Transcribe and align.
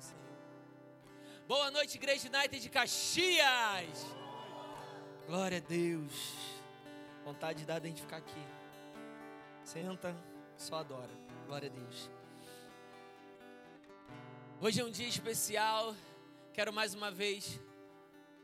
Senhor. 0.00 0.20
Boa 1.46 1.70
noite, 1.70 1.96
Igreja 1.96 2.28
United 2.28 2.60
de 2.60 2.68
Caxias. 2.68 4.06
Glória 5.26 5.58
a 5.58 5.60
Deus. 5.60 6.34
Vontade 7.24 7.60
de 7.60 7.66
dar 7.66 7.82
a 7.82 7.86
gente 7.86 8.00
ficar 8.00 8.16
aqui. 8.16 8.42
Senta, 9.62 10.16
só 10.56 10.76
adora. 10.76 11.12
Glória 11.46 11.68
a 11.68 11.72
Deus. 11.72 12.10
Hoje 14.60 14.80
é 14.80 14.84
um 14.84 14.90
dia 14.90 15.08
especial. 15.08 15.94
Quero 16.52 16.72
mais 16.72 16.94
uma 16.94 17.10
vez 17.10 17.60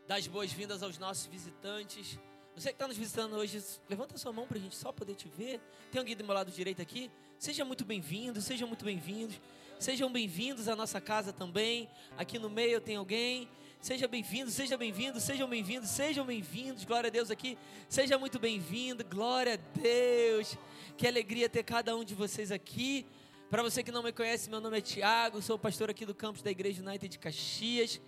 dar 0.06 0.16
as 0.16 0.26
boas-vindas 0.26 0.82
aos 0.82 0.98
nossos 0.98 1.26
visitantes. 1.26 2.18
Você 2.56 2.70
que 2.70 2.76
está 2.76 2.88
nos 2.88 2.96
visitando 2.96 3.36
hoje, 3.36 3.62
levanta 3.86 4.16
sua 4.16 4.32
mão 4.32 4.46
para 4.46 4.56
a 4.56 4.60
gente 4.60 4.74
só 4.74 4.90
poder 4.90 5.14
te 5.14 5.28
ver. 5.28 5.60
Tem 5.92 5.98
alguém 5.98 6.16
do 6.16 6.24
meu 6.24 6.32
lado 6.32 6.50
direito 6.50 6.80
aqui? 6.80 7.10
Seja 7.38 7.66
muito 7.66 7.84
bem-vindo, 7.84 8.40
sejam 8.40 8.66
muito 8.66 8.82
bem-vindos. 8.82 9.38
Sejam 9.78 10.10
bem-vindos 10.10 10.66
à 10.66 10.74
nossa 10.74 10.98
casa 10.98 11.34
também. 11.34 11.86
Aqui 12.16 12.38
no 12.38 12.48
meio 12.48 12.80
tem 12.80 12.96
alguém. 12.96 13.46
Seja 13.78 14.08
bem-vindo, 14.08 14.50
seja 14.50 14.74
bem-vindo, 14.78 15.20
sejam 15.20 15.46
bem-vindos, 15.46 15.90
sejam 15.90 16.24
bem-vindos. 16.24 16.82
Glória 16.84 17.08
a 17.08 17.10
Deus 17.10 17.30
aqui. 17.30 17.58
Seja 17.90 18.16
muito 18.16 18.38
bem-vindo. 18.38 19.04
Glória 19.04 19.52
a 19.52 19.78
Deus. 19.78 20.56
Que 20.96 21.06
alegria 21.06 21.50
ter 21.50 21.62
cada 21.62 21.94
um 21.94 22.02
de 22.02 22.14
vocês 22.14 22.50
aqui. 22.50 23.04
Para 23.50 23.62
você 23.62 23.82
que 23.82 23.92
não 23.92 24.02
me 24.02 24.12
conhece, 24.12 24.48
meu 24.48 24.62
nome 24.62 24.78
é 24.78 24.80
Tiago, 24.80 25.42
sou 25.42 25.58
pastor 25.58 25.90
aqui 25.90 26.06
do 26.06 26.14
campus 26.14 26.40
da 26.40 26.50
Igreja 26.50 26.82
United 26.82 27.06
de 27.06 27.18
Caxias, 27.18 28.00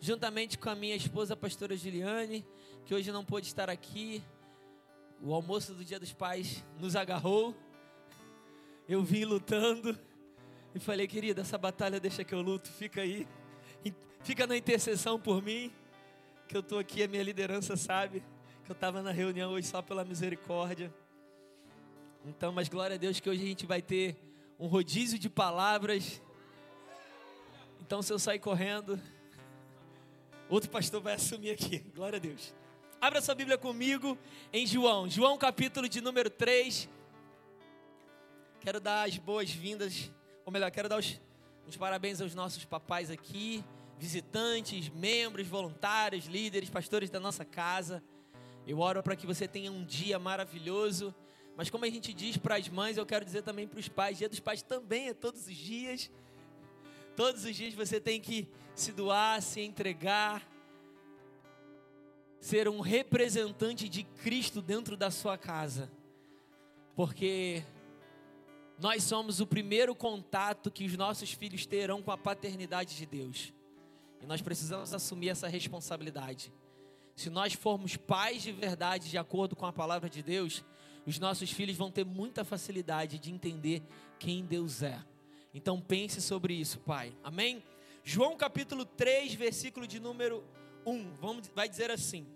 juntamente 0.00 0.58
com 0.58 0.68
a 0.68 0.74
minha 0.74 0.96
esposa, 0.96 1.34
a 1.34 1.36
pastora 1.36 1.76
Juliane, 1.76 2.44
que 2.84 2.94
hoje 2.94 3.10
não 3.12 3.24
pôde 3.24 3.46
estar 3.46 3.70
aqui. 3.70 4.22
O 5.20 5.32
almoço 5.34 5.74
do 5.74 5.84
Dia 5.84 6.00
dos 6.00 6.12
Pais 6.12 6.64
nos 6.78 6.96
agarrou. 6.96 7.54
Eu 8.88 9.02
vim 9.02 9.24
lutando 9.24 9.98
e 10.74 10.78
falei, 10.78 11.06
querida, 11.06 11.42
essa 11.42 11.56
batalha 11.56 12.00
deixa 12.00 12.24
que 12.24 12.34
eu 12.34 12.40
luto, 12.40 12.70
fica 12.70 13.02
aí. 13.02 13.26
Fica 14.22 14.46
na 14.46 14.56
intercessão 14.56 15.18
por 15.18 15.42
mim, 15.42 15.72
que 16.46 16.56
eu 16.56 16.60
estou 16.60 16.78
aqui, 16.78 17.02
a 17.02 17.08
minha 17.08 17.22
liderança 17.24 17.76
sabe 17.76 18.22
que 18.64 18.70
eu 18.70 18.74
estava 18.74 19.02
na 19.02 19.10
reunião 19.10 19.50
hoje 19.50 19.66
só 19.66 19.82
pela 19.82 20.04
misericórdia. 20.04 20.94
Então, 22.24 22.52
mas 22.52 22.68
glória 22.68 22.94
a 22.94 22.98
Deus 22.98 23.18
que 23.18 23.28
hoje 23.28 23.42
a 23.42 23.46
gente 23.46 23.66
vai 23.66 23.82
ter 23.82 24.16
um 24.58 24.68
rodízio 24.68 25.18
de 25.18 25.28
palavras. 25.28 26.22
Então, 27.80 28.00
se 28.00 28.12
eu 28.12 28.18
sair 28.18 28.38
correndo, 28.38 29.00
outro 30.48 30.70
pastor 30.70 31.00
vai 31.00 31.14
assumir 31.14 31.50
aqui. 31.50 31.80
Glória 31.92 32.18
a 32.18 32.20
Deus. 32.20 32.54
Abra 33.02 33.20
sua 33.20 33.34
Bíblia 33.34 33.58
comigo 33.58 34.16
em 34.52 34.64
João, 34.64 35.10
João 35.10 35.36
capítulo 35.36 35.88
de 35.88 36.00
número 36.00 36.30
3. 36.30 36.88
Quero 38.60 38.78
dar 38.78 39.08
as 39.08 39.18
boas-vindas, 39.18 40.08
ou 40.46 40.52
melhor, 40.52 40.70
quero 40.70 40.88
dar 40.88 41.00
os, 41.00 41.20
os 41.66 41.76
parabéns 41.76 42.20
aos 42.20 42.32
nossos 42.32 42.64
papais 42.64 43.10
aqui 43.10 43.64
visitantes, 43.98 44.88
membros, 44.88 45.48
voluntários, 45.48 46.26
líderes, 46.26 46.70
pastores 46.70 47.10
da 47.10 47.18
nossa 47.18 47.44
casa. 47.44 48.00
Eu 48.64 48.78
oro 48.78 49.02
para 49.02 49.16
que 49.16 49.26
você 49.26 49.48
tenha 49.48 49.72
um 49.72 49.84
dia 49.84 50.16
maravilhoso. 50.20 51.12
Mas 51.56 51.68
como 51.68 51.84
a 51.84 51.90
gente 51.90 52.14
diz 52.14 52.36
para 52.36 52.54
as 52.54 52.68
mães, 52.68 52.96
eu 52.96 53.04
quero 53.04 53.24
dizer 53.24 53.42
também 53.42 53.66
para 53.66 53.80
os 53.80 53.88
pais. 53.88 54.18
Dia 54.18 54.28
dos 54.28 54.38
pais 54.38 54.62
também 54.62 55.08
é 55.08 55.12
todos 55.12 55.48
os 55.48 55.56
dias. 55.56 56.08
Todos 57.16 57.44
os 57.44 57.56
dias 57.56 57.74
você 57.74 58.00
tem 58.00 58.20
que 58.20 58.48
se 58.76 58.92
doar, 58.92 59.42
se 59.42 59.60
entregar, 59.60 60.40
ser 62.42 62.68
um 62.68 62.80
representante 62.80 63.88
de 63.88 64.02
Cristo 64.02 64.60
dentro 64.60 64.96
da 64.96 65.12
sua 65.12 65.38
casa. 65.38 65.88
Porque 66.96 67.62
nós 68.80 69.04
somos 69.04 69.38
o 69.38 69.46
primeiro 69.46 69.94
contato 69.94 70.68
que 70.68 70.84
os 70.84 70.96
nossos 70.96 71.30
filhos 71.30 71.64
terão 71.66 72.02
com 72.02 72.10
a 72.10 72.18
paternidade 72.18 72.96
de 72.96 73.06
Deus. 73.06 73.54
E 74.20 74.26
nós 74.26 74.42
precisamos 74.42 74.92
assumir 74.92 75.28
essa 75.28 75.46
responsabilidade. 75.46 76.52
Se 77.14 77.30
nós 77.30 77.52
formos 77.52 77.96
pais 77.96 78.42
de 78.42 78.50
verdade, 78.50 79.08
de 79.08 79.16
acordo 79.16 79.54
com 79.54 79.64
a 79.64 79.72
palavra 79.72 80.10
de 80.10 80.20
Deus, 80.20 80.64
os 81.06 81.20
nossos 81.20 81.52
filhos 81.52 81.76
vão 81.76 81.92
ter 81.92 82.04
muita 82.04 82.44
facilidade 82.44 83.20
de 83.20 83.30
entender 83.30 83.84
quem 84.18 84.44
Deus 84.44 84.82
é. 84.82 85.00
Então 85.54 85.80
pense 85.80 86.20
sobre 86.20 86.54
isso, 86.54 86.80
Pai. 86.80 87.16
Amém? 87.22 87.62
João 88.02 88.36
capítulo 88.36 88.84
3, 88.84 89.32
versículo 89.34 89.86
de 89.86 90.00
número 90.00 90.42
1. 90.84 91.14
Vamos, 91.20 91.48
vai 91.54 91.68
dizer 91.68 91.90
assim: 91.90 92.26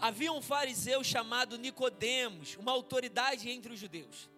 Havia 0.00 0.32
um 0.32 0.42
fariseu 0.42 1.02
chamado 1.02 1.58
Nicodemos, 1.58 2.56
uma 2.56 2.72
autoridade 2.72 3.48
entre 3.48 3.72
os 3.72 3.78
judeus. 3.78 4.30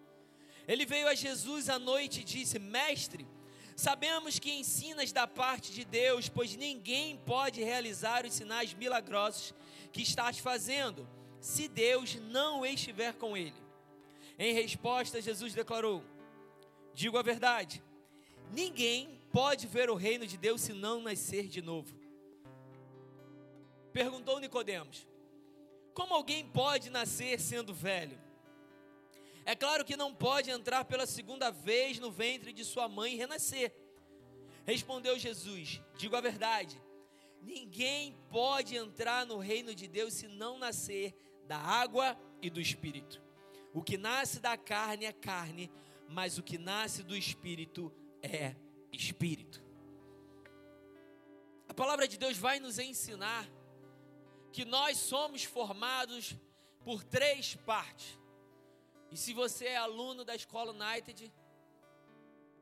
Ele 0.67 0.85
veio 0.85 1.07
a 1.07 1.15
Jesus 1.15 1.69
à 1.69 1.79
noite 1.79 2.21
e 2.21 2.23
disse: 2.23 2.59
Mestre, 2.59 3.27
Sabemos 3.75 4.39
que 4.39 4.53
ensinas 4.53 5.11
da 5.11 5.27
parte 5.27 5.73
de 5.73 5.83
Deus, 5.83 6.29
pois 6.29 6.55
ninguém 6.55 7.17
pode 7.17 7.61
realizar 7.61 8.25
os 8.25 8.33
sinais 8.33 8.73
milagrosos 8.73 9.53
que 9.91 10.01
estás 10.01 10.39
fazendo, 10.39 11.07
se 11.41 11.67
Deus 11.67 12.15
não 12.15 12.65
estiver 12.65 13.13
com 13.15 13.35
ele. 13.35 13.53
Em 14.39 14.53
resposta, 14.53 15.21
Jesus 15.21 15.53
declarou: 15.53 16.01
Digo 16.93 17.17
a 17.17 17.21
verdade, 17.21 17.83
ninguém 18.53 19.19
pode 19.29 19.67
ver 19.67 19.89
o 19.89 19.95
reino 19.95 20.25
de 20.25 20.37
Deus 20.37 20.61
se 20.61 20.71
não 20.71 21.01
nascer 21.01 21.47
de 21.47 21.61
novo. 21.61 21.93
Perguntou 23.95 24.41
Nicodemos: 24.41 25.07
Como 25.93 26.13
alguém 26.13 26.45
pode 26.45 26.89
nascer 26.89 27.39
sendo 27.39 27.73
velho? 27.73 28.19
É 29.45 29.55
claro 29.55 29.85
que 29.85 29.95
não 29.95 30.13
pode 30.13 30.51
entrar 30.51 30.83
pela 30.83 31.05
segunda 31.05 31.49
vez 31.49 31.97
no 31.97 32.11
ventre 32.11 32.51
de 32.51 32.65
sua 32.65 32.89
mãe 32.89 33.13
e 33.13 33.15
renascer. 33.15 33.73
Respondeu 34.65 35.17
Jesus: 35.17 35.81
Digo 35.97 36.13
a 36.13 36.19
verdade, 36.19 36.77
ninguém 37.41 38.17
pode 38.29 38.75
entrar 38.75 39.25
no 39.25 39.37
reino 39.37 39.73
de 39.73 39.87
Deus 39.87 40.13
se 40.13 40.27
não 40.27 40.59
nascer 40.59 41.15
da 41.47 41.57
água 41.57 42.19
e 42.41 42.49
do 42.49 42.59
espírito. 42.59 43.23
O 43.73 43.81
que 43.81 43.97
nasce 43.97 44.41
da 44.41 44.57
carne 44.57 45.05
é 45.05 45.13
carne, 45.13 45.71
mas 46.09 46.37
o 46.37 46.43
que 46.43 46.57
nasce 46.57 47.01
do 47.01 47.15
espírito 47.15 47.89
é 48.21 48.57
espírito. 48.91 49.63
A 51.69 51.73
palavra 51.73 52.09
de 52.09 52.17
Deus 52.17 52.37
vai 52.37 52.59
nos 52.59 52.77
ensinar 52.77 53.54
que 54.55 54.63
nós 54.63 54.95
somos 54.95 55.43
formados 55.43 56.33
por 56.85 57.03
três 57.03 57.55
partes. 57.55 58.17
E 59.11 59.17
se 59.17 59.33
você 59.33 59.65
é 59.65 59.75
aluno 59.75 60.23
da 60.23 60.33
escola 60.33 60.71
United, 60.71 61.29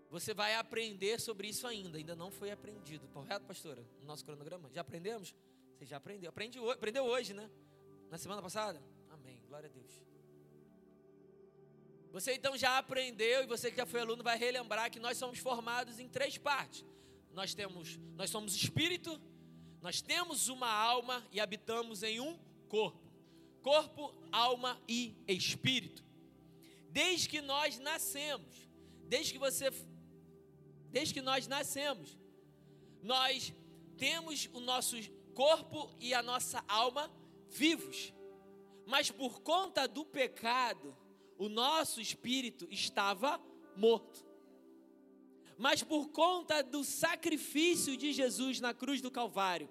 você 0.10 0.34
vai 0.34 0.56
aprender 0.56 1.22
sobre 1.22 1.48
isso 1.48 1.68
ainda. 1.68 2.00
Ainda 2.00 2.16
não 2.16 2.32
foi 2.32 2.50
aprendido. 2.50 3.08
Correto, 3.10 3.46
pastora? 3.46 3.86
No 4.00 4.08
nosso 4.08 4.26
cronograma? 4.26 4.72
Já 4.74 4.82
aprendemos? 4.82 5.36
Você 5.78 5.86
já 5.86 5.98
aprendeu? 5.98 6.32
Aprendi, 6.32 6.58
aprendeu 6.68 7.06
hoje, 7.06 7.32
né? 7.32 7.48
Na 8.10 8.18
semana 8.18 8.42
passada? 8.42 8.82
Amém. 9.12 9.40
Glória 9.48 9.70
a 9.70 9.72
Deus. 9.72 10.02
Você 12.12 12.34
então 12.34 12.58
já 12.58 12.80
aprendeu 12.80 13.44
e 13.44 13.46
você 13.46 13.70
que 13.70 13.78
já 13.78 13.86
foi 13.86 14.00
aluno 14.02 14.24
vai 14.24 14.36
relembrar 14.36 14.90
que 14.90 15.00
nós 15.00 15.16
somos 15.16 15.38
formados 15.38 16.00
em 16.00 16.10
três 16.10 16.40
partes. 16.40 16.84
Nós 17.32 17.54
temos, 17.54 18.00
nós 18.16 18.32
somos 18.32 18.56
espírito, 18.56 19.22
nós 19.84 20.02
temos 20.02 20.48
uma 20.48 20.72
alma 20.72 21.24
e 21.32 21.40
habitamos 21.40 22.02
em 22.02 22.20
um 22.20 22.40
corpo. 22.68 23.04
Corpo, 23.62 24.12
alma 24.32 24.82
e 24.88 25.16
espírito 25.28 26.04
desde 26.94 27.28
que 27.28 27.42
nós 27.42 27.80
nascemos, 27.80 28.70
desde 29.08 29.34
que 29.34 29.40
você, 29.40 29.72
desde 30.92 31.12
que 31.12 31.22
nós 31.22 31.48
nascemos, 31.48 32.16
nós 33.02 33.52
temos 33.98 34.48
o 34.54 34.60
nosso 34.60 34.96
corpo 35.34 35.90
e 36.00 36.14
a 36.14 36.22
nossa 36.22 36.64
alma 36.68 37.12
vivos, 37.50 38.14
mas 38.86 39.10
por 39.10 39.42
conta 39.42 39.88
do 39.88 40.06
pecado, 40.06 40.96
o 41.36 41.50
nosso 41.50 42.00
espírito 42.00 42.68
estava 42.70 43.42
morto. 43.76 44.24
Mas 45.58 45.84
por 45.84 46.10
conta 46.10 46.64
do 46.64 46.84
sacrifício 46.84 47.96
de 47.96 48.12
Jesus 48.12 48.60
na 48.60 48.74
cruz 48.74 49.02
do 49.02 49.12
Calvário, 49.12 49.70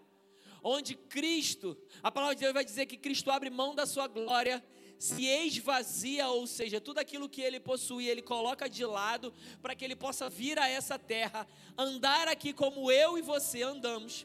onde 0.63 0.95
Cristo, 0.95 1.77
a 2.03 2.11
palavra 2.11 2.35
de 2.35 2.41
Deus 2.43 2.55
vai 2.55 2.65
dizer 2.65 2.87
que 2.87 2.97
Cristo 2.97 3.31
abre 3.31 3.51
mão 3.51 3.75
da 3.75 3.87
sua 3.87 4.07
glória 4.07 4.63
se 5.03 5.27
esvazia, 5.27 6.29
ou 6.29 6.47
seja, 6.47 6.81
tudo 6.81 6.99
aquilo 6.99 7.29
que 7.29 7.43
ele 7.43 7.59
possui, 7.59 8.07
ele 8.07 8.23
coloca 8.23 8.71
de 8.71 8.85
lado 8.85 9.35
para 9.61 9.75
que 9.75 9.85
ele 9.85 9.97
possa 9.97 10.31
vir 10.31 10.61
a 10.61 10.69
essa 10.69 10.97
terra, 10.97 11.45
andar 11.77 12.29
aqui 12.29 12.53
como 12.53 12.89
eu 12.89 13.19
e 13.19 13.23
você 13.23 13.63
andamos. 13.63 14.25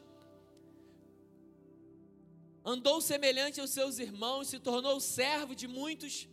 Andou 2.64 3.00
semelhante 3.00 3.60
aos 3.60 3.70
seus 3.70 3.98
irmãos, 3.98 4.46
se 4.46 4.60
tornou 4.60 5.00
servo 5.00 5.52
de 5.52 5.66
muitos, 5.66 6.28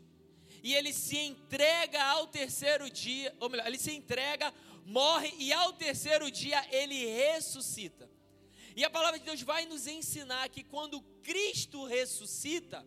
e 0.61 0.75
ele 0.75 0.93
se 0.93 1.17
entrega 1.17 2.03
ao 2.03 2.27
terceiro 2.27 2.87
dia, 2.87 3.35
ou 3.39 3.49
melhor, 3.49 3.65
ele 3.65 3.79
se 3.79 3.95
entrega, 3.95 4.53
morre 4.85 5.33
e 5.39 5.51
ao 5.51 5.73
terceiro 5.73 6.29
dia 6.29 6.65
ele 6.71 7.05
ressuscita. 7.05 8.09
E 8.75 8.83
a 8.83 8.89
palavra 8.89 9.17
de 9.17 9.25
Deus 9.25 9.41
vai 9.41 9.65
nos 9.65 9.87
ensinar 9.87 10.47
que 10.49 10.63
quando 10.63 11.01
Cristo 11.23 11.85
ressuscita, 11.85 12.85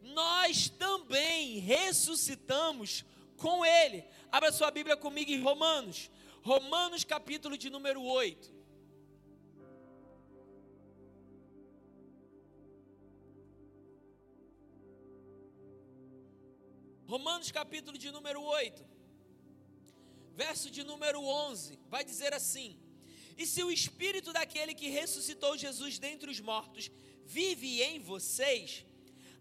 nós 0.00 0.68
também 0.68 1.58
ressuscitamos 1.58 3.04
com 3.36 3.64
Ele. 3.64 4.04
Abra 4.30 4.52
sua 4.52 4.70
Bíblia 4.70 4.96
comigo 4.96 5.30
em 5.30 5.42
Romanos. 5.42 6.10
Romanos 6.42 7.04
capítulo 7.04 7.58
de 7.58 7.68
número 7.68 8.02
8. 8.02 8.56
Romanos 17.06 17.52
capítulo 17.52 17.96
de 17.96 18.10
número 18.10 18.42
8, 18.42 18.84
verso 20.36 20.70
de 20.70 20.84
número 20.84 21.20
11, 21.24 21.78
vai 21.88 22.04
dizer 22.04 22.34
assim: 22.34 22.78
E 23.38 23.46
se 23.46 23.62
o 23.64 23.72
espírito 23.72 24.32
daquele 24.32 24.74
que 24.74 24.88
ressuscitou 24.90 25.56
Jesus 25.56 25.98
dentre 25.98 26.30
os 26.30 26.40
mortos 26.40 26.90
vive 27.24 27.82
em 27.82 27.98
vocês, 27.98 28.84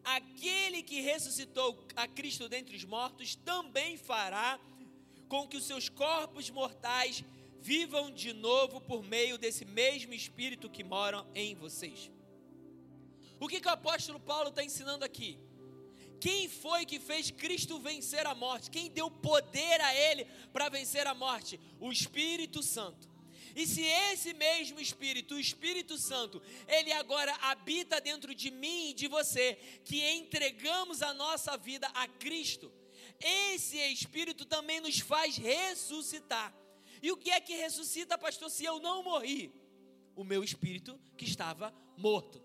aquele 0.04 0.82
que 0.82 1.02
ressuscitou 1.02 1.86
a 1.96 2.08
Cristo 2.08 2.48
dentre 2.48 2.76
os 2.78 2.86
mortos 2.86 3.36
também 3.36 3.98
fará 3.98 4.60
com 5.28 5.48
que 5.48 5.58
os 5.58 5.66
seus 5.66 5.90
corpos 5.90 6.50
mortais 6.50 7.24
vivam 7.60 8.12
de 8.12 8.32
novo 8.32 8.80
por 8.80 9.04
meio 9.04 9.38
desse 9.38 9.66
mesmo 9.66 10.14
espírito 10.14 10.70
que 10.70 10.84
mora 10.84 11.26
em 11.36 11.56
vocês. 11.56 12.12
O 13.40 13.48
que, 13.50 13.60
que 13.60 13.68
o 13.68 13.72
apóstolo 13.72 14.20
Paulo 14.20 14.50
está 14.50 14.64
ensinando 14.64 15.04
aqui? 15.04 15.38
Quem 16.20 16.48
foi 16.48 16.86
que 16.86 17.00
fez 17.00 17.32
Cristo 17.32 17.80
vencer 17.80 18.26
a 18.26 18.36
morte? 18.36 18.72
Quem 18.72 18.90
deu 18.90 19.10
poder 19.10 19.82
a 19.82 19.96
Ele 19.96 20.26
para 20.52 20.70
vencer 20.70 21.06
a 21.08 21.14
morte? 21.14 21.60
O 21.80 21.92
Espírito 21.92 22.62
Santo. 22.64 23.08
E 23.56 23.66
se 23.66 23.82
esse 23.82 24.34
mesmo 24.34 24.82
Espírito, 24.82 25.36
o 25.36 25.40
Espírito 25.40 25.98
Santo, 25.98 26.42
ele 26.68 26.92
agora 26.92 27.34
habita 27.36 28.02
dentro 28.02 28.36
de 28.36 28.52
mim 28.52 28.90
e 28.90 28.94
de 28.94 29.08
você, 29.08 29.56
que 29.86 30.06
entregamos 30.12 31.02
a 31.02 31.14
nossa 31.14 31.56
vida 31.56 31.88
a 31.94 32.06
Cristo, 32.06 32.70
esse 33.18 33.78
Espírito 33.78 34.44
também 34.44 34.82
nos 34.82 35.00
faz 35.00 35.38
ressuscitar. 35.38 36.54
E 37.02 37.12
o 37.12 37.18
que 37.18 37.32
é 37.32 37.40
que 37.40 37.56
ressuscita, 37.56 38.18
pastor, 38.18 38.50
se 38.50 38.66
eu 38.66 38.80
não 38.80 39.04
morri? 39.04 39.54
O 40.16 40.24
meu 40.24 40.44
espírito 40.44 41.00
que 41.18 41.24
estava 41.24 41.74
morto. 41.98 42.42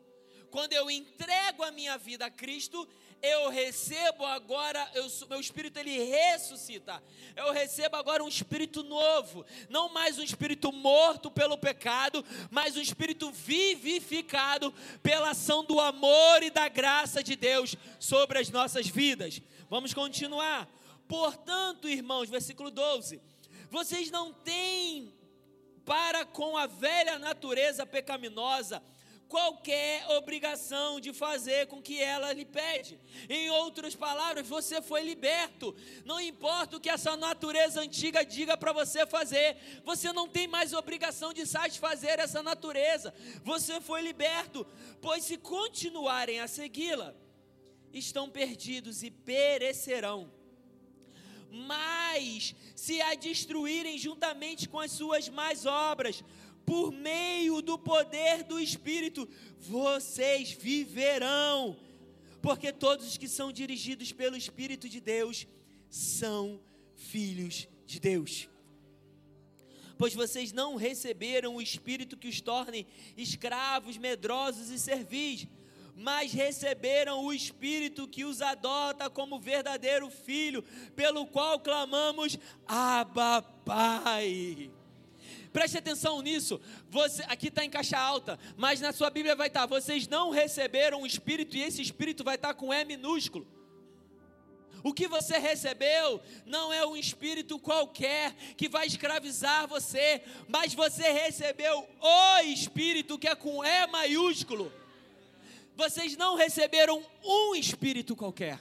Quando 0.50 0.72
eu 0.72 0.90
entrego 0.90 1.62
a 1.62 1.70
minha 1.70 1.96
vida 1.96 2.26
a 2.26 2.30
Cristo, 2.30 2.86
eu 3.22 3.50
recebo 3.50 4.24
agora, 4.24 4.90
eu, 4.94 5.06
meu 5.28 5.40
espírito 5.40 5.78
ele 5.78 5.98
ressuscita. 6.04 7.02
Eu 7.36 7.52
recebo 7.52 7.96
agora 7.96 8.24
um 8.24 8.28
espírito 8.28 8.82
novo, 8.82 9.44
não 9.68 9.88
mais 9.88 10.18
um 10.18 10.22
espírito 10.22 10.72
morto 10.72 11.30
pelo 11.30 11.58
pecado, 11.58 12.24
mas 12.50 12.76
um 12.76 12.80
espírito 12.80 13.30
vivificado 13.30 14.72
pela 15.02 15.30
ação 15.30 15.64
do 15.64 15.80
amor 15.80 16.42
e 16.42 16.50
da 16.50 16.68
graça 16.68 17.22
de 17.22 17.36
Deus 17.36 17.76
sobre 17.98 18.38
as 18.38 18.48
nossas 18.50 18.86
vidas. 18.86 19.40
Vamos 19.68 19.92
continuar. 19.92 20.68
Portanto, 21.06 21.88
irmãos, 21.88 22.30
versículo 22.30 22.70
12: 22.70 23.20
vocês 23.70 24.10
não 24.10 24.32
têm 24.32 25.12
para 25.84 26.24
com 26.24 26.56
a 26.56 26.66
velha 26.66 27.18
natureza 27.18 27.84
pecaminosa 27.84 28.82
qualquer 29.30 30.04
obrigação 30.10 31.00
de 31.00 31.12
fazer 31.12 31.68
com 31.68 31.80
que 31.80 32.02
ela 32.02 32.32
lhe 32.32 32.44
pede. 32.44 32.98
Em 33.28 33.48
outras 33.48 33.94
palavras, 33.94 34.46
você 34.46 34.82
foi 34.82 35.02
liberto. 35.02 35.74
Não 36.04 36.20
importa 36.20 36.76
o 36.76 36.80
que 36.80 36.90
essa 36.90 37.16
natureza 37.16 37.80
antiga 37.80 38.24
diga 38.24 38.56
para 38.56 38.72
você 38.72 39.06
fazer, 39.06 39.56
você 39.84 40.12
não 40.12 40.28
tem 40.28 40.48
mais 40.48 40.72
obrigação 40.72 41.32
de 41.32 41.46
satisfazer 41.46 42.18
essa 42.18 42.42
natureza. 42.42 43.14
Você 43.44 43.80
foi 43.80 44.02
liberto, 44.02 44.66
pois 45.00 45.22
se 45.24 45.38
continuarem 45.38 46.40
a 46.40 46.48
segui-la, 46.48 47.14
estão 47.92 48.28
perdidos 48.28 49.04
e 49.04 49.12
perecerão. 49.12 50.28
Mas 51.52 52.54
se 52.76 53.00
a 53.02 53.14
destruírem 53.14 53.98
juntamente 53.98 54.68
com 54.68 54.78
as 54.78 54.92
suas 54.92 55.28
más 55.28 55.66
obras, 55.66 56.22
por 56.70 56.92
meio 56.92 57.60
do 57.60 57.76
poder 57.76 58.44
do 58.44 58.60
Espírito, 58.60 59.28
vocês 59.58 60.52
viverão. 60.52 61.76
Porque 62.40 62.72
todos 62.72 63.08
os 63.08 63.16
que 63.16 63.26
são 63.26 63.50
dirigidos 63.50 64.12
pelo 64.12 64.36
Espírito 64.36 64.88
de 64.88 65.00
Deus 65.00 65.48
são 65.88 66.60
filhos 66.94 67.66
de 67.84 67.98
Deus. 67.98 68.48
Pois 69.98 70.14
vocês 70.14 70.52
não 70.52 70.76
receberam 70.76 71.56
o 71.56 71.60
Espírito 71.60 72.16
que 72.16 72.28
os 72.28 72.40
torne 72.40 72.86
escravos, 73.16 73.98
medrosos 73.98 74.70
e 74.70 74.78
servis, 74.78 75.48
mas 75.96 76.32
receberam 76.32 77.24
o 77.24 77.32
Espírito 77.32 78.06
que 78.06 78.24
os 78.24 78.40
adota 78.40 79.10
como 79.10 79.40
verdadeiro 79.40 80.08
filho, 80.08 80.62
pelo 80.94 81.26
qual 81.26 81.58
clamamos: 81.58 82.38
Abba, 82.64 83.42
Pai. 83.42 84.70
Preste 85.52 85.78
atenção 85.78 86.22
nisso. 86.22 86.60
Você, 86.88 87.22
aqui 87.24 87.48
está 87.48 87.64
em 87.64 87.70
caixa 87.70 87.98
alta, 87.98 88.38
mas 88.56 88.80
na 88.80 88.92
sua 88.92 89.10
Bíblia 89.10 89.34
vai 89.34 89.48
estar: 89.48 89.60
tá, 89.60 89.66
vocês 89.66 90.06
não 90.06 90.30
receberam 90.30 91.02
o 91.02 91.06
Espírito 91.06 91.56
e 91.56 91.62
esse 91.62 91.82
Espírito 91.82 92.22
vai 92.22 92.36
estar 92.36 92.48
tá 92.48 92.54
com 92.54 92.72
E 92.72 92.84
minúsculo. 92.84 93.46
O 94.82 94.94
que 94.94 95.06
você 95.06 95.38
recebeu 95.38 96.22
não 96.46 96.72
é 96.72 96.86
um 96.86 96.96
espírito 96.96 97.58
qualquer 97.58 98.34
que 98.56 98.68
vai 98.68 98.86
escravizar 98.86 99.68
você, 99.68 100.22
mas 100.48 100.72
você 100.72 101.10
recebeu 101.10 101.86
o 102.00 102.38
espírito 102.40 103.18
que 103.18 103.28
é 103.28 103.34
com 103.34 103.62
E 103.62 103.86
maiúsculo. 103.88 104.72
Vocês 105.76 106.16
não 106.16 106.34
receberam 106.34 107.04
um 107.22 107.54
espírito 107.54 108.16
qualquer, 108.16 108.58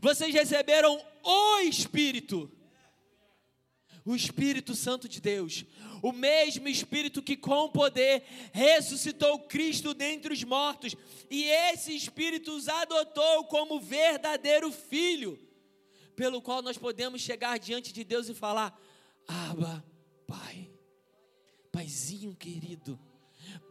vocês 0.00 0.34
receberam 0.34 1.00
o 1.22 1.58
espírito 1.60 2.50
o 4.04 4.14
Espírito 4.14 4.74
Santo 4.74 5.08
de 5.08 5.20
Deus, 5.20 5.64
o 6.02 6.12
mesmo 6.12 6.68
Espírito 6.68 7.22
que 7.22 7.36
com 7.36 7.68
poder 7.68 8.24
ressuscitou 8.52 9.38
Cristo 9.40 9.94
dentre 9.94 10.32
os 10.32 10.42
mortos, 10.42 10.94
e 11.30 11.44
esse 11.44 11.94
Espírito 11.94 12.52
os 12.52 12.68
adotou 12.68 13.44
como 13.44 13.80
verdadeiro 13.80 14.72
filho, 14.72 15.38
pelo 16.16 16.42
qual 16.42 16.62
nós 16.62 16.76
podemos 16.76 17.20
chegar 17.20 17.58
diante 17.58 17.92
de 17.92 18.04
Deus 18.04 18.28
e 18.28 18.34
falar: 18.34 18.78
Aba, 19.26 19.84
Pai, 20.26 20.70
Paizinho 21.70 22.34
querido, 22.34 22.98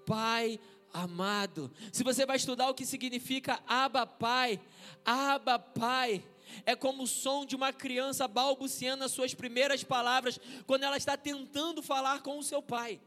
Pai 0.06 0.60
amado. 0.94 1.72
Se 1.92 2.04
você 2.04 2.26
vai 2.26 2.38
estudar 2.38 2.70
o 2.70 2.74
que 2.74 2.86
significa 2.86 3.62
Aba, 3.68 4.06
Pai, 4.06 4.60
Aba, 5.06 5.58
Pai, 5.58 6.24
é 6.66 6.76
como 6.76 7.04
o 7.04 7.08
som 7.08 7.46
de 7.46 7.56
uma 7.56 7.72
criança 7.74 8.28
balbuciando 8.28 9.04
as 9.04 9.12
suas 9.12 9.34
primeiras 9.34 9.84
palavras 9.84 10.40
quando 10.66 10.84
ela 10.84 10.98
está 10.98 11.18
tentando 11.18 11.82
falar 11.82 12.22
com 12.22 12.38
o 12.38 12.44
seu 12.44 12.62
pai. 12.62 13.00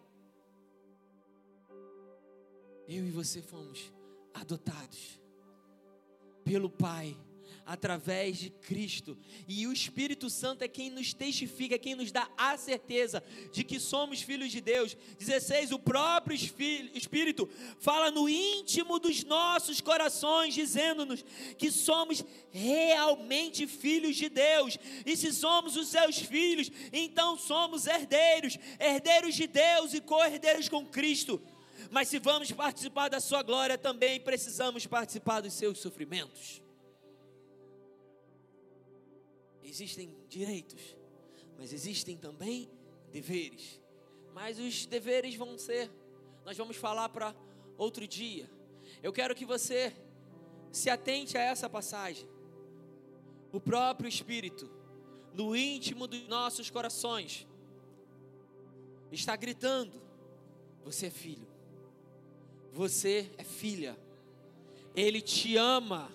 Eu 2.87 3.07
e 3.07 3.11
você 3.11 3.41
fomos 3.41 3.93
adotados 4.35 5.21
pelo 6.45 6.69
Pai 6.69 7.17
através 7.67 8.39
de 8.39 8.51
Cristo. 8.51 9.17
E 9.49 9.67
o 9.67 9.73
Espírito 9.73 10.29
Santo 10.29 10.63
é 10.63 10.69
quem 10.69 10.91
nos 10.91 11.15
testifica, 11.15 11.75
é 11.75 11.79
quem 11.79 11.95
nos 11.95 12.13
dá 12.13 12.29
a 12.37 12.57
certeza 12.57 13.23
de 13.53 13.65
que 13.65 13.81
somos 13.81 14.23
filhos 14.23 14.51
de 14.51 14.61
Deus. 14.61 14.97
16. 15.19 15.73
O 15.73 15.79
próprio 15.79 16.35
Espírito 16.35 17.49
fala 17.79 18.11
no 18.11 18.29
íntimo 18.29 18.99
dos 18.99 19.25
nossos 19.25 19.81
corações, 19.81 20.55
dizendo-nos 20.55 21.25
que 21.57 21.71
somos 21.71 22.25
realmente 22.51 23.67
filhos 23.67 24.17
de 24.17 24.29
Deus. 24.29 24.79
E 25.07 25.17
se 25.17 25.33
somos 25.33 25.77
os 25.77 25.89
seus 25.89 26.19
filhos, 26.19 26.71
então 26.93 27.39
somos 27.39 27.87
herdeiros, 27.87 28.59
herdeiros 28.79 29.35
de 29.35 29.47
Deus 29.47 29.95
e 29.95 30.01
co-herdeiros 30.01 30.69
com 30.69 30.85
Cristo. 30.87 31.41
Mas 31.91 32.09
se 32.09 32.19
vamos 32.19 32.51
participar 32.51 33.09
da 33.09 33.21
sua 33.21 33.43
glória, 33.43 33.79
também 33.79 34.21
precisamos 34.21 34.87
participar 34.87 35.41
dos 35.41 35.53
seus 35.53 35.79
sofrimentos. 35.79 36.64
Existem 39.75 40.15
direitos, 40.29 40.97
mas 41.59 41.73
existem 41.73 42.17
também 42.17 42.71
deveres. 43.11 43.81
Mas 44.33 44.57
os 44.57 44.87
deveres 44.87 45.35
vão 45.35 45.59
ser, 45.59 45.91
nós 46.45 46.57
vamos 46.57 46.77
falar 46.77 47.09
para 47.09 47.35
outro 47.77 48.07
dia. 48.07 48.49
Eu 49.03 49.13
quero 49.13 49.35
que 49.35 49.45
você 49.45 49.93
se 50.71 50.89
atente 50.89 51.37
a 51.37 51.41
essa 51.41 51.69
passagem. 51.69 52.29
O 53.53 53.61
próprio 53.61 54.09
Espírito, 54.09 54.71
no 55.33 55.57
íntimo 55.57 56.07
dos 56.07 56.27
nossos 56.29 56.71
corações, 56.71 57.45
está 59.11 59.35
gritando: 59.35 60.01
Você 60.85 61.07
é 61.07 61.11
filho, 61.11 61.49
você 62.73 63.29
é 63.37 63.43
filha, 63.43 63.99
Ele 64.95 65.21
te 65.21 65.57
ama, 65.57 66.13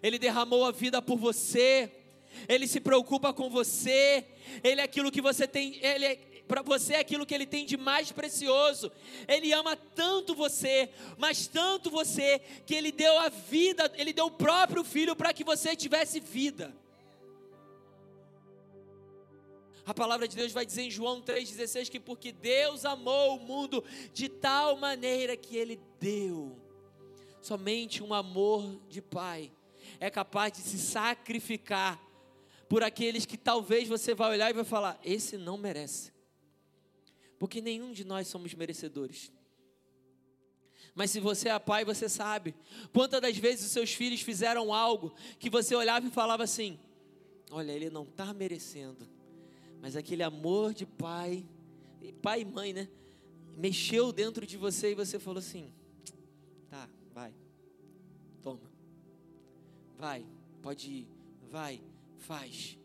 Ele 0.00 0.20
derramou 0.20 0.64
a 0.64 0.70
vida 0.70 1.02
por 1.02 1.18
você, 1.18 2.01
ele 2.48 2.66
se 2.66 2.80
preocupa 2.80 3.32
com 3.32 3.48
você, 3.48 4.24
Ele 4.62 4.80
é 4.80 4.84
aquilo 4.84 5.10
que 5.10 5.20
você 5.20 5.46
tem, 5.46 5.78
Ele 5.84 6.04
é, 6.04 6.16
para 6.46 6.62
você 6.62 6.94
é 6.94 6.98
aquilo 6.98 7.24
que 7.24 7.34
Ele 7.34 7.46
tem 7.46 7.64
de 7.64 7.76
mais 7.76 8.12
precioso. 8.12 8.90
Ele 9.28 9.52
ama 9.52 9.76
tanto 9.76 10.34
você, 10.34 10.90
mas 11.16 11.46
tanto 11.46 11.90
você, 11.90 12.40
que 12.66 12.74
Ele 12.74 12.90
deu 12.92 13.18
a 13.18 13.28
vida, 13.28 13.90
Ele 13.96 14.12
deu 14.12 14.26
o 14.26 14.30
próprio 14.30 14.84
Filho 14.84 15.14
para 15.14 15.32
que 15.32 15.44
você 15.44 15.76
tivesse 15.76 16.20
vida. 16.20 16.74
A 19.84 19.92
palavra 19.92 20.28
de 20.28 20.36
Deus 20.36 20.52
vai 20.52 20.64
dizer 20.64 20.82
em 20.82 20.90
João 20.90 21.20
3,16 21.20 21.88
que 21.88 21.98
porque 21.98 22.30
Deus 22.30 22.84
amou 22.84 23.36
o 23.36 23.40
mundo 23.40 23.82
de 24.12 24.28
tal 24.28 24.76
maneira 24.76 25.36
que 25.36 25.56
Ele 25.56 25.80
deu. 25.98 26.56
Somente 27.40 28.02
um 28.02 28.14
amor 28.14 28.80
de 28.88 29.02
Pai 29.02 29.50
é 29.98 30.08
capaz 30.08 30.52
de 30.52 30.60
se 30.60 30.78
sacrificar 30.78 32.00
por 32.72 32.82
aqueles 32.82 33.26
que 33.26 33.36
talvez 33.36 33.86
você 33.86 34.14
vai 34.14 34.30
olhar 34.30 34.48
e 34.48 34.54
vai 34.54 34.64
falar: 34.64 34.98
esse 35.04 35.36
não 35.36 35.58
merece. 35.58 36.10
Porque 37.38 37.60
nenhum 37.60 37.92
de 37.92 38.02
nós 38.02 38.28
somos 38.28 38.54
merecedores. 38.54 39.30
Mas 40.94 41.10
se 41.10 41.20
você 41.20 41.50
é 41.50 41.58
pai, 41.58 41.84
você 41.84 42.08
sabe. 42.08 42.54
Quantas 42.90 43.20
das 43.20 43.36
vezes 43.36 43.66
os 43.66 43.72
seus 43.72 43.92
filhos 43.92 44.22
fizeram 44.22 44.72
algo 44.72 45.14
que 45.38 45.50
você 45.50 45.74
olhava 45.74 46.06
e 46.06 46.10
falava 46.10 46.44
assim: 46.44 46.80
Olha, 47.50 47.72
ele 47.72 47.90
não 47.90 48.04
está 48.04 48.32
merecendo. 48.32 49.06
Mas 49.78 49.94
aquele 49.94 50.22
amor 50.22 50.72
de 50.72 50.86
pai, 50.86 51.46
pai 52.22 52.40
e 52.40 52.44
mãe, 52.46 52.72
né? 52.72 52.88
Mexeu 53.54 54.14
dentro 54.14 54.46
de 54.46 54.56
você 54.56 54.92
e 54.92 54.94
você 54.94 55.18
falou 55.18 55.40
assim: 55.40 55.70
Tá, 56.70 56.88
vai, 57.12 57.34
toma, 58.40 58.72
vai, 59.98 60.24
pode 60.62 60.90
ir, 60.90 61.08
vai, 61.50 61.82
faz. 62.22 62.78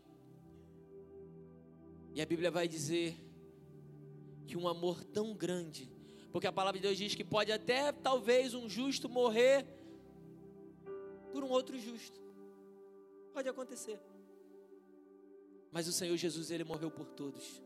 E 2.12 2.20
a 2.20 2.26
Bíblia 2.26 2.50
vai 2.50 2.66
dizer 2.68 3.16
que 4.46 4.56
um 4.56 4.66
amor 4.66 5.02
tão 5.04 5.34
grande, 5.34 5.90
porque 6.32 6.46
a 6.46 6.52
palavra 6.52 6.78
de 6.80 6.86
Deus 6.86 6.98
diz 6.98 7.14
que 7.14 7.24
pode 7.24 7.52
até 7.52 7.92
talvez 7.92 8.54
um 8.54 8.68
justo 8.68 9.08
morrer 9.08 9.64
por 11.32 11.44
um 11.44 11.48
outro 11.48 11.78
justo. 11.78 12.20
Pode 13.32 13.48
acontecer. 13.48 14.00
Mas 15.70 15.86
o 15.86 15.92
Senhor 15.92 16.16
Jesus, 16.16 16.50
ele 16.50 16.64
morreu 16.64 16.90
por 16.90 17.06
todos. 17.06 17.62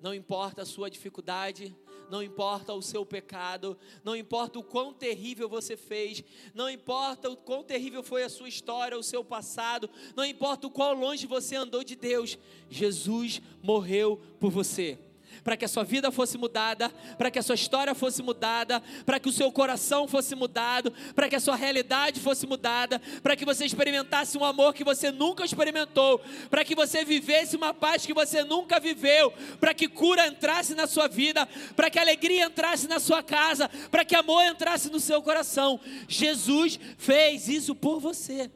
Não 0.00 0.14
importa 0.14 0.62
a 0.62 0.66
sua 0.66 0.90
dificuldade, 0.90 1.74
não 2.10 2.22
importa 2.22 2.72
o 2.72 2.82
seu 2.82 3.04
pecado, 3.04 3.76
não 4.04 4.14
importa 4.14 4.58
o 4.58 4.62
quão 4.62 4.92
terrível 4.92 5.48
você 5.48 5.76
fez, 5.76 6.22
não 6.54 6.70
importa 6.70 7.28
o 7.28 7.36
quão 7.36 7.64
terrível 7.64 8.02
foi 8.02 8.22
a 8.22 8.28
sua 8.28 8.48
história, 8.48 8.98
o 8.98 9.02
seu 9.02 9.24
passado, 9.24 9.90
não 10.14 10.24
importa 10.24 10.66
o 10.66 10.70
quão 10.70 10.94
longe 10.94 11.26
você 11.26 11.56
andou 11.56 11.82
de 11.82 11.96
Deus, 11.96 12.38
Jesus 12.70 13.40
morreu 13.62 14.20
por 14.38 14.50
você 14.50 14.98
para 15.46 15.56
que 15.56 15.64
a 15.64 15.68
sua 15.68 15.84
vida 15.84 16.10
fosse 16.10 16.36
mudada, 16.36 16.88
para 17.16 17.30
que 17.30 17.38
a 17.38 17.42
sua 17.42 17.54
história 17.54 17.94
fosse 17.94 18.20
mudada, 18.20 18.82
para 19.04 19.20
que 19.20 19.28
o 19.28 19.32
seu 19.32 19.52
coração 19.52 20.08
fosse 20.08 20.34
mudado, 20.34 20.92
para 21.14 21.28
que 21.28 21.36
a 21.36 21.40
sua 21.40 21.54
realidade 21.54 22.18
fosse 22.18 22.48
mudada, 22.48 23.00
para 23.22 23.36
que 23.36 23.44
você 23.44 23.64
experimentasse 23.64 24.36
um 24.36 24.44
amor 24.44 24.74
que 24.74 24.82
você 24.82 25.12
nunca 25.12 25.44
experimentou, 25.44 26.20
para 26.50 26.64
que 26.64 26.74
você 26.74 27.04
vivesse 27.04 27.54
uma 27.54 27.72
paz 27.72 28.04
que 28.04 28.12
você 28.12 28.42
nunca 28.42 28.80
viveu, 28.80 29.32
para 29.60 29.72
que 29.72 29.86
cura 29.86 30.26
entrasse 30.26 30.74
na 30.74 30.88
sua 30.88 31.06
vida, 31.06 31.46
para 31.76 31.90
que 31.90 32.00
alegria 32.00 32.46
entrasse 32.46 32.88
na 32.88 32.98
sua 32.98 33.22
casa, 33.22 33.70
para 33.88 34.04
que 34.04 34.16
amor 34.16 34.42
entrasse 34.46 34.90
no 34.90 34.98
seu 34.98 35.22
coração. 35.22 35.78
Jesus 36.08 36.76
fez 36.98 37.46
isso 37.46 37.72
por 37.72 38.00
você. 38.00 38.50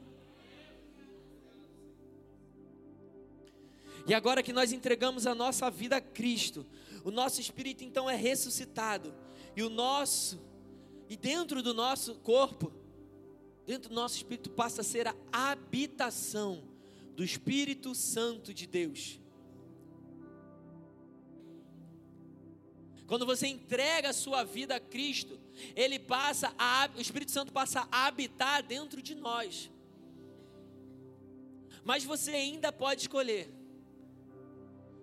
E 4.10 4.14
agora 4.14 4.42
que 4.42 4.52
nós 4.52 4.72
entregamos 4.72 5.24
a 5.24 5.36
nossa 5.36 5.70
vida 5.70 5.98
a 5.98 6.00
Cristo, 6.00 6.66
o 7.04 7.10
nosso 7.10 7.40
espírito 7.40 7.84
então 7.84 8.08
é 8.08 8.16
ressuscitado, 8.16 9.14
e 9.56 9.62
o 9.62 9.70
nosso, 9.70 10.40
e 11.08 11.16
dentro 11.16 11.62
do 11.62 11.74
nosso 11.74 12.16
corpo, 12.16 12.72
dentro 13.66 13.88
do 13.88 13.94
nosso 13.94 14.16
espírito 14.16 14.50
passa 14.50 14.80
a 14.80 14.84
ser 14.84 15.06
a 15.06 15.14
habitação 15.32 16.70
do 17.14 17.24
Espírito 17.24 17.94
Santo 17.94 18.54
de 18.54 18.66
Deus. 18.66 19.20
Quando 23.06 23.26
você 23.26 23.46
entrega 23.48 24.10
a 24.10 24.12
sua 24.12 24.44
vida 24.44 24.76
a 24.76 24.80
Cristo, 24.80 25.38
ele 25.76 25.98
passa 25.98 26.54
a, 26.56 26.88
o 26.96 27.00
Espírito 27.00 27.30
Santo 27.30 27.52
passa 27.52 27.86
a 27.90 28.06
habitar 28.06 28.62
dentro 28.62 29.02
de 29.02 29.14
nós. 29.14 29.70
Mas 31.84 32.04
você 32.04 32.30
ainda 32.30 32.72
pode 32.72 33.02
escolher 33.02 33.52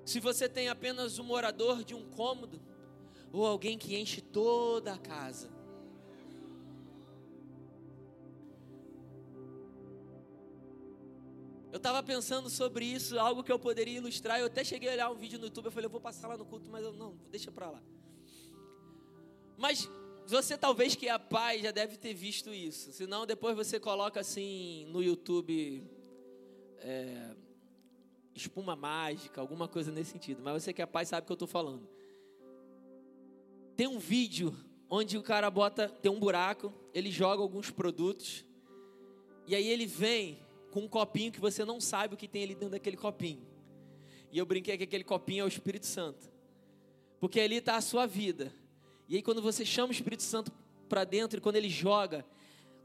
se 0.08 0.22
você 0.22 0.48
tem 0.48 0.70
apenas 0.70 1.20
um 1.20 1.24
morador 1.26 1.84
de 1.84 1.94
um 1.94 2.10
cômodo, 2.12 2.62
ou 3.30 3.46
alguém 3.46 3.78
que 3.78 3.98
enche 3.98 4.22
toda 4.22 4.94
a 4.94 4.98
casa. 4.98 5.50
Eu 11.74 11.76
estava 11.76 12.02
pensando 12.02 12.50
sobre 12.50 12.86
isso, 12.86 13.20
algo 13.20 13.44
que 13.44 13.52
eu 13.52 13.60
poderia 13.60 13.98
ilustrar. 13.98 14.40
Eu 14.40 14.46
até 14.46 14.64
cheguei 14.64 14.88
a 14.88 14.94
olhar 14.94 15.12
um 15.12 15.16
vídeo 15.16 15.38
no 15.38 15.46
YouTube. 15.48 15.66
Eu 15.66 15.72
falei, 15.74 15.88
eu 15.88 15.92
vou 15.92 16.00
passar 16.00 16.30
lá 16.30 16.38
no 16.38 16.46
culto, 16.46 16.70
mas 16.70 16.86
eu 16.86 16.94
não, 16.94 17.20
deixa 17.30 17.52
para 17.52 17.70
lá. 17.70 17.84
Mas 19.58 19.90
você 20.26 20.58
talvez 20.58 20.96
que 20.96 21.10
é 21.10 21.18
pai 21.20 21.62
já 21.62 21.72
deve 21.72 21.98
ter 21.98 22.14
visto 22.14 22.54
isso. 22.54 22.94
Se 22.94 23.06
não, 23.06 23.26
depois 23.26 23.58
você 23.58 23.78
coloca 23.78 24.22
assim 24.22 24.86
no 24.86 25.04
YouTube. 25.04 25.86
É, 26.78 27.36
espuma 28.38 28.76
mágica, 28.76 29.42
alguma 29.42 29.68
coisa 29.68 29.92
nesse 29.92 30.12
sentido. 30.12 30.42
Mas 30.44 30.64
você 30.64 30.74
que 30.74 30.82
é 30.82 30.86
pai 30.86 31.06
sabe 31.06 31.24
o 31.24 31.26
que 31.26 31.32
eu 31.32 31.36
estou 31.36 31.48
falando. 31.48 31.88
Tem 33.76 33.88
um 33.88 34.00
vídeo 34.00 34.56
onde 34.90 35.18
o 35.18 35.24
cara 35.24 35.50
bota, 35.52 35.90
tem 35.90 36.12
um 36.12 36.20
buraco, 36.20 36.74
ele 36.94 37.12
joga 37.12 37.42
alguns 37.42 37.70
produtos, 37.70 38.46
e 39.46 39.56
aí 39.56 39.68
ele 39.68 39.86
vem 39.86 40.40
com 40.72 40.82
um 40.82 40.88
copinho 40.88 41.32
que 41.32 41.40
você 41.40 41.64
não 41.64 41.80
sabe 41.80 42.14
o 42.14 42.18
que 42.18 42.28
tem 42.28 42.44
ali 42.44 42.54
dentro 42.54 42.72
daquele 42.72 42.98
copinho. 42.98 43.46
E 44.32 44.38
eu 44.38 44.46
brinquei 44.46 44.78
que 44.78 44.84
aquele 44.84 45.04
copinho 45.04 45.42
é 45.42 45.46
o 45.46 45.48
Espírito 45.48 45.86
Santo. 45.86 46.30
Porque 47.20 47.40
ali 47.40 47.56
está 47.56 47.78
a 47.78 47.82
sua 47.82 48.06
vida. 48.06 48.54
E 49.08 49.16
aí 49.16 49.22
quando 49.22 49.42
você 49.42 49.66
chama 49.66 49.90
o 49.90 49.92
Espírito 49.92 50.24
Santo 50.24 50.52
para 50.90 51.04
dentro, 51.04 51.40
e 51.40 51.42
quando 51.42 51.56
ele 51.56 51.70
joga, 51.70 52.26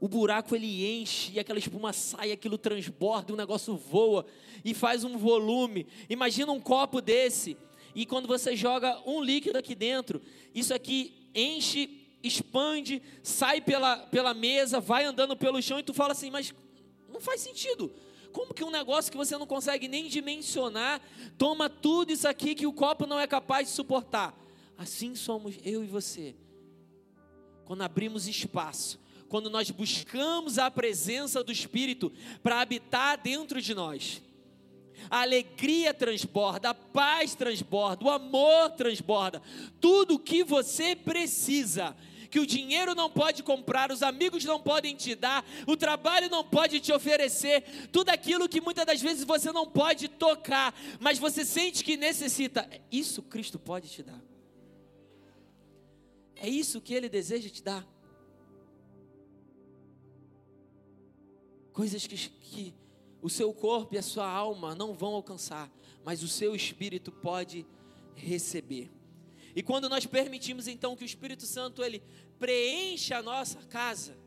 o 0.03 0.07
buraco 0.09 0.53
ele 0.53 0.85
enche 0.85 1.31
e 1.31 1.39
aquela 1.39 1.57
espuma 1.57 1.93
sai, 1.93 2.33
aquilo 2.33 2.57
transborda, 2.57 3.31
o 3.31 3.37
negócio 3.37 3.77
voa 3.77 4.25
e 4.61 4.73
faz 4.73 5.05
um 5.05 5.17
volume. 5.17 5.87
Imagina 6.09 6.51
um 6.51 6.59
copo 6.59 6.99
desse 6.99 7.55
e 7.95 8.05
quando 8.05 8.27
você 8.27 8.53
joga 8.53 9.01
um 9.05 9.23
líquido 9.23 9.57
aqui 9.57 9.73
dentro, 9.73 10.21
isso 10.53 10.73
aqui 10.73 11.29
enche, 11.33 12.01
expande, 12.21 13.01
sai 13.23 13.61
pela, 13.61 13.95
pela 13.95 14.33
mesa, 14.33 14.81
vai 14.81 15.05
andando 15.05 15.37
pelo 15.37 15.61
chão 15.61 15.79
e 15.79 15.83
tu 15.83 15.93
fala 15.93 16.11
assim, 16.11 16.29
mas 16.29 16.53
não 17.07 17.21
faz 17.21 17.39
sentido. 17.39 17.89
Como 18.33 18.53
que 18.53 18.61
um 18.65 18.71
negócio 18.71 19.09
que 19.09 19.17
você 19.17 19.37
não 19.37 19.47
consegue 19.47 19.87
nem 19.87 20.09
dimensionar 20.09 21.01
toma 21.37 21.69
tudo 21.69 22.11
isso 22.11 22.27
aqui 22.27 22.55
que 22.55 22.67
o 22.67 22.73
copo 22.73 23.07
não 23.07 23.21
é 23.21 23.25
capaz 23.25 23.69
de 23.69 23.73
suportar? 23.73 24.37
Assim 24.77 25.15
somos 25.15 25.55
eu 25.63 25.81
e 25.81 25.87
você. 25.87 26.35
Quando 27.63 27.83
abrimos 27.83 28.27
espaço 28.27 29.01
quando 29.33 29.49
nós 29.49 29.71
buscamos 29.71 30.59
a 30.59 30.69
presença 30.69 31.43
do 31.43 31.51
Espírito 31.51 32.13
para 32.43 32.61
habitar 32.61 33.17
dentro 33.17 33.59
de 33.59 33.73
nós. 33.73 34.21
A 35.09 35.21
alegria 35.21 35.91
transborda, 35.91 36.69
a 36.69 36.73
paz 36.75 37.33
transborda, 37.33 38.05
o 38.05 38.11
amor 38.11 38.69
transborda. 38.77 39.41
Tudo 39.81 40.13
o 40.13 40.19
que 40.19 40.43
você 40.43 40.95
precisa, 40.95 41.97
que 42.29 42.39
o 42.39 42.45
dinheiro 42.45 42.93
não 42.93 43.09
pode 43.09 43.41
comprar, 43.41 43.91
os 43.91 44.03
amigos 44.03 44.45
não 44.45 44.61
podem 44.61 44.95
te 44.95 45.15
dar, 45.15 45.43
o 45.65 45.75
trabalho 45.75 46.29
não 46.29 46.43
pode 46.43 46.79
te 46.79 46.93
oferecer, 46.93 47.89
tudo 47.91 48.09
aquilo 48.09 48.47
que 48.47 48.61
muitas 48.61 48.85
das 48.85 49.01
vezes 49.01 49.23
você 49.23 49.51
não 49.51 49.65
pode 49.65 50.09
tocar, 50.09 50.79
mas 50.99 51.17
você 51.17 51.43
sente 51.43 51.83
que 51.83 51.97
necessita, 51.97 52.69
isso 52.91 53.23
Cristo 53.23 53.57
pode 53.57 53.89
te 53.89 54.03
dar. 54.03 54.21
É 56.35 56.47
isso 56.47 56.79
que 56.79 56.93
Ele 56.93 57.09
deseja 57.09 57.49
te 57.49 57.63
dar. 57.63 57.93
Coisas 61.73 62.07
que, 62.07 62.15
que 62.15 62.73
o 63.21 63.29
seu 63.29 63.53
corpo 63.53 63.95
e 63.95 63.97
a 63.97 64.03
sua 64.03 64.29
alma 64.29 64.75
não 64.75 64.93
vão 64.93 65.15
alcançar, 65.15 65.69
mas 66.05 66.23
o 66.23 66.27
seu 66.27 66.55
espírito 66.55 67.11
pode 67.11 67.65
receber. 68.15 68.91
E 69.55 69.61
quando 69.61 69.89
nós 69.89 70.05
permitimos 70.05 70.67
então 70.67 70.95
que 70.95 71.03
o 71.03 71.05
Espírito 71.05 71.45
Santo 71.45 71.83
ele 71.83 72.01
preencha 72.39 73.17
a 73.17 73.23
nossa 73.23 73.59
casa, 73.63 74.17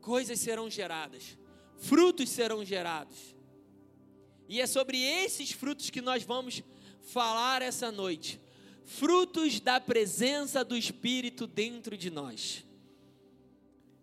coisas 0.00 0.38
serão 0.38 0.70
geradas, 0.70 1.36
frutos 1.76 2.28
serão 2.28 2.64
gerados. 2.64 3.34
E 4.48 4.60
é 4.60 4.66
sobre 4.66 5.00
esses 5.00 5.50
frutos 5.50 5.90
que 5.90 6.00
nós 6.00 6.22
vamos 6.22 6.62
falar 7.00 7.62
essa 7.62 7.90
noite. 7.90 8.40
Frutos 8.84 9.60
da 9.60 9.80
presença 9.80 10.64
do 10.64 10.76
Espírito 10.76 11.46
dentro 11.46 11.96
de 11.96 12.10
nós. 12.10 12.64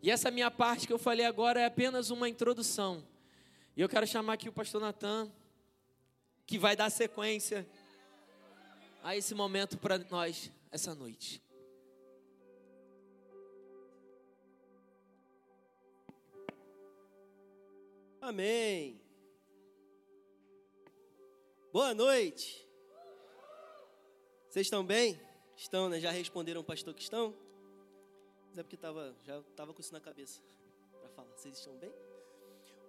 E 0.01 0.09
essa 0.09 0.31
minha 0.31 0.49
parte 0.49 0.87
que 0.87 0.93
eu 0.93 0.99
falei 0.99 1.25
agora 1.25 1.59
é 1.59 1.65
apenas 1.65 2.09
uma 2.09 2.29
introdução. 2.29 3.05
E 3.75 3.81
eu 3.81 3.89
quero 3.89 4.07
chamar 4.07 4.33
aqui 4.33 4.47
o 4.47 4.53
pastor 4.53 4.79
Natan, 4.79 5.29
que 6.45 6.57
vai 6.57 6.75
dar 6.75 6.89
sequência 6.89 7.67
a 9.03 9.15
esse 9.15 9.35
momento 9.35 9.77
para 9.77 9.97
nós 9.97 10.51
essa 10.71 10.95
noite. 10.95 11.41
Amém. 18.21 19.01
Boa 21.73 21.93
noite. 21.93 22.67
Vocês 24.49 24.65
estão 24.65 24.83
bem? 24.83 25.19
Estão, 25.55 25.89
né? 25.89 25.99
Já 25.99 26.11
responderam, 26.11 26.63
pastor, 26.63 26.93
que 26.93 27.01
estão? 27.01 27.35
Mas 28.49 28.57
é 28.59 28.63
porque 28.63 28.77
tava, 28.77 29.15
já 29.23 29.39
estava 29.39 29.73
com 29.73 29.81
isso 29.81 29.93
na 29.93 29.99
cabeça 29.99 30.41
para 30.99 31.09
falar. 31.09 31.31
Vocês 31.35 31.57
estão 31.57 31.77
bem? 31.77 31.93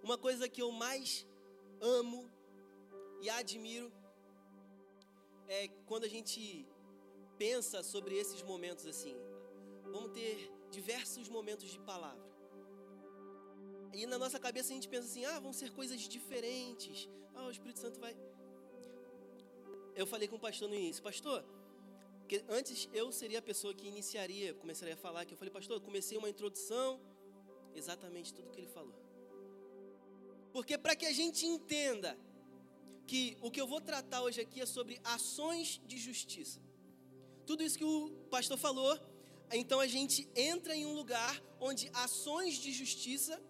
Uma 0.03 0.17
coisa 0.17 0.49
que 0.49 0.63
eu 0.63 0.71
mais 0.73 1.27
amo 1.81 2.31
e 3.21 3.29
admiro 3.29 3.93
é 5.47 5.69
quando 5.87 6.05
a 6.05 6.09
gente 6.09 6.67
pensa 7.37 7.83
sobre 7.83 8.17
esses 8.17 8.43
momentos 8.43 8.87
assim. 8.87 9.17
Vamos 9.85 10.13
ter 10.13 10.51
diversos 10.71 11.29
momentos 11.29 11.69
de 11.71 11.79
palavra. 11.81 12.31
E 13.93 14.07
na 14.07 14.19
nossa 14.19 14.39
cabeça 14.39 14.71
a 14.71 14.75
gente 14.75 14.89
pensa 14.89 15.07
assim: 15.07 15.25
ah, 15.25 15.41
vão 15.41 15.53
ser 15.53 15.73
coisas 15.73 16.01
diferentes. 16.01 17.09
Ah, 17.35 17.47
o 17.47 17.51
Espírito 17.51 17.81
Santo 17.81 17.99
vai 18.01 18.17
eu 20.01 20.07
falei 20.07 20.27
com 20.27 20.37
o 20.37 20.41
pastor 20.41 20.69
no 20.69 20.75
início, 20.75 21.03
pastor, 21.03 21.45
que 22.31 22.45
antes 22.49 22.89
eu 23.01 23.11
seria 23.11 23.41
a 23.41 23.43
pessoa 23.51 23.75
que 23.75 23.89
iniciaria, 23.89 24.55
começaria 24.55 24.95
a 24.95 24.97
falar, 24.97 25.25
que 25.25 25.35
eu 25.35 25.39
falei, 25.41 25.53
pastor, 25.53 25.77
eu 25.79 25.81
comecei 25.81 26.17
uma 26.17 26.31
introdução, 26.35 27.01
exatamente 27.75 28.33
tudo 28.33 28.53
que 28.53 28.61
ele 28.61 28.69
falou. 28.69 28.95
Porque 30.53 30.79
para 30.79 30.95
que 30.95 31.07
a 31.07 31.15
gente 31.21 31.45
entenda 31.45 32.17
que 33.05 33.37
o 33.43 33.51
que 33.51 33.61
eu 33.61 33.67
vou 33.67 33.81
tratar 33.81 34.23
hoje 34.23 34.41
aqui 34.41 34.61
é 34.61 34.67
sobre 34.77 35.01
ações 35.03 35.81
de 35.85 35.99
justiça. 35.99 36.61
Tudo 37.49 37.65
isso 37.65 37.77
que 37.77 37.85
o 37.85 38.11
pastor 38.37 38.57
falou, 38.57 38.97
então 39.53 39.81
a 39.81 39.89
gente 39.89 40.29
entra 40.37 40.73
em 40.77 40.87
um 40.87 40.95
lugar 40.95 41.35
onde 41.59 41.91
ações 41.93 42.55
de 42.55 42.71
justiça 42.73 43.43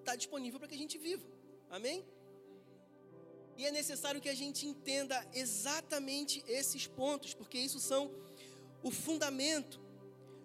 está 0.00 0.14
disponível 0.14 0.58
para 0.60 0.68
que 0.68 0.74
a 0.74 0.82
gente 0.84 0.98
viva. 0.98 1.26
Amém? 1.70 2.04
E 3.56 3.64
é 3.64 3.72
necessário 3.72 4.20
que 4.20 4.28
a 4.28 4.34
gente 4.34 4.66
entenda 4.66 5.26
exatamente 5.32 6.44
esses 6.46 6.86
pontos, 6.86 7.32
porque 7.32 7.58
isso 7.58 7.80
são 7.80 8.25
o 8.88 8.90
fundamento, 8.90 9.80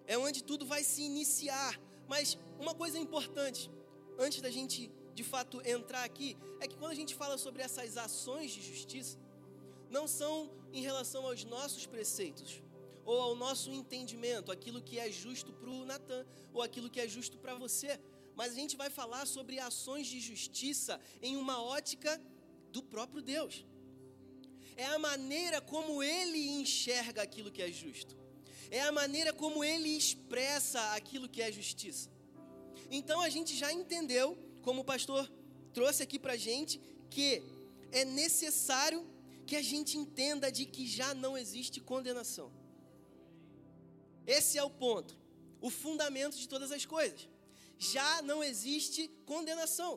é 0.04 0.18
onde 0.18 0.42
tudo 0.42 0.64
vai 0.66 0.82
se 0.82 1.02
iniciar. 1.02 1.80
Mas 2.08 2.36
uma 2.58 2.74
coisa 2.74 2.98
importante, 2.98 3.70
antes 4.18 4.40
da 4.40 4.50
gente 4.50 4.90
de 5.14 5.22
fato 5.22 5.62
entrar 5.64 6.02
aqui, 6.02 6.36
é 6.60 6.66
que 6.66 6.76
quando 6.76 6.90
a 6.90 7.00
gente 7.02 7.14
fala 7.14 7.36
sobre 7.38 7.62
essas 7.62 7.96
ações 7.96 8.50
de 8.50 8.62
justiça, 8.70 9.16
não 9.90 10.08
são 10.08 10.50
em 10.72 10.82
relação 10.82 11.24
aos 11.26 11.44
nossos 11.44 11.86
preceitos 11.86 12.62
ou 13.04 13.20
ao 13.20 13.34
nosso 13.36 13.70
entendimento, 13.70 14.50
aquilo 14.50 14.80
que 14.82 14.98
é 14.98 15.08
justo 15.10 15.52
para 15.52 15.70
o 15.70 15.84
Natan 15.84 16.24
ou 16.52 16.62
aquilo 16.62 16.90
que 16.90 17.00
é 17.00 17.06
justo 17.06 17.36
para 17.38 17.54
você, 17.54 18.00
mas 18.34 18.52
a 18.52 18.56
gente 18.56 18.76
vai 18.76 18.90
falar 18.90 19.24
sobre 19.26 19.58
ações 19.60 20.06
de 20.06 20.18
justiça 20.18 21.00
em 21.20 21.36
uma 21.36 21.62
ótica 21.62 22.20
do 22.72 22.82
próprio 22.82 23.22
Deus. 23.22 23.64
É 24.76 24.86
a 24.86 24.98
maneira 24.98 25.60
como 25.60 26.02
ele 26.02 26.48
enxerga 26.60 27.22
aquilo 27.22 27.52
que 27.52 27.62
é 27.62 27.70
justo. 27.70 28.21
É 28.78 28.80
a 28.80 28.92
maneira 29.00 29.32
como 29.42 29.62
ele 29.62 29.90
expressa 30.02 30.80
aquilo 30.98 31.28
que 31.28 31.42
é 31.46 31.52
justiça. 31.52 32.06
Então 32.90 33.18
a 33.20 33.28
gente 33.28 33.54
já 33.62 33.70
entendeu, 33.72 34.26
como 34.62 34.80
o 34.80 34.84
pastor 34.92 35.30
trouxe 35.72 36.02
aqui 36.02 36.18
para 36.18 36.36
gente, 36.48 36.80
que 37.10 37.28
é 37.90 38.04
necessário 38.04 39.00
que 39.46 39.56
a 39.56 39.62
gente 39.62 39.98
entenda 39.98 40.50
de 40.50 40.64
que 40.64 40.86
já 40.86 41.10
não 41.24 41.36
existe 41.42 41.80
condenação. 41.80 42.48
Esse 44.26 44.56
é 44.56 44.64
o 44.64 44.70
ponto, 44.84 45.14
o 45.60 45.68
fundamento 45.68 46.36
de 46.42 46.48
todas 46.48 46.72
as 46.72 46.86
coisas. 46.86 47.28
Já 47.78 48.22
não 48.22 48.42
existe 48.42 49.08
condenação 49.26 49.92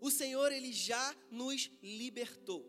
o 0.00 0.10
Senhor 0.10 0.52
ele 0.52 0.72
já 0.72 1.14
nos 1.30 1.70
libertou. 1.82 2.64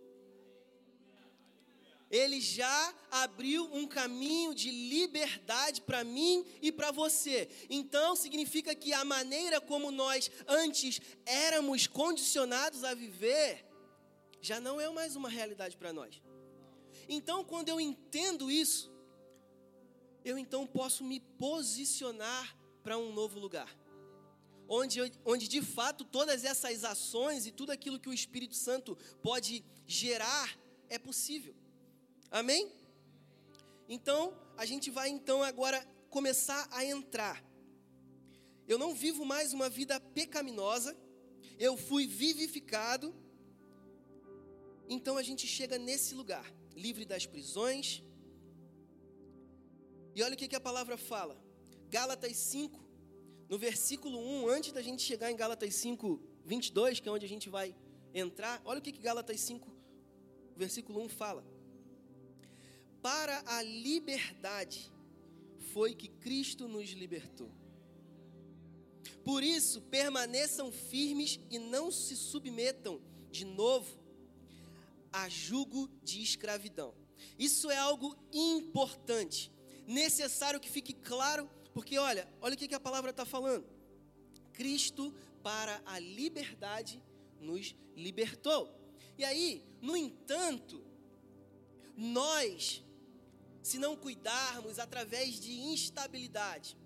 Ele 2.09 2.39
já 2.39 2.93
abriu 3.11 3.65
um 3.73 3.85
caminho 3.85 4.53
de 4.53 4.71
liberdade 4.71 5.81
para 5.81 6.03
mim 6.03 6.45
e 6.61 6.71
para 6.71 6.91
você. 6.91 7.49
Então 7.69 8.15
significa 8.15 8.73
que 8.73 8.93
a 8.93 9.03
maneira 9.03 9.59
como 9.59 9.91
nós 9.91 10.31
antes 10.47 11.01
éramos 11.25 11.85
condicionados 11.87 12.83
a 12.83 12.93
viver 12.93 13.65
já 14.41 14.59
não 14.59 14.79
é 14.79 14.89
mais 14.89 15.15
uma 15.15 15.29
realidade 15.29 15.75
para 15.75 15.91
nós. 15.91 16.21
Então, 17.09 17.43
quando 17.43 17.69
eu 17.69 17.79
entendo 17.79 18.51
isso, 18.51 18.91
eu 20.23 20.37
então 20.37 20.65
posso 20.65 21.03
me 21.03 21.19
posicionar 21.19 22.55
para 22.83 22.97
um 22.97 23.11
novo 23.13 23.39
lugar 23.39 23.69
onde, 24.67 24.99
onde 25.25 25.47
de 25.47 25.61
fato 25.61 26.03
todas 26.03 26.43
essas 26.43 26.83
ações 26.83 27.45
e 27.45 27.51
tudo 27.51 27.71
aquilo 27.71 27.99
que 27.99 28.09
o 28.09 28.13
Espírito 28.13 28.55
Santo 28.55 28.97
pode 29.21 29.63
gerar 29.85 30.57
é 30.89 30.99
possível. 30.99 31.55
Amém? 32.29 32.71
Então, 33.87 34.37
a 34.57 34.65
gente 34.65 34.91
vai 34.91 35.09
então 35.09 35.41
agora 35.41 35.79
começar 36.09 36.67
a 36.71 36.83
entrar. 36.83 37.43
Eu 38.67 38.77
não 38.77 38.93
vivo 38.93 39.23
mais 39.25 39.53
uma 39.53 39.69
vida 39.69 39.99
pecaminosa, 39.99 40.95
eu 41.57 41.77
fui 41.77 42.05
vivificado. 42.05 43.15
Então 44.89 45.17
a 45.17 45.23
gente 45.23 45.47
chega 45.47 45.77
nesse 45.77 46.13
lugar, 46.15 46.45
livre 46.75 47.05
das 47.05 47.25
prisões. 47.25 48.03
E 50.13 50.21
olha 50.21 50.33
o 50.33 50.37
que, 50.37 50.55
a 50.55 50.59
palavra 50.59 50.97
fala. 50.97 51.41
Gálatas 51.89 52.35
5, 52.35 52.77
no 53.47 53.57
versículo 53.57 54.19
1, 54.19 54.49
antes 54.49 54.71
da 54.73 54.81
gente 54.81 55.01
chegar 55.01 55.31
em 55.31 55.35
Gálatas 55.35 55.73
5, 55.75 56.19
22, 56.43 56.99
que 56.99 57.07
é 57.07 57.11
onde 57.11 57.25
a 57.25 57.29
gente 57.29 57.49
vai 57.49 57.73
entrar, 58.13 58.61
olha 58.65 58.79
o 58.79 58.81
que, 58.81 58.91
que 58.91 58.99
Gálatas 58.99 59.39
5, 59.39 59.71
versículo 60.55 61.01
1 61.03 61.09
fala. 61.09 61.56
Para 63.07 63.41
a 63.45 63.63
liberdade 63.63 64.91
foi 65.71 65.95
que 65.95 66.09
Cristo 66.09 66.67
nos 66.67 66.89
libertou. 66.89 67.49
Por 69.23 69.41
isso, 69.41 69.81
permaneçam 69.83 70.73
firmes 70.73 71.39
e 71.49 71.57
não 71.57 71.89
se 71.89 72.17
submetam 72.17 73.01
de 73.31 73.45
novo 73.45 73.97
a 75.09 75.29
jugo 75.29 75.89
de 76.03 76.21
escravidão. 76.21 76.93
Isso 77.39 77.71
é 77.71 77.77
algo 77.77 78.13
importante, 78.33 79.53
necessário 79.87 80.59
que 80.59 80.69
fique 80.69 80.91
claro 80.91 81.49
porque 81.73 81.97
olha, 81.97 82.27
olha 82.41 82.55
o 82.55 82.57
que 82.57 82.75
a 82.75 82.79
palavra 82.79 83.11
está 83.11 83.23
falando. 83.23 83.65
Cristo, 84.51 85.15
para 85.41 85.81
a 85.85 85.97
liberdade, 85.97 87.01
nos 87.39 87.73
libertou. 87.95 88.69
E 89.17 89.23
aí, 89.23 89.63
no 89.81 89.95
entanto, 89.95 90.83
nós, 91.95 92.83
se 93.67 93.77
não 93.77 93.97
cuidarmos 93.97 94.79
através 94.79 95.39
de 95.41 95.51
instabilidade 95.73 96.77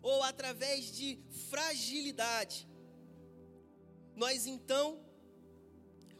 ou 0.00 0.22
através 0.22 0.90
de 0.90 1.18
fragilidade, 1.50 2.66
nós 4.16 4.46
então 4.46 4.98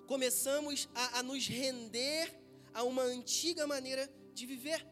começamos 0.06 0.86
a, 0.94 1.20
a 1.20 1.22
nos 1.22 1.46
render 1.46 2.26
a 2.74 2.82
uma 2.82 3.02
antiga 3.02 3.66
maneira 3.66 4.04
de 4.34 4.44
viver. 4.44 4.86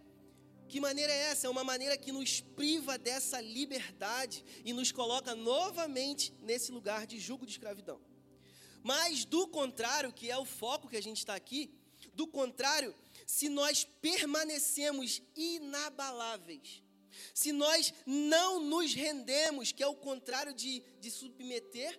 Que 0.66 0.80
maneira 0.80 1.12
é 1.12 1.30
essa? 1.30 1.46
É 1.46 1.50
uma 1.50 1.64
maneira 1.64 1.98
que 1.98 2.12
nos 2.12 2.40
priva 2.40 2.96
dessa 2.96 3.42
liberdade 3.42 4.42
e 4.64 4.72
nos 4.72 4.90
coloca 4.90 5.34
novamente 5.34 6.32
nesse 6.40 6.72
lugar 6.72 7.06
de 7.06 7.18
jugo 7.18 7.44
de 7.44 7.52
escravidão. 7.52 8.00
Mas 8.82 9.26
do 9.26 9.46
contrário, 9.48 10.14
que 10.14 10.30
é 10.30 10.38
o 10.38 10.46
foco 10.46 10.88
que 10.88 10.96
a 10.96 11.02
gente 11.02 11.18
está 11.18 11.34
aqui, 11.34 11.70
do 12.14 12.26
contrário, 12.26 12.94
se 13.30 13.48
nós 13.48 13.84
permanecemos 13.84 15.22
inabaláveis, 15.36 16.82
se 17.32 17.52
nós 17.52 17.94
não 18.04 18.58
nos 18.58 18.92
rendemos, 18.92 19.70
que 19.70 19.84
é 19.84 19.86
o 19.86 19.94
contrário 19.94 20.52
de, 20.52 20.82
de 20.98 21.10
submeter, 21.12 21.98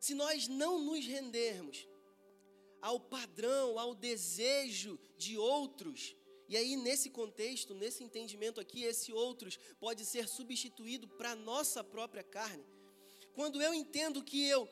se 0.00 0.12
nós 0.14 0.48
não 0.48 0.80
nos 0.80 1.06
rendermos 1.06 1.86
ao 2.82 2.98
padrão, 2.98 3.78
ao 3.78 3.94
desejo 3.94 4.98
de 5.16 5.38
outros, 5.38 6.16
e 6.48 6.56
aí, 6.56 6.74
nesse 6.74 7.08
contexto, 7.08 7.72
nesse 7.72 8.02
entendimento 8.02 8.60
aqui, 8.60 8.82
esse 8.82 9.12
outros 9.12 9.56
pode 9.78 10.04
ser 10.04 10.26
substituído 10.26 11.06
para 11.06 11.30
a 11.30 11.36
nossa 11.36 11.84
própria 11.84 12.24
carne. 12.24 12.66
Quando 13.32 13.62
eu 13.62 13.72
entendo 13.72 14.24
que 14.24 14.44
eu, 14.48 14.68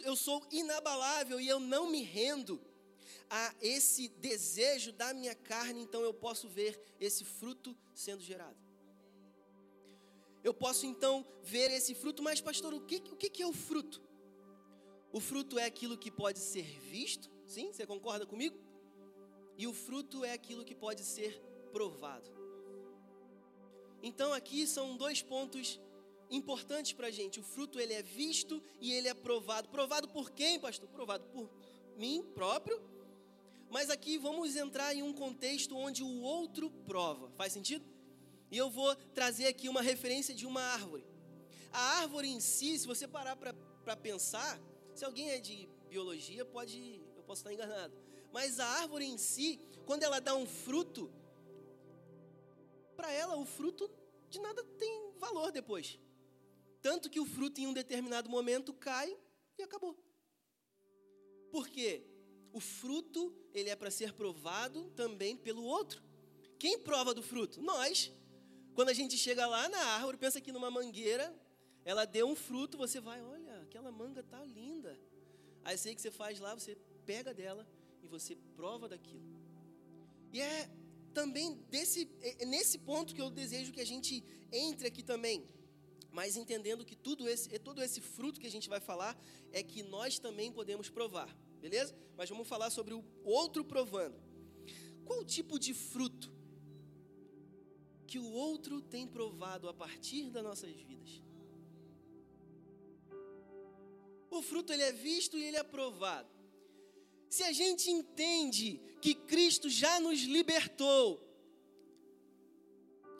eu 0.00 0.14
sou 0.14 0.46
inabalável 0.52 1.40
e 1.40 1.48
eu 1.48 1.58
não 1.58 1.88
me 1.88 2.02
rendo 2.02 2.60
a 3.30 3.54
esse 3.60 4.08
desejo 4.08 4.92
da 4.92 5.12
minha 5.12 5.34
carne, 5.34 5.80
então 5.82 6.02
eu 6.02 6.14
posso 6.14 6.48
ver 6.48 6.80
esse 7.00 7.24
fruto 7.24 7.76
sendo 7.94 8.22
gerado. 8.22 8.56
Eu 10.42 10.52
posso 10.52 10.84
então 10.84 11.26
ver 11.42 11.70
esse 11.70 11.94
fruto, 11.94 12.22
mas 12.22 12.40
pastor, 12.40 12.74
o 12.74 12.80
que, 12.80 12.96
o 12.96 13.16
que 13.16 13.42
é 13.42 13.46
o 13.46 13.52
fruto? 13.52 14.02
O 15.12 15.20
fruto 15.20 15.58
é 15.58 15.64
aquilo 15.64 15.96
que 15.96 16.10
pode 16.10 16.38
ser 16.38 16.64
visto, 16.80 17.30
sim? 17.46 17.72
Você 17.72 17.86
concorda 17.86 18.26
comigo? 18.26 18.56
E 19.56 19.66
o 19.66 19.72
fruto 19.72 20.24
é 20.24 20.32
aquilo 20.32 20.64
que 20.64 20.74
pode 20.74 21.02
ser 21.02 21.40
provado. 21.72 22.28
Então 24.02 24.32
aqui 24.32 24.66
são 24.66 24.96
dois 24.96 25.22
pontos 25.22 25.80
importantes 26.30 26.92
para 26.92 27.06
a 27.06 27.10
gente. 27.10 27.40
O 27.40 27.42
fruto 27.42 27.80
ele 27.80 27.94
é 27.94 28.02
visto 28.02 28.62
e 28.80 28.92
ele 28.92 29.08
é 29.08 29.14
provado. 29.14 29.68
Provado 29.68 30.08
por 30.08 30.30
quem, 30.30 30.60
pastor? 30.60 30.88
Provado 30.88 31.24
por 31.26 31.48
mim 31.96 32.22
próprio 32.34 32.82
Mas 33.74 33.90
aqui 33.90 34.16
vamos 34.18 34.54
entrar 34.54 34.94
em 34.94 35.02
um 35.02 35.12
contexto 35.12 35.76
onde 35.76 36.00
o 36.00 36.20
outro 36.20 36.70
prova. 36.70 37.28
Faz 37.30 37.52
sentido? 37.52 37.84
E 38.48 38.56
eu 38.56 38.70
vou 38.70 38.94
trazer 39.12 39.48
aqui 39.48 39.68
uma 39.68 39.82
referência 39.82 40.32
de 40.32 40.46
uma 40.46 40.60
árvore. 40.60 41.04
A 41.72 41.80
árvore 41.98 42.28
em 42.28 42.38
si, 42.38 42.78
se 42.78 42.86
você 42.86 43.08
parar 43.08 43.34
para 43.34 43.96
pensar, 43.96 44.60
se 44.94 45.04
alguém 45.04 45.30
é 45.30 45.40
de 45.40 45.68
biologia, 45.88 46.44
pode, 46.44 47.02
eu 47.16 47.24
posso 47.24 47.40
estar 47.40 47.52
enganado. 47.52 47.92
Mas 48.32 48.60
a 48.60 48.66
árvore 48.82 49.06
em 49.06 49.18
si, 49.18 49.58
quando 49.84 50.04
ela 50.04 50.20
dá 50.20 50.36
um 50.36 50.46
fruto, 50.46 51.12
para 52.94 53.10
ela 53.10 53.36
o 53.36 53.44
fruto 53.44 53.90
de 54.30 54.38
nada 54.38 54.62
tem 54.78 55.10
valor 55.16 55.50
depois. 55.50 55.98
Tanto 56.80 57.10
que 57.10 57.18
o 57.18 57.26
fruto 57.26 57.60
em 57.60 57.66
um 57.66 57.72
determinado 57.72 58.30
momento 58.30 58.72
cai 58.72 59.18
e 59.58 59.64
acabou. 59.64 59.98
Por 61.50 61.68
quê? 61.68 62.13
O 62.54 62.60
fruto, 62.60 63.34
ele 63.52 63.68
é 63.68 63.74
para 63.74 63.90
ser 63.90 64.12
provado 64.12 64.84
também 64.90 65.36
pelo 65.36 65.64
outro. 65.64 66.00
Quem 66.56 66.78
prova 66.78 67.12
do 67.12 67.20
fruto? 67.20 67.60
Nós. 67.60 68.12
Quando 68.76 68.90
a 68.90 68.92
gente 68.92 69.18
chega 69.18 69.44
lá 69.44 69.68
na 69.68 69.82
árvore, 69.96 70.18
pensa 70.18 70.40
que 70.40 70.52
numa 70.52 70.70
mangueira, 70.70 71.34
ela 71.84 72.04
deu 72.04 72.28
um 72.28 72.36
fruto, 72.36 72.78
você 72.78 73.00
vai, 73.00 73.20
olha, 73.20 73.62
aquela 73.62 73.90
manga 73.90 74.22
tá 74.22 74.40
linda. 74.44 74.96
Aí 75.64 75.76
sei 75.76 75.96
que 75.96 76.00
você 76.00 76.12
faz 76.12 76.38
lá, 76.38 76.54
você 76.54 76.76
pega 77.04 77.34
dela 77.34 77.66
e 78.04 78.06
você 78.06 78.36
prova 78.54 78.88
daquilo. 78.88 79.26
E 80.32 80.40
é 80.40 80.70
também 81.12 81.54
desse, 81.68 82.08
é 82.22 82.44
nesse 82.44 82.78
ponto 82.78 83.16
que 83.16 83.20
eu 83.20 83.30
desejo 83.30 83.72
que 83.72 83.80
a 83.80 83.90
gente 83.92 84.22
entre 84.52 84.86
aqui 84.86 85.02
também. 85.02 85.44
Mas 86.12 86.36
entendendo 86.36 86.84
que 86.84 86.94
tudo 86.94 87.28
esse, 87.28 87.48
todo 87.58 87.82
esse 87.82 88.00
fruto 88.00 88.38
que 88.38 88.46
a 88.46 88.50
gente 88.56 88.68
vai 88.68 88.78
falar 88.78 89.20
é 89.52 89.60
que 89.60 89.82
nós 89.82 90.20
também 90.20 90.52
podemos 90.52 90.88
provar 90.88 91.28
beleza? 91.64 91.96
Mas 92.14 92.28
vamos 92.28 92.46
falar 92.46 92.68
sobre 92.68 92.92
o 92.92 93.02
outro 93.24 93.64
provando. 93.64 94.22
Qual 95.02 95.24
tipo 95.24 95.58
de 95.58 95.72
fruto 95.72 96.30
que 98.06 98.18
o 98.18 98.30
outro 98.30 98.82
tem 98.82 99.06
provado 99.06 99.66
a 99.66 99.72
partir 99.72 100.28
das 100.28 100.44
nossas 100.44 100.74
vidas? 100.74 101.22
O 104.30 104.42
fruto 104.42 104.74
ele 104.74 104.82
é 104.82 104.92
visto 104.92 105.38
e 105.38 105.44
ele 105.44 105.56
é 105.56 105.62
provado. 105.62 106.28
Se 107.30 107.42
a 107.42 107.52
gente 107.52 107.90
entende 107.90 108.78
que 109.00 109.14
Cristo 109.14 109.70
já 109.70 109.98
nos 110.00 110.20
libertou, 110.20 111.23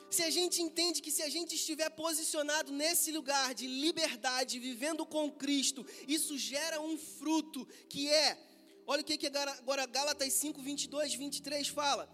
se 0.09 0.23
a 0.23 0.29
gente 0.29 0.61
entende 0.61 1.01
que 1.01 1.11
se 1.11 1.23
a 1.23 1.29
gente 1.29 1.55
estiver 1.55 1.89
posicionado 1.89 2.71
nesse 2.71 3.11
lugar 3.11 3.53
de 3.53 3.67
liberdade, 3.67 4.59
vivendo 4.59 5.05
com 5.05 5.31
Cristo, 5.31 5.85
isso 6.07 6.37
gera 6.37 6.79
um 6.79 6.97
fruto 6.97 7.67
que 7.89 8.09
é, 8.09 8.37
olha 8.85 9.01
o 9.01 9.05
que, 9.05 9.17
que 9.17 9.27
agora 9.27 9.85
Gálatas 9.85 10.33
5, 10.33 10.61
22, 10.61 11.15
23 11.15 11.67
fala: 11.67 12.09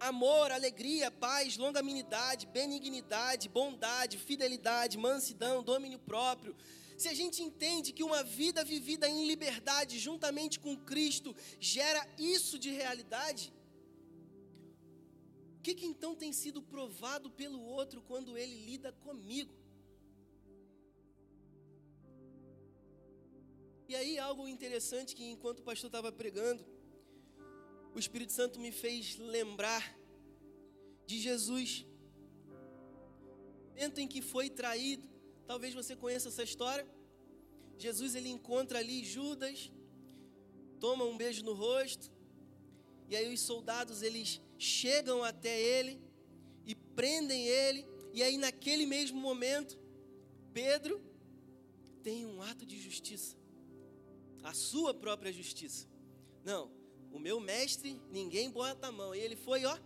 amor, 0.00 0.50
alegria, 0.50 1.10
paz, 1.10 1.56
longanimidade, 1.56 2.46
benignidade, 2.46 3.48
bondade, 3.48 4.18
fidelidade, 4.18 4.98
mansidão, 4.98 5.62
domínio 5.62 5.98
próprio. 5.98 6.56
Se 6.96 7.08
a 7.08 7.14
gente 7.14 7.42
entende 7.42 7.92
que 7.92 8.04
uma 8.04 8.22
vida 8.22 8.64
vivida 8.64 9.08
em 9.08 9.26
liberdade 9.26 9.98
juntamente 9.98 10.60
com 10.60 10.76
Cristo 10.76 11.34
gera 11.58 12.06
isso 12.18 12.58
de 12.58 12.70
realidade, 12.70 13.52
que, 15.74 15.86
então 15.86 16.14
tem 16.14 16.32
sido 16.32 16.62
provado 16.62 17.30
pelo 17.30 17.60
outro 17.60 18.02
quando 18.02 18.36
ele 18.36 18.64
lida 18.64 18.92
comigo? 18.92 19.52
E 23.88 23.94
aí, 23.94 24.18
algo 24.18 24.48
interessante 24.48 25.14
que 25.14 25.24
enquanto 25.24 25.60
o 25.60 25.62
pastor 25.62 25.88
estava 25.88 26.10
pregando, 26.10 26.64
o 27.94 27.98
Espírito 27.98 28.32
Santo 28.32 28.58
me 28.58 28.72
fez 28.72 29.18
lembrar 29.18 29.96
de 31.06 31.18
Jesus. 31.18 31.86
Momento 33.68 33.98
em 34.00 34.08
que 34.08 34.22
foi 34.22 34.48
traído, 34.48 35.06
talvez 35.46 35.74
você 35.74 35.94
conheça 35.94 36.28
essa 36.28 36.42
história. 36.42 36.86
Jesus 37.76 38.14
ele 38.14 38.28
encontra 38.28 38.78
ali 38.78 39.04
Judas, 39.04 39.70
toma 40.80 41.04
um 41.04 41.16
beijo 41.16 41.44
no 41.44 41.52
rosto, 41.52 42.10
e 43.08 43.16
aí 43.16 43.32
os 43.32 43.40
soldados 43.40 44.02
eles 44.02 44.40
chegam 44.64 45.22
até 45.22 45.60
ele 45.60 46.00
e 46.64 46.74
prendem 46.74 47.46
ele, 47.46 47.86
e 48.12 48.22
aí 48.22 48.38
naquele 48.38 48.86
mesmo 48.86 49.20
momento, 49.20 49.78
Pedro 50.52 51.00
tem 52.02 52.24
um 52.26 52.42
ato 52.42 52.64
de 52.64 52.80
justiça, 52.80 53.36
a 54.42 54.54
sua 54.54 54.94
própria 54.94 55.32
justiça. 55.32 55.88
Não, 56.44 56.70
o 57.10 57.18
meu 57.18 57.40
mestre, 57.40 58.00
ninguém 58.10 58.50
bota 58.50 58.88
a 58.88 58.92
mão. 58.92 59.14
E 59.14 59.20
ele 59.20 59.36
foi, 59.36 59.64
ó, 59.64 59.78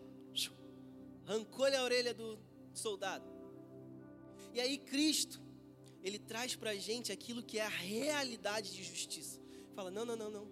arrancou-lhe 1.27 1.77
a 1.77 1.85
orelha 1.85 2.15
do 2.15 2.39
soldado. 2.73 3.25
E 4.55 4.61
aí 4.61 4.79
Cristo, 4.79 5.41
ele 6.03 6.19
traz 6.19 6.57
para 6.57 6.71
a 6.71 6.77
gente 6.77 7.13
aquilo 7.13 7.43
que 7.43 7.59
é 7.59 7.65
a 7.65 7.69
realidade 7.69 8.75
de 8.75 8.83
justiça. 8.83 9.41
Fala, 9.75 9.91
não, 9.91 10.05
não, 10.05 10.17
não, 10.17 10.31
não. 10.31 10.49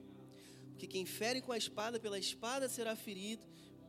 Porque 0.70 0.86
quem 0.86 1.06
fere 1.06 1.40
com 1.40 1.52
a 1.52 1.58
espada, 1.58 1.98
pela 1.98 2.18
espada 2.18 2.68
será 2.68 2.94
ferido, 2.94 3.46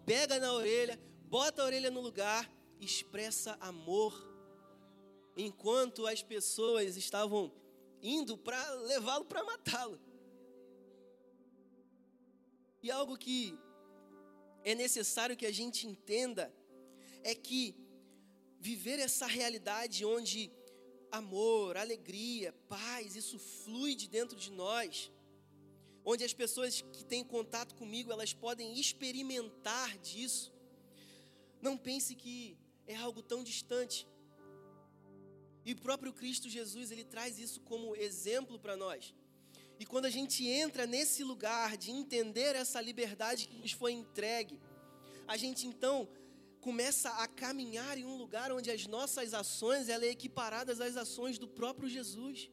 pega 0.07 0.39
na 0.39 0.53
orelha, 0.53 0.97
bota 1.25 1.61
a 1.61 1.65
orelha 1.65 1.91
no 1.91 1.99
lugar, 1.99 2.49
expressa 2.79 3.57
amor. 3.59 4.13
Enquanto 5.35 6.07
as 6.07 6.23
pessoas 6.23 6.95
estavam 6.95 7.51
indo 8.01 8.37
para 8.37 8.73
levá-lo 8.91 9.25
para 9.25 9.43
matá-lo. 9.43 9.99
E 12.81 12.89
algo 12.89 13.17
que 13.17 13.59
é 14.63 14.73
necessário 14.73 15.35
que 15.35 15.45
a 15.45 15.51
gente 15.51 15.85
entenda 15.85 16.53
é 17.21 17.35
que 17.35 17.75
viver 18.61 18.99
essa 18.99 19.27
realidade 19.27 20.05
onde 20.05 20.49
amor, 21.11 21.75
alegria, 21.75 22.53
paz, 22.69 23.17
isso 23.17 23.37
flui 23.37 23.93
de 23.93 24.07
dentro 24.07 24.37
de 24.37 24.51
nós 24.51 25.11
onde 26.09 26.23
as 26.23 26.33
pessoas 26.41 26.73
que 26.93 27.03
têm 27.03 27.21
contato 27.21 27.75
comigo, 27.75 28.13
elas 28.13 28.33
podem 28.33 28.79
experimentar 28.79 29.97
disso. 29.97 30.53
Não 31.61 31.75
pense 31.77 32.15
que 32.15 32.57
é 32.87 32.95
algo 32.95 33.21
tão 33.21 33.43
distante. 33.43 34.07
E 35.65 35.73
o 35.73 35.81
próprio 35.87 36.13
Cristo 36.13 36.47
Jesus, 36.47 36.91
ele 36.91 37.03
traz 37.03 37.37
isso 37.37 37.59
como 37.59 37.93
exemplo 37.93 38.57
para 38.57 38.77
nós. 38.77 39.13
E 39.81 39.85
quando 39.85 40.05
a 40.05 40.09
gente 40.09 40.47
entra 40.47 40.87
nesse 40.87 41.25
lugar 41.25 41.75
de 41.75 41.91
entender 41.91 42.55
essa 42.55 42.79
liberdade 42.79 43.49
que 43.49 43.57
nos 43.57 43.73
foi 43.73 43.91
entregue, 43.91 44.61
a 45.27 45.35
gente 45.35 45.67
então 45.67 46.07
começa 46.61 47.09
a 47.23 47.27
caminhar 47.27 47.97
em 47.97 48.05
um 48.05 48.15
lugar 48.15 48.49
onde 48.53 48.71
as 48.71 48.87
nossas 48.87 49.33
ações 49.33 49.89
ela 49.89 50.05
é 50.05 50.11
equiparadas 50.11 50.79
às 50.79 50.95
ações 50.95 51.37
do 51.37 51.49
próprio 51.49 51.89
Jesus. 51.89 52.49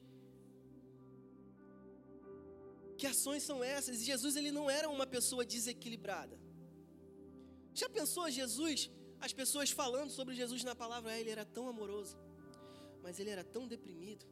Que 3.04 3.08
ações 3.08 3.42
são 3.42 3.62
essas? 3.62 4.00
E 4.00 4.04
Jesus 4.04 4.34
ele 4.34 4.50
não 4.50 4.70
era 4.70 4.88
uma 4.88 5.06
pessoa 5.06 5.44
desequilibrada. 5.44 6.40
Já 7.74 7.86
pensou 7.86 8.30
Jesus, 8.30 8.90
as 9.20 9.30
pessoas 9.30 9.70
falando 9.70 10.10
sobre 10.10 10.34
Jesus 10.34 10.64
na 10.64 10.74
palavra, 10.74 11.12
ah, 11.12 11.20
ele 11.20 11.28
era 11.28 11.44
tão 11.44 11.68
amoroso, 11.68 12.16
mas 13.02 13.20
ele 13.20 13.28
era 13.28 13.44
tão 13.44 13.68
deprimido. 13.68 14.24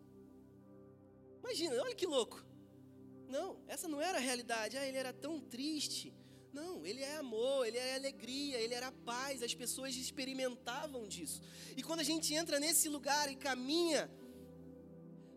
Imagina, 1.41 1.83
olha 1.83 1.95
que 1.95 2.07
louco. 2.07 2.43
Não, 3.29 3.59
essa 3.69 3.87
não 3.87 4.01
era 4.01 4.17
a 4.17 4.23
realidade. 4.23 4.79
Ah, 4.79 4.87
ele 4.89 4.97
era 4.97 5.13
tão 5.13 5.39
triste. 5.39 6.11
Não, 6.51 6.87
ele 6.87 7.03
é 7.03 7.17
amor, 7.17 7.67
ele 7.67 7.77
é 7.77 7.95
alegria, 7.95 8.59
ele 8.59 8.73
era 8.73 8.91
paz, 8.91 9.43
as 9.43 9.55
pessoas 9.55 9.95
experimentavam 9.97 11.07
disso. 11.07 11.43
E 11.77 11.83
quando 11.83 12.01
a 12.01 12.09
gente 12.11 12.33
entra 12.33 12.59
nesse 12.59 12.89
lugar 12.89 13.31
e 13.31 13.37
caminha 13.37 14.11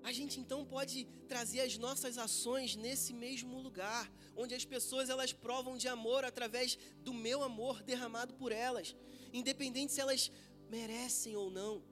a 0.06 0.12
gente 0.12 0.39
então 0.39 0.63
pode 0.63 1.06
trazer 1.28 1.62
as 1.62 1.80
nossas 1.80 2.20
ações 2.20 2.76
nesse 2.76 3.12
mesmo 3.12 3.60
lugar, 3.60 4.08
onde 4.36 4.54
as 4.54 4.63
pessoas 4.63 5.10
elas 5.10 5.34
provam 5.34 5.78
de 5.78 5.88
amor 5.88 6.24
através 6.24 6.78
do 7.00 7.12
meu 7.12 7.41
amor 7.41 7.82
derramado 7.82 8.36
por 8.36 8.52
elas, 8.52 8.96
independente 9.34 9.94
se 9.94 10.00
elas 10.00 10.32
merecem 10.70 11.36
ou 11.36 11.50
não. 11.50 11.84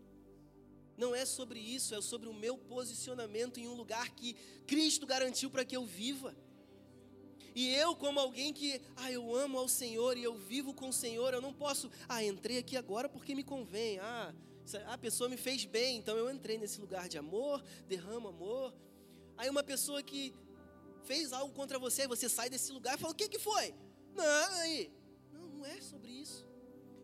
Não 0.95 1.15
é 1.15 1.25
sobre 1.25 1.59
isso, 1.59 1.95
é 1.95 2.01
sobre 2.03 2.29
o 2.29 2.35
meu 2.35 2.55
posicionamento 2.55 3.59
em 3.59 3.67
um 3.67 3.73
lugar 3.73 4.11
que 4.11 4.35
Cristo 4.67 5.07
garantiu 5.07 5.49
para 5.49 5.65
que 5.65 5.75
eu 5.75 5.83
viva. 5.83 6.35
E 7.55 7.73
eu, 7.73 7.95
como 7.95 8.19
alguém 8.19 8.53
que, 8.53 8.79
ah, 8.95 9.11
eu 9.11 9.35
amo 9.35 9.57
ao 9.57 9.67
Senhor 9.67 10.15
e 10.17 10.23
eu 10.23 10.35
vivo 10.35 10.71
com 10.71 10.89
o 10.89 10.93
Senhor, 10.93 11.33
eu 11.33 11.41
não 11.41 11.51
posso, 11.51 11.89
ah, 12.07 12.23
entrei 12.23 12.59
aqui 12.59 12.77
agora 12.77 13.09
porque 13.09 13.33
me 13.33 13.43
convém, 13.43 13.97
ah, 13.97 14.31
a 14.87 14.97
pessoa 14.97 15.29
me 15.29 15.37
fez 15.37 15.65
bem, 15.65 15.97
então 15.97 16.17
eu 16.17 16.31
entrei 16.31 16.57
nesse 16.57 16.79
lugar 16.79 17.09
de 17.09 17.17
amor, 17.17 17.63
derramo 17.87 18.29
amor. 18.29 18.73
Aí 19.37 19.49
uma 19.49 19.63
pessoa 19.63 20.01
que 20.01 20.33
fez 21.03 21.33
algo 21.33 21.53
contra 21.53 21.77
você, 21.77 22.07
você 22.07 22.29
sai 22.29 22.49
desse 22.49 22.71
lugar 22.71 22.95
e 22.95 23.01
fala: 23.01 23.13
O 23.13 23.15
que, 23.15 23.27
que 23.27 23.39
foi? 23.39 23.75
Não, 24.15 24.53
aí. 24.61 24.91
Não, 25.31 25.47
não 25.49 25.65
é 25.65 25.81
sobre 25.81 26.11
isso. 26.11 26.47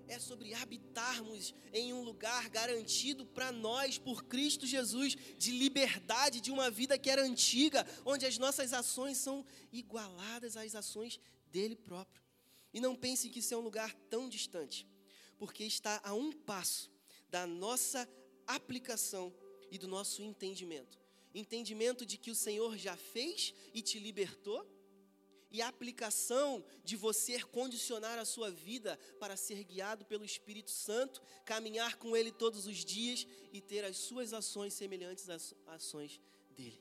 É 0.07 0.17
sobre 0.17 0.55
habitarmos 0.55 1.53
em 1.71 1.93
um 1.93 2.01
lugar 2.01 2.49
garantido 2.49 3.27
para 3.27 3.51
nós 3.51 3.99
por 3.99 4.23
Cristo 4.23 4.65
Jesus, 4.65 5.15
de 5.37 5.51
liberdade, 5.51 6.41
de 6.41 6.51
uma 6.51 6.71
vida 6.71 6.97
que 6.97 7.11
era 7.11 7.23
antiga, 7.23 7.85
onde 8.03 8.25
as 8.25 8.37
nossas 8.39 8.73
ações 8.73 9.17
são 9.17 9.45
igualadas 9.71 10.57
às 10.57 10.73
ações 10.73 11.19
dele 11.51 11.75
próprio. 11.75 12.23
E 12.73 12.81
não 12.81 12.95
pense 12.95 13.29
que 13.29 13.37
isso 13.37 13.53
é 13.53 13.57
um 13.57 13.61
lugar 13.61 13.93
tão 14.09 14.27
distante, 14.27 14.87
porque 15.37 15.63
está 15.63 16.01
a 16.03 16.15
um 16.15 16.31
passo 16.31 16.89
da 17.29 17.45
nossa 17.45 18.07
aplicação 18.45 19.33
e 19.71 19.77
do 19.77 19.87
nosso 19.87 20.21
entendimento. 20.21 20.97
Entendimento 21.33 22.05
de 22.05 22.17
que 22.17 22.31
o 22.31 22.35
Senhor 22.35 22.77
já 22.77 22.97
fez 22.97 23.53
e 23.73 23.81
te 23.81 23.99
libertou, 23.99 24.65
e 25.51 25.61
a 25.61 25.67
aplicação 25.67 26.63
de 26.83 26.95
você 26.95 27.41
condicionar 27.41 28.19
a 28.19 28.25
sua 28.25 28.51
vida 28.51 28.99
para 29.19 29.35
ser 29.35 29.63
guiado 29.63 30.05
pelo 30.05 30.23
Espírito 30.23 30.69
Santo, 30.69 31.21
caminhar 31.43 31.97
com 31.97 32.15
Ele 32.15 32.31
todos 32.31 32.67
os 32.67 32.85
dias 32.85 33.25
e 33.51 33.59
ter 33.59 33.83
as 33.83 33.97
suas 33.97 34.31
ações 34.31 34.73
semelhantes 34.73 35.27
às 35.27 35.55
ações 35.65 36.21
dele. 36.51 36.79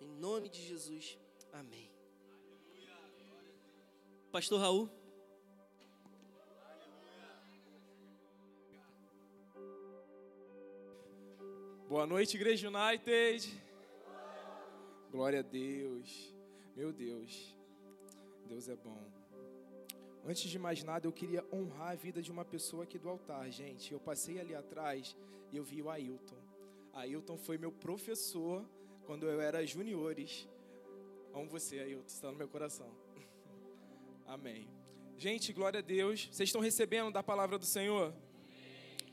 Em 0.00 0.08
nome 0.08 0.48
de 0.48 0.64
Jesus, 0.64 1.18
amém. 1.52 1.90
Pastor 4.30 4.60
Raul. 4.60 5.05
Boa 11.88 12.04
noite, 12.04 12.36
Igreja 12.36 12.68
United. 12.68 13.62
Glória 15.08 15.38
a 15.38 15.42
Deus. 15.42 16.34
Meu 16.74 16.92
Deus. 16.92 17.56
Deus 18.48 18.68
é 18.68 18.74
bom. 18.74 19.00
Antes 20.26 20.50
de 20.50 20.58
mais 20.58 20.82
nada, 20.82 21.06
eu 21.06 21.12
queria 21.12 21.44
honrar 21.52 21.92
a 21.92 21.94
vida 21.94 22.20
de 22.20 22.32
uma 22.32 22.44
pessoa 22.44 22.82
aqui 22.82 22.98
do 22.98 23.08
altar, 23.08 23.48
gente. 23.52 23.92
Eu 23.92 24.00
passei 24.00 24.40
ali 24.40 24.52
atrás 24.52 25.16
e 25.52 25.56
eu 25.56 25.62
vi 25.62 25.80
o 25.80 25.88
Ailton. 25.88 26.42
Ailton 26.92 27.38
foi 27.38 27.56
meu 27.56 27.70
professor 27.70 28.68
quando 29.06 29.28
eu 29.28 29.40
era 29.40 29.64
juniores. 29.64 30.48
Amo 31.32 31.48
você, 31.48 31.78
Ailton, 31.78 32.08
está 32.08 32.32
no 32.32 32.36
meu 32.36 32.48
coração. 32.48 32.90
Amém. 34.26 34.68
Gente, 35.16 35.52
glória 35.52 35.78
a 35.78 35.82
Deus. 35.82 36.28
Vocês 36.32 36.48
estão 36.48 36.60
recebendo 36.60 37.12
da 37.12 37.22
palavra 37.22 37.56
do 37.56 37.64
Senhor? 37.64 38.12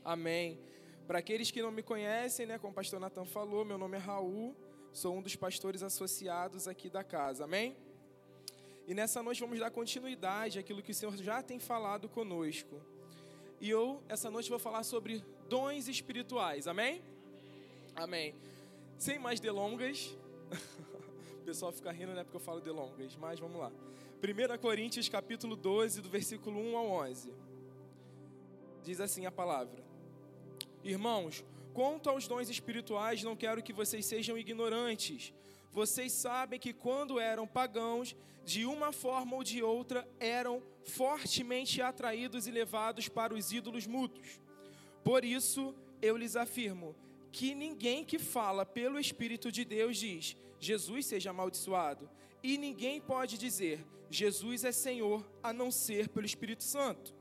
Amém. 0.04 0.58
Amém. 0.58 0.73
Para 1.06 1.18
aqueles 1.18 1.50
que 1.50 1.60
não 1.60 1.70
me 1.70 1.82
conhecem, 1.82 2.46
né, 2.46 2.58
como 2.58 2.72
o 2.72 2.74
pastor 2.74 2.98
Natan 2.98 3.26
falou, 3.26 3.64
meu 3.64 3.76
nome 3.76 3.96
é 3.96 4.00
Raul, 4.00 4.56
sou 4.90 5.14
um 5.14 5.20
dos 5.20 5.36
pastores 5.36 5.82
associados 5.82 6.66
aqui 6.66 6.88
da 6.88 7.04
casa, 7.04 7.44
amém? 7.44 7.76
E 8.86 8.94
nessa 8.94 9.22
noite 9.22 9.40
vamos 9.40 9.58
dar 9.58 9.70
continuidade 9.70 10.58
àquilo 10.58 10.82
que 10.82 10.92
o 10.92 10.94
Senhor 10.94 11.14
já 11.16 11.42
tem 11.42 11.58
falado 11.58 12.08
conosco. 12.08 12.80
E 13.60 13.68
eu, 13.68 14.02
essa 14.08 14.30
noite, 14.30 14.48
vou 14.48 14.58
falar 14.58 14.82
sobre 14.82 15.22
dons 15.48 15.88
espirituais, 15.88 16.66
amém? 16.66 17.02
Amém. 17.94 18.34
Sem 18.96 19.18
mais 19.18 19.40
delongas, 19.40 20.16
o 21.40 21.44
pessoal 21.44 21.70
fica 21.70 21.92
rindo, 21.92 22.12
né, 22.12 22.24
porque 22.24 22.36
eu 22.36 22.40
falo 22.40 22.60
delongas, 22.60 23.14
mas 23.16 23.38
vamos 23.38 23.60
lá. 23.60 23.70
1 24.22 24.58
Coríntios 24.58 25.06
capítulo 25.08 25.54
12, 25.54 26.00
do 26.00 26.08
versículo 26.08 26.58
1 26.58 26.76
ao 26.78 26.86
11. 26.86 27.30
Diz 28.82 29.00
assim 29.00 29.26
a 29.26 29.32
palavra. 29.32 29.84
Irmãos, 30.84 31.42
quanto 31.72 32.10
aos 32.10 32.28
dons 32.28 32.50
espirituais, 32.50 33.22
não 33.22 33.34
quero 33.34 33.62
que 33.62 33.72
vocês 33.72 34.04
sejam 34.04 34.36
ignorantes. 34.36 35.32
Vocês 35.72 36.12
sabem 36.12 36.60
que 36.60 36.74
quando 36.74 37.18
eram 37.18 37.46
pagãos, 37.46 38.14
de 38.44 38.66
uma 38.66 38.92
forma 38.92 39.34
ou 39.34 39.42
de 39.42 39.62
outra, 39.62 40.06
eram 40.20 40.62
fortemente 40.84 41.80
atraídos 41.80 42.46
e 42.46 42.50
levados 42.50 43.08
para 43.08 43.32
os 43.32 43.50
ídolos 43.50 43.86
mútuos. 43.86 44.38
Por 45.02 45.24
isso, 45.24 45.74
eu 46.02 46.18
lhes 46.18 46.36
afirmo 46.36 46.94
que 47.32 47.54
ninguém 47.54 48.04
que 48.04 48.18
fala 48.18 48.66
pelo 48.66 49.00
Espírito 49.00 49.50
de 49.50 49.64
Deus 49.64 49.96
diz: 49.96 50.36
Jesus 50.60 51.06
seja 51.06 51.30
amaldiçoado. 51.30 52.10
E 52.42 52.58
ninguém 52.58 53.00
pode 53.00 53.38
dizer: 53.38 53.84
Jesus 54.10 54.64
é 54.64 54.72
Senhor, 54.72 55.26
a 55.42 55.50
não 55.50 55.70
ser 55.70 56.10
pelo 56.10 56.26
Espírito 56.26 56.62
Santo. 56.62 57.14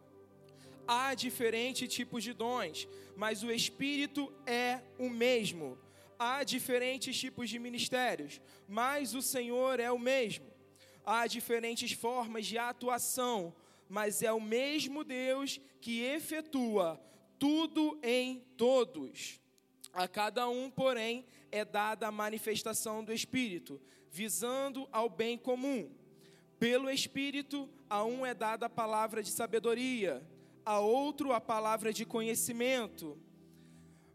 Há 0.88 1.14
diferentes 1.14 1.94
tipos 1.94 2.24
de 2.24 2.34
dons, 2.34 2.88
mas 3.16 3.42
o 3.42 3.52
Espírito 3.52 4.34
é 4.46 4.82
o 4.98 5.10
mesmo. 5.10 5.78
Há 6.20 6.44
diferentes 6.44 7.18
tipos 7.18 7.50
de 7.50 7.58
ministérios, 7.58 8.42
mas 8.68 9.16
o 9.16 9.22
Senhor 9.22 9.80
é 9.80 9.92
o 9.92 10.00
mesmo. 10.00 10.46
Há 11.06 11.26
diferentes 11.28 11.94
formas 11.94 12.46
de 12.46 12.58
atuação, 12.58 13.56
mas 13.88 14.22
é 14.22 14.32
o 14.32 14.42
mesmo 14.42 15.04
Deus 15.04 15.60
que 15.80 16.02
efetua 16.02 17.02
tudo 17.40 17.98
em 18.04 18.40
todos. 18.58 19.40
A 19.94 20.08
cada 20.08 20.50
um, 20.50 20.70
porém, 20.70 21.26
é 21.52 21.64
dada 21.64 22.08
a 22.08 22.12
manifestação 22.12 23.04
do 23.04 23.14
Espírito, 23.14 23.82
visando 24.10 24.88
ao 24.92 25.10
bem 25.10 25.38
comum. 25.38 25.90
Pelo 26.60 26.90
Espírito, 26.90 27.70
a 27.90 28.04
um 28.04 28.26
é 28.26 28.34
dada 28.34 28.66
a 28.66 28.70
palavra 28.70 29.22
de 29.22 29.30
sabedoria 29.30 30.26
a 30.66 30.80
outro 30.80 31.34
a 31.34 31.42
palavra 31.42 31.92
de 31.92 32.06
conhecimento, 32.06 33.18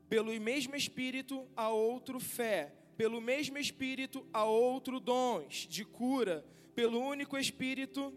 pelo 0.08 0.32
mesmo 0.40 0.74
Espírito 0.74 1.46
a 1.56 1.68
outro 1.68 2.18
fé, 2.18 2.74
pelo 2.96 3.20
mesmo 3.20 3.58
Espírito 3.58 4.26
a 4.32 4.44
outro 4.44 4.98
dons 4.98 5.66
de 5.68 5.84
cura, 5.84 6.44
pelo 6.74 6.98
único 7.00 7.36
Espírito 7.36 8.14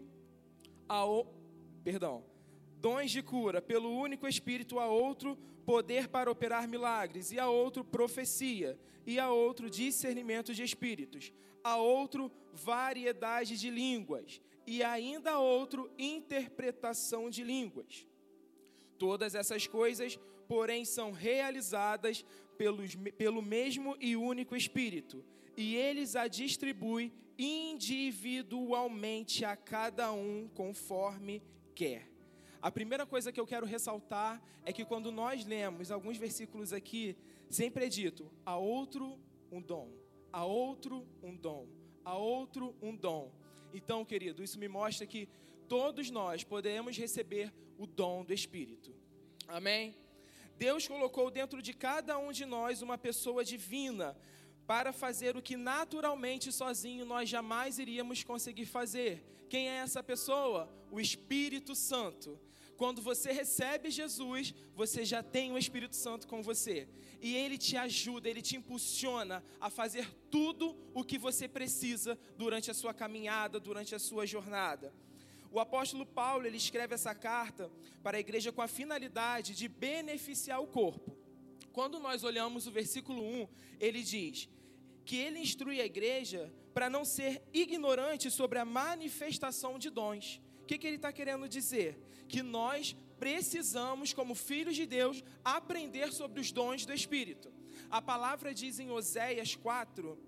a 0.88 1.04
o... 1.04 1.26
perdão, 1.84 2.24
dons 2.80 3.10
de 3.10 3.22
cura, 3.22 3.60
pelo 3.60 3.90
único 3.96 4.26
Espírito 4.26 4.78
a 4.78 4.86
outro 4.86 5.36
poder 5.64 6.08
para 6.08 6.30
operar 6.30 6.66
milagres, 6.66 7.30
e 7.30 7.38
a 7.38 7.48
outro 7.48 7.84
profecia, 7.84 8.78
e 9.06 9.18
a 9.18 9.30
outro 9.30 9.70
discernimento 9.70 10.54
de 10.54 10.62
espíritos, 10.62 11.32
a 11.62 11.76
outro 11.76 12.30
variedade 12.52 13.58
de 13.58 13.70
línguas, 13.70 14.40
e 14.66 14.82
ainda 14.82 15.32
a 15.32 15.38
outro 15.38 15.90
interpretação 15.98 17.30
de 17.30 17.44
línguas. 17.44 18.06
Todas 19.02 19.34
essas 19.34 19.66
coisas, 19.66 20.16
porém, 20.46 20.84
são 20.84 21.10
realizadas 21.10 22.24
pelos, 22.56 22.94
pelo 23.18 23.42
mesmo 23.42 23.96
e 23.98 24.14
único 24.14 24.54
Espírito, 24.54 25.24
e 25.56 25.74
eles 25.74 26.14
a 26.14 26.28
distribui 26.28 27.12
individualmente 27.36 29.44
a 29.44 29.56
cada 29.56 30.12
um 30.12 30.48
conforme 30.54 31.42
quer. 31.74 32.08
A 32.60 32.70
primeira 32.70 33.04
coisa 33.04 33.32
que 33.32 33.40
eu 33.40 33.46
quero 33.52 33.66
ressaltar 33.66 34.40
é 34.64 34.72
que 34.72 34.84
quando 34.84 35.10
nós 35.10 35.44
lemos 35.44 35.90
alguns 35.90 36.16
versículos 36.16 36.72
aqui, 36.72 37.16
sempre 37.50 37.86
é 37.86 37.88
dito: 37.88 38.30
a 38.46 38.56
outro 38.56 39.18
um 39.50 39.60
dom, 39.60 39.90
a 40.32 40.44
outro 40.44 41.04
um 41.20 41.34
dom, 41.34 41.66
a 42.04 42.16
outro 42.16 42.72
um 42.80 42.94
dom. 42.94 43.32
Então, 43.74 44.04
querido, 44.04 44.44
isso 44.44 44.60
me 44.60 44.68
mostra 44.68 45.04
que 45.08 45.28
todos 45.72 46.10
nós 46.10 46.44
podemos 46.44 46.98
receber 46.98 47.50
o 47.78 47.86
dom 47.86 48.26
do 48.26 48.34
Espírito. 48.34 48.94
Amém? 49.48 49.96
Deus 50.58 50.86
colocou 50.86 51.30
dentro 51.30 51.62
de 51.62 51.72
cada 51.72 52.18
um 52.18 52.30
de 52.30 52.44
nós 52.44 52.82
uma 52.82 52.98
pessoa 52.98 53.42
divina 53.42 54.14
para 54.66 54.92
fazer 54.92 55.34
o 55.34 55.40
que 55.40 55.56
naturalmente 55.56 56.52
sozinho 56.52 57.06
nós 57.06 57.26
jamais 57.26 57.78
iríamos 57.78 58.22
conseguir 58.22 58.66
fazer. 58.66 59.24
Quem 59.48 59.70
é 59.70 59.76
essa 59.76 60.02
pessoa? 60.02 60.70
O 60.90 61.00
Espírito 61.00 61.74
Santo. 61.74 62.38
Quando 62.76 63.00
você 63.00 63.32
recebe 63.32 63.90
Jesus, 63.90 64.54
você 64.74 65.06
já 65.06 65.22
tem 65.22 65.52
o 65.52 65.56
Espírito 65.56 65.96
Santo 65.96 66.28
com 66.28 66.42
você. 66.42 66.86
E 67.18 67.34
ele 67.34 67.56
te 67.56 67.78
ajuda, 67.78 68.28
ele 68.28 68.42
te 68.42 68.56
impulsiona 68.56 69.42
a 69.58 69.70
fazer 69.70 70.06
tudo 70.30 70.76
o 70.92 71.02
que 71.02 71.16
você 71.16 71.48
precisa 71.48 72.18
durante 72.36 72.70
a 72.70 72.74
sua 72.74 72.92
caminhada, 72.92 73.58
durante 73.58 73.94
a 73.94 73.98
sua 73.98 74.26
jornada. 74.26 74.92
O 75.52 75.60
apóstolo 75.60 76.06
Paulo, 76.06 76.46
ele 76.46 76.56
escreve 76.56 76.94
essa 76.94 77.14
carta 77.14 77.70
para 78.02 78.16
a 78.16 78.20
igreja 78.20 78.50
com 78.50 78.62
a 78.62 78.66
finalidade 78.66 79.54
de 79.54 79.68
beneficiar 79.68 80.62
o 80.62 80.66
corpo. 80.66 81.14
Quando 81.74 81.98
nós 81.98 82.24
olhamos 82.24 82.66
o 82.66 82.70
versículo 82.70 83.22
1, 83.22 83.48
ele 83.78 84.02
diz 84.02 84.48
que 85.04 85.16
ele 85.16 85.38
instrui 85.38 85.78
a 85.78 85.84
igreja 85.84 86.50
para 86.72 86.88
não 86.88 87.04
ser 87.04 87.42
ignorante 87.52 88.30
sobre 88.30 88.58
a 88.58 88.64
manifestação 88.64 89.78
de 89.78 89.90
dons. 89.90 90.40
O 90.62 90.64
que, 90.64 90.78
que 90.78 90.86
ele 90.86 90.96
está 90.96 91.12
querendo 91.12 91.46
dizer? 91.46 91.98
Que 92.26 92.42
nós 92.42 92.96
precisamos, 93.18 94.14
como 94.14 94.34
filhos 94.34 94.74
de 94.74 94.86
Deus, 94.86 95.22
aprender 95.44 96.12
sobre 96.14 96.40
os 96.40 96.50
dons 96.50 96.86
do 96.86 96.94
Espírito. 96.94 97.52
A 97.90 98.00
palavra 98.00 98.54
diz 98.54 98.78
em 98.78 98.90
Oséias 98.90 99.54
4 99.54 100.18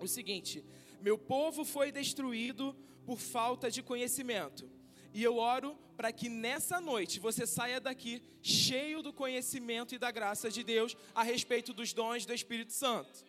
o 0.00 0.08
seguinte: 0.08 0.64
Meu 1.00 1.16
povo 1.16 1.64
foi 1.64 1.92
destruído 1.92 2.74
por 3.06 3.18
falta 3.18 3.70
de 3.70 3.80
conhecimento. 3.80 4.71
E 5.12 5.22
eu 5.22 5.36
oro 5.36 5.76
para 5.96 6.12
que 6.12 6.28
nessa 6.28 6.80
noite 6.80 7.20
você 7.20 7.46
saia 7.46 7.80
daqui 7.80 8.22
cheio 8.40 9.02
do 9.02 9.12
conhecimento 9.12 9.94
e 9.94 9.98
da 9.98 10.10
graça 10.10 10.50
de 10.50 10.64
Deus 10.64 10.96
a 11.14 11.22
respeito 11.22 11.72
dos 11.72 11.92
dons 11.92 12.24
do 12.24 12.32
Espírito 12.32 12.72
Santo. 12.72 13.24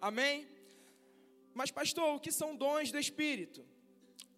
Amém? 0.00 0.48
Mas, 1.54 1.70
pastor, 1.70 2.16
o 2.16 2.20
que 2.20 2.32
são 2.32 2.56
dons 2.56 2.90
do 2.90 2.98
Espírito? 2.98 3.64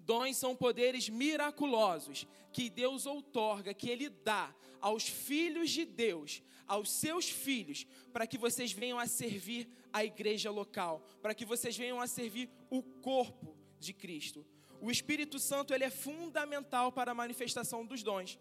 Dons 0.00 0.36
são 0.36 0.54
poderes 0.54 1.08
miraculosos 1.08 2.26
que 2.52 2.68
Deus 2.68 3.06
outorga, 3.06 3.72
que 3.72 3.88
Ele 3.88 4.08
dá 4.08 4.54
aos 4.80 5.08
filhos 5.08 5.70
de 5.70 5.84
Deus, 5.84 6.42
aos 6.66 6.90
seus 6.90 7.30
filhos, 7.30 7.86
para 8.12 8.26
que 8.26 8.36
vocês 8.36 8.72
venham 8.72 8.98
a 8.98 9.06
servir 9.06 9.68
a 9.92 10.04
igreja 10.04 10.50
local, 10.50 11.02
para 11.22 11.34
que 11.34 11.44
vocês 11.44 11.76
venham 11.76 12.00
a 12.00 12.06
servir 12.06 12.50
o 12.68 12.82
corpo 12.82 13.56
de 13.78 13.92
Cristo. 13.92 14.44
O 14.86 14.90
Espírito 14.90 15.38
Santo 15.38 15.72
ele 15.72 15.84
é 15.84 15.88
fundamental 15.88 16.92
para 16.92 17.12
a 17.12 17.14
manifestação 17.14 17.86
dos 17.86 18.02
dons. 18.02 18.38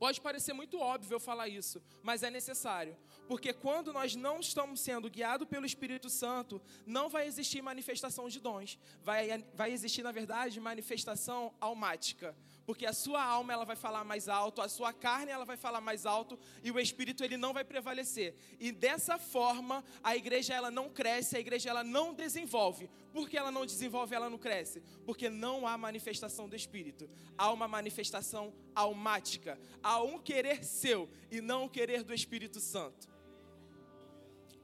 Pode 0.00 0.20
parecer 0.20 0.52
muito 0.52 0.80
óbvio 0.80 1.14
eu 1.14 1.20
falar 1.20 1.46
isso, 1.46 1.80
mas 2.02 2.24
é 2.24 2.30
necessário. 2.30 2.96
Porque 3.28 3.52
quando 3.52 3.92
nós 3.92 4.16
não 4.16 4.40
estamos 4.40 4.80
sendo 4.80 5.08
guiados 5.08 5.46
pelo 5.46 5.64
Espírito 5.64 6.10
Santo, 6.10 6.60
não 6.84 7.08
vai 7.08 7.24
existir 7.28 7.62
manifestação 7.62 8.28
de 8.28 8.40
dons. 8.40 8.80
Vai, 9.04 9.44
vai 9.54 9.70
existir, 9.70 10.02
na 10.02 10.10
verdade, 10.10 10.58
manifestação 10.58 11.54
almática 11.60 12.34
porque 12.66 12.86
a 12.86 12.92
sua 12.92 13.22
alma 13.22 13.52
ela 13.52 13.64
vai 13.64 13.76
falar 13.76 14.04
mais 14.04 14.28
alto, 14.28 14.60
a 14.60 14.68
sua 14.68 14.92
carne 14.92 15.30
ela 15.30 15.44
vai 15.44 15.56
falar 15.56 15.80
mais 15.80 16.06
alto 16.06 16.38
e 16.62 16.70
o 16.70 16.78
espírito 16.78 17.24
ele 17.24 17.36
não 17.36 17.52
vai 17.52 17.64
prevalecer. 17.64 18.34
E 18.58 18.70
dessa 18.70 19.18
forma, 19.18 19.84
a 20.02 20.16
igreja 20.16 20.54
ela 20.54 20.70
não 20.70 20.88
cresce, 20.88 21.36
a 21.36 21.40
igreja 21.40 21.70
ela 21.70 21.82
não 21.84 22.14
desenvolve. 22.14 22.88
Por 23.12 23.28
que 23.28 23.36
ela 23.36 23.50
não 23.50 23.66
desenvolve, 23.66 24.14
ela 24.14 24.30
não 24.30 24.38
cresce? 24.38 24.82
Porque 25.04 25.28
não 25.28 25.66
há 25.66 25.76
manifestação 25.76 26.48
do 26.48 26.54
espírito. 26.54 27.10
Há 27.36 27.52
uma 27.52 27.66
manifestação 27.66 28.52
almática, 28.74 29.58
há 29.82 30.02
um 30.02 30.18
querer 30.18 30.64
seu 30.64 31.08
e 31.30 31.40
não 31.40 31.64
o 31.64 31.70
querer 31.70 32.02
do 32.02 32.14
Espírito 32.14 32.60
Santo. 32.60 33.08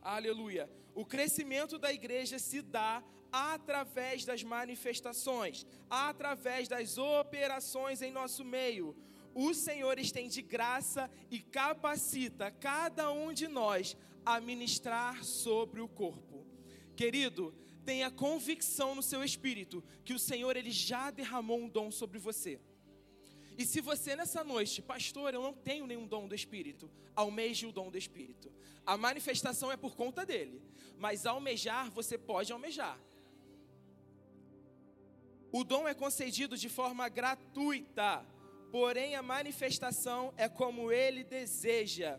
Aleluia. 0.00 0.70
O 0.94 1.04
crescimento 1.04 1.78
da 1.78 1.92
igreja 1.92 2.38
se 2.38 2.62
dá 2.62 3.02
através 3.38 4.24
das 4.24 4.42
manifestações, 4.42 5.66
através 5.90 6.68
das 6.68 6.96
operações 6.96 8.00
em 8.00 8.10
nosso 8.10 8.42
meio. 8.42 8.96
O 9.34 9.52
Senhor 9.52 9.98
estende 9.98 10.40
graça 10.40 11.10
e 11.30 11.40
capacita 11.40 12.50
cada 12.50 13.12
um 13.12 13.34
de 13.34 13.46
nós 13.46 13.94
a 14.24 14.40
ministrar 14.40 15.22
sobre 15.22 15.82
o 15.82 15.88
corpo. 15.88 16.46
Querido, 16.96 17.54
tenha 17.84 18.10
convicção 18.10 18.94
no 18.94 19.02
seu 19.02 19.22
espírito 19.22 19.84
que 20.02 20.14
o 20.14 20.18
Senhor 20.18 20.56
ele 20.56 20.70
já 20.70 21.10
derramou 21.10 21.58
um 21.58 21.68
dom 21.68 21.90
sobre 21.90 22.18
você. 22.18 22.58
E 23.58 23.66
se 23.66 23.82
você 23.82 24.16
nessa 24.16 24.42
noite, 24.42 24.80
pastor, 24.80 25.34
eu 25.34 25.42
não 25.42 25.52
tenho 25.52 25.86
nenhum 25.86 26.06
dom 26.06 26.26
do 26.26 26.34
Espírito, 26.34 26.90
almeje 27.14 27.66
o 27.66 27.72
dom 27.72 27.90
do 27.90 27.98
Espírito. 27.98 28.50
A 28.84 28.96
manifestação 28.96 29.70
é 29.70 29.76
por 29.76 29.94
conta 29.94 30.24
dele, 30.24 30.62
mas 30.98 31.26
almejar 31.26 31.90
você 31.90 32.16
pode 32.16 32.52
almejar. 32.52 32.98
O 35.52 35.64
dom 35.64 35.86
é 35.86 35.94
concedido 35.94 36.56
de 36.56 36.68
forma 36.68 37.08
gratuita, 37.08 38.24
porém 38.70 39.14
a 39.14 39.22
manifestação 39.22 40.32
é 40.36 40.48
como 40.48 40.92
ele 40.92 41.24
deseja. 41.24 42.18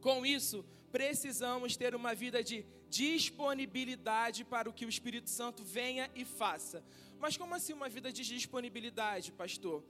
Com 0.00 0.24
isso, 0.24 0.64
precisamos 0.90 1.76
ter 1.76 1.94
uma 1.94 2.14
vida 2.14 2.42
de 2.42 2.64
disponibilidade 2.88 4.44
para 4.44 4.68
o 4.68 4.72
que 4.72 4.86
o 4.86 4.88
Espírito 4.88 5.28
Santo 5.28 5.64
venha 5.64 6.10
e 6.14 6.24
faça. 6.24 6.84
Mas 7.18 7.36
como 7.36 7.54
assim 7.54 7.72
uma 7.72 7.88
vida 7.88 8.12
de 8.12 8.22
disponibilidade, 8.24 9.32
pastor? 9.32 9.82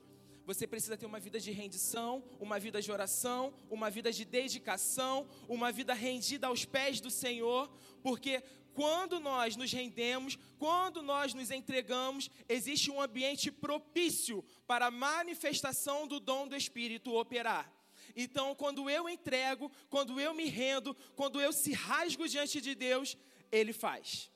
Você 0.46 0.66
precisa 0.66 0.96
ter 0.96 1.06
uma 1.06 1.18
vida 1.18 1.40
de 1.40 1.50
rendição, 1.50 2.22
uma 2.38 2.58
vida 2.58 2.80
de 2.80 2.92
oração, 2.92 3.54
uma 3.70 3.88
vida 3.90 4.12
de 4.12 4.24
dedicação, 4.24 5.26
uma 5.48 5.72
vida 5.72 5.94
rendida 5.94 6.48
aos 6.48 6.66
pés 6.66 7.00
do 7.00 7.10
Senhor, 7.10 7.70
porque 8.02 8.42
quando 8.74 9.20
nós 9.20 9.56
nos 9.56 9.72
rendemos, 9.72 10.36
quando 10.58 11.02
nós 11.02 11.32
nos 11.32 11.50
entregamos, 11.50 12.30
existe 12.48 12.90
um 12.90 13.00
ambiente 13.00 13.50
propício 13.50 14.44
para 14.66 14.86
a 14.86 14.90
manifestação 14.90 16.06
do 16.06 16.18
dom 16.20 16.46
do 16.48 16.56
Espírito 16.56 17.14
operar. 17.14 17.72
Então, 18.16 18.54
quando 18.54 18.90
eu 18.90 19.08
entrego, 19.08 19.70
quando 19.88 20.20
eu 20.20 20.34
me 20.34 20.46
rendo, 20.46 20.94
quando 21.16 21.40
eu 21.40 21.52
se 21.52 21.72
rasgo 21.72 22.28
diante 22.28 22.60
de 22.60 22.74
Deus, 22.74 23.16
Ele 23.50 23.72
faz. 23.72 24.30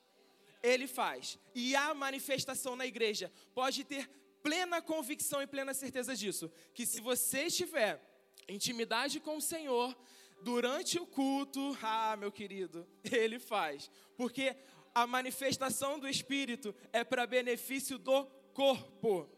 Ele 0.62 0.86
faz. 0.86 1.38
E 1.54 1.76
a 1.76 1.92
manifestação 1.94 2.74
na 2.76 2.86
igreja 2.86 3.32
pode 3.54 3.84
ter 3.84 4.08
plena 4.42 4.80
convicção 4.80 5.42
e 5.42 5.46
plena 5.46 5.74
certeza 5.74 6.16
disso. 6.16 6.50
Que 6.72 6.86
se 6.86 7.00
você 7.00 7.44
estiver 7.44 8.02
intimidade 8.48 9.20
com 9.20 9.36
o 9.36 9.42
Senhor, 9.42 9.96
durante 10.42 10.98
o 10.98 11.06
culto, 11.06 11.76
ah, 11.82 12.16
meu 12.16 12.30
querido, 12.30 12.86
ele 13.10 13.38
faz. 13.38 13.90
Porque 14.16 14.56
a 14.94 15.06
manifestação 15.06 15.98
do 15.98 16.08
Espírito 16.08 16.74
é 16.92 17.04
para 17.04 17.26
benefício 17.26 17.98
do 17.98 18.24
corpo. 18.52 19.28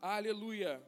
Aleluia. 0.00 0.82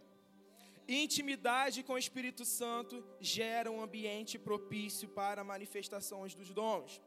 Intimidade 0.88 1.82
com 1.82 1.94
o 1.94 1.98
Espírito 1.98 2.44
Santo 2.44 3.04
gera 3.20 3.70
um 3.70 3.82
ambiente 3.82 4.38
propício 4.38 5.08
para 5.08 5.42
manifestações 5.42 6.34
dos 6.34 6.50
dons. 6.50 7.02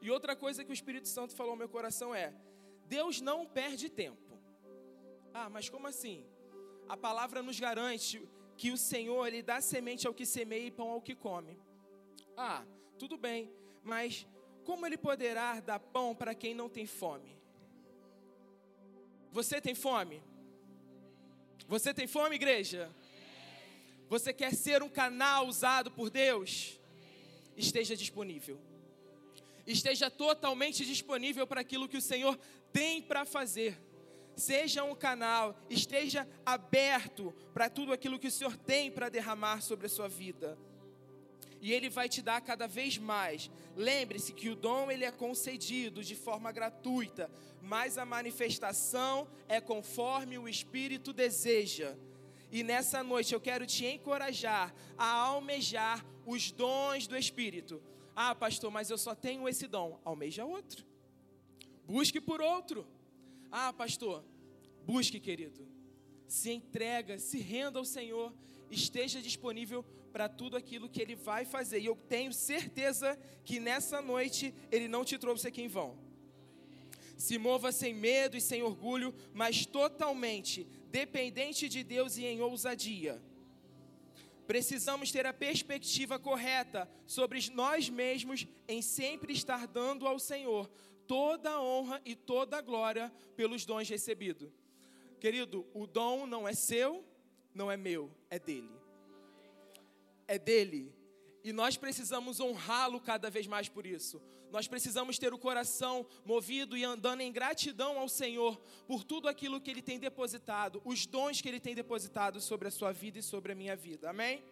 E 0.00 0.10
outra 0.10 0.36
coisa 0.36 0.64
que 0.64 0.70
o 0.70 0.74
Espírito 0.74 1.08
Santo 1.08 1.34
falou 1.34 1.52
ao 1.52 1.56
meu 1.56 1.68
coração 1.68 2.14
é: 2.14 2.32
Deus 2.86 3.20
não 3.20 3.44
perde 3.44 3.88
tempo. 3.88 4.38
Ah, 5.34 5.48
mas 5.48 5.68
como 5.68 5.86
assim? 5.86 6.24
A 6.88 6.96
palavra 6.96 7.42
nos 7.42 7.58
garante 7.58 8.22
que 8.62 8.70
o 8.70 8.76
Senhor 8.76 9.26
ele 9.26 9.42
dá 9.42 9.60
semente 9.60 10.06
ao 10.06 10.14
que 10.14 10.24
semeia 10.24 10.66
e 10.68 10.70
pão 10.70 10.88
ao 10.88 11.02
que 11.02 11.16
come. 11.16 11.58
Ah, 12.36 12.64
tudo 12.96 13.16
bem, 13.18 13.50
mas 13.82 14.24
como 14.62 14.86
ele 14.86 14.96
poderá 14.96 15.58
dar 15.58 15.80
pão 15.80 16.14
para 16.14 16.32
quem 16.32 16.54
não 16.54 16.68
tem 16.68 16.86
fome? 16.86 17.36
Você 19.32 19.60
tem 19.60 19.74
fome? 19.74 20.22
Você 21.66 21.92
tem 21.92 22.06
fome, 22.06 22.36
igreja? 22.36 22.88
Você 24.08 24.32
quer 24.32 24.54
ser 24.54 24.80
um 24.80 24.88
canal 24.88 25.48
usado 25.48 25.90
por 25.90 26.08
Deus? 26.08 26.78
Esteja 27.56 27.96
disponível. 27.96 28.60
Esteja 29.66 30.08
totalmente 30.08 30.86
disponível 30.86 31.48
para 31.48 31.62
aquilo 31.62 31.88
que 31.88 31.96
o 31.96 32.08
Senhor 32.12 32.38
tem 32.72 33.02
para 33.02 33.24
fazer. 33.24 33.76
Seja 34.42 34.82
um 34.82 34.92
canal, 34.92 35.56
esteja 35.70 36.28
aberto 36.44 37.32
para 37.54 37.70
tudo 37.70 37.92
aquilo 37.92 38.18
que 38.18 38.26
o 38.26 38.30
Senhor 38.30 38.56
tem 38.56 38.90
para 38.90 39.08
derramar 39.08 39.60
sobre 39.60 39.86
a 39.86 39.88
sua 39.88 40.08
vida. 40.08 40.58
E 41.60 41.72
Ele 41.72 41.88
vai 41.88 42.08
te 42.08 42.20
dar 42.20 42.40
cada 42.40 42.66
vez 42.66 42.98
mais. 42.98 43.48
Lembre-se 43.76 44.32
que 44.32 44.48
o 44.48 44.56
dom 44.56 44.90
ele 44.90 45.04
é 45.04 45.12
concedido 45.12 46.02
de 46.02 46.16
forma 46.16 46.50
gratuita, 46.50 47.30
mas 47.60 47.96
a 47.96 48.04
manifestação 48.04 49.28
é 49.48 49.60
conforme 49.60 50.36
o 50.38 50.48
Espírito 50.48 51.12
deseja. 51.12 51.96
E 52.50 52.64
nessa 52.64 53.00
noite 53.04 53.32
eu 53.32 53.40
quero 53.40 53.64
te 53.64 53.86
encorajar 53.86 54.74
a 54.98 55.06
almejar 55.06 56.04
os 56.26 56.50
dons 56.50 57.06
do 57.06 57.16
Espírito. 57.16 57.80
Ah, 58.16 58.34
pastor, 58.34 58.72
mas 58.72 58.90
eu 58.90 58.98
só 58.98 59.14
tenho 59.14 59.48
esse 59.48 59.68
dom. 59.68 60.00
Almeja 60.04 60.44
outro. 60.44 60.84
Busque 61.86 62.20
por 62.20 62.40
outro. 62.40 62.84
Ah, 63.52 63.72
pastor, 63.72 64.24
busque, 64.86 65.18
querido. 65.20 65.66
Se 66.26 66.50
entrega, 66.50 67.18
se 67.18 67.38
renda 67.38 67.78
ao 67.78 67.84
Senhor, 67.84 68.32
esteja 68.70 69.20
disponível 69.20 69.84
para 70.12 70.28
tudo 70.28 70.56
aquilo 70.56 70.88
que 70.88 71.00
Ele 71.00 71.14
vai 71.14 71.44
fazer. 71.44 71.80
E 71.80 71.86
eu 71.86 71.96
tenho 71.96 72.32
certeza 72.32 73.18
que 73.44 73.58
nessa 73.58 74.00
noite 74.00 74.54
Ele 74.70 74.88
não 74.88 75.04
te 75.04 75.18
trouxe 75.18 75.48
aqui 75.48 75.62
em 75.62 75.68
vão. 75.68 75.98
Se 77.16 77.38
mova 77.38 77.70
sem 77.70 77.94
medo 77.94 78.36
e 78.36 78.40
sem 78.40 78.62
orgulho, 78.62 79.14
mas 79.32 79.64
totalmente 79.64 80.66
dependente 80.90 81.68
de 81.68 81.82
Deus 81.82 82.16
e 82.16 82.24
em 82.24 82.40
ousadia. 82.40 83.22
Precisamos 84.46 85.12
ter 85.12 85.24
a 85.24 85.32
perspectiva 85.32 86.18
correta 86.18 86.90
sobre 87.06 87.40
nós 87.54 87.88
mesmos 87.88 88.46
em 88.68 88.82
sempre 88.82 89.32
estar 89.32 89.66
dando 89.66 90.06
ao 90.06 90.18
Senhor 90.18 90.70
toda 91.06 91.50
a 91.50 91.62
honra 91.62 92.00
e 92.04 92.14
toda 92.14 92.58
a 92.58 92.60
glória 92.60 93.12
pelos 93.36 93.64
dons 93.64 93.88
recebidos. 93.88 94.50
Querido, 95.22 95.64
o 95.72 95.86
dom 95.86 96.26
não 96.26 96.48
é 96.48 96.52
seu, 96.52 97.04
não 97.54 97.70
é 97.70 97.76
meu, 97.76 98.10
é 98.28 98.40
dele. 98.40 98.76
É 100.26 100.36
dele. 100.36 100.92
E 101.44 101.52
nós 101.52 101.76
precisamos 101.76 102.40
honrá-lo 102.40 103.00
cada 103.00 103.30
vez 103.30 103.46
mais 103.46 103.68
por 103.68 103.86
isso. 103.86 104.20
Nós 104.50 104.66
precisamos 104.66 105.20
ter 105.20 105.32
o 105.32 105.38
coração 105.38 106.04
movido 106.24 106.76
e 106.76 106.82
andando 106.82 107.20
em 107.20 107.30
gratidão 107.30 108.00
ao 108.00 108.08
Senhor 108.08 108.60
por 108.84 109.04
tudo 109.04 109.28
aquilo 109.28 109.60
que 109.60 109.70
Ele 109.70 109.80
tem 109.80 109.96
depositado, 109.96 110.82
os 110.84 111.06
dons 111.06 111.40
que 111.40 111.48
Ele 111.48 111.60
tem 111.60 111.76
depositado 111.76 112.40
sobre 112.40 112.66
a 112.66 112.72
sua 112.72 112.90
vida 112.90 113.20
e 113.20 113.22
sobre 113.22 113.52
a 113.52 113.54
minha 113.54 113.76
vida. 113.76 114.10
Amém? 114.10 114.42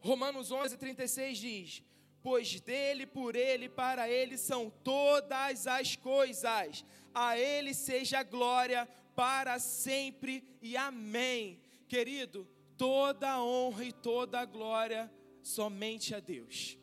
Romanos 0.00 0.50
11, 0.50 0.78
36 0.78 1.36
diz: 1.36 1.82
pois 2.22 2.58
dele, 2.58 3.04
por 3.06 3.36
ele, 3.36 3.68
para 3.68 4.08
ele 4.08 4.38
são 4.38 4.70
todas 4.82 5.66
as 5.66 5.94
coisas. 5.94 6.86
A 7.14 7.38
ele 7.38 7.74
seja 7.74 8.22
glória 8.22 8.88
para 9.16 9.58
sempre 9.58 10.44
e 10.60 10.76
amém. 10.76 11.58
Querido, 11.88 12.46
toda 12.76 13.30
a 13.30 13.42
honra 13.42 13.84
e 13.84 13.92
toda 13.92 14.38
a 14.38 14.44
glória 14.44 15.10
somente 15.42 16.14
a 16.14 16.20
Deus. 16.20 16.78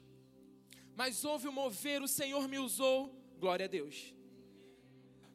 Mas 0.96 1.24
houve 1.24 1.48
o 1.48 1.52
mover, 1.52 2.02
o 2.02 2.08
Senhor 2.08 2.48
me 2.48 2.58
usou, 2.58 3.16
glória 3.40 3.66
a 3.66 3.70
Deus. 3.70 4.14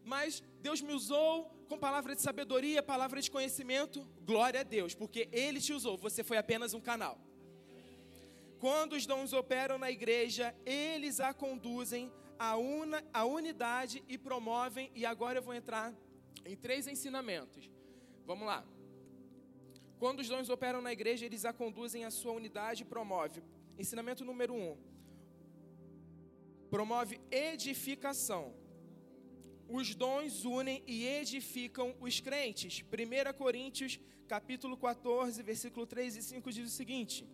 Mas 0.05 0.43
Deus 0.61 0.81
me 0.81 0.93
usou 0.93 1.45
com 1.69 1.79
palavra 1.79 2.17
de 2.17 2.23
sabedoria, 2.23 2.83
palavra 2.83 3.21
de 3.21 3.31
conhecimento, 3.31 4.07
glória 4.23 4.61
a 4.61 4.63
Deus, 4.65 4.95
porque 4.95 5.29
Ele 5.31 5.61
te 5.61 5.73
usou, 5.73 5.97
você 5.97 6.25
foi 6.25 6.39
apenas 6.39 6.75
um 6.75 6.81
canal. 6.81 7.19
Quando 8.59 8.95
os 8.95 9.07
dons 9.07 9.33
operam 9.33 9.79
na 9.79 9.91
igreja, 9.91 10.55
eles 10.67 11.21
a 11.21 11.33
conduzem 11.33 12.11
a, 12.39 12.57
una, 12.57 13.05
a 13.13 13.25
unidade 13.25 14.03
e 14.09 14.17
promovem, 14.17 14.91
e 14.95 15.05
agora 15.05 15.39
eu 15.39 15.43
vou 15.43 15.55
entrar 15.55 15.95
em 16.45 16.57
três 16.57 16.86
ensinamentos. 16.86 17.70
Vamos 18.26 18.47
lá. 18.47 18.64
Quando 19.99 20.20
os 20.20 20.28
dons 20.28 20.49
operam 20.49 20.80
na 20.80 20.93
igreja, 20.93 21.26
eles 21.26 21.45
a 21.45 21.53
conduzem 21.53 22.05
à 22.05 22.11
sua 22.11 22.32
unidade 22.32 22.82
e 22.82 22.86
promove. 22.86 23.43
Ensinamento 23.78 24.24
número 24.24 24.55
um. 24.55 24.76
Promove 26.70 27.20
edificação. 27.30 28.55
Os 29.68 29.95
dons 29.95 30.45
unem 30.45 30.82
e 30.86 31.07
edificam 31.07 31.95
os 32.01 32.20
crentes. 32.20 32.82
1 32.82 33.32
Coríntios, 33.36 33.99
capítulo 34.26 34.76
14, 34.76 35.43
versículo 35.43 35.86
3 35.86 36.16
e 36.16 36.22
5 36.22 36.53
diz 36.53 36.72
o 36.72 36.76
seguinte: 36.76 37.26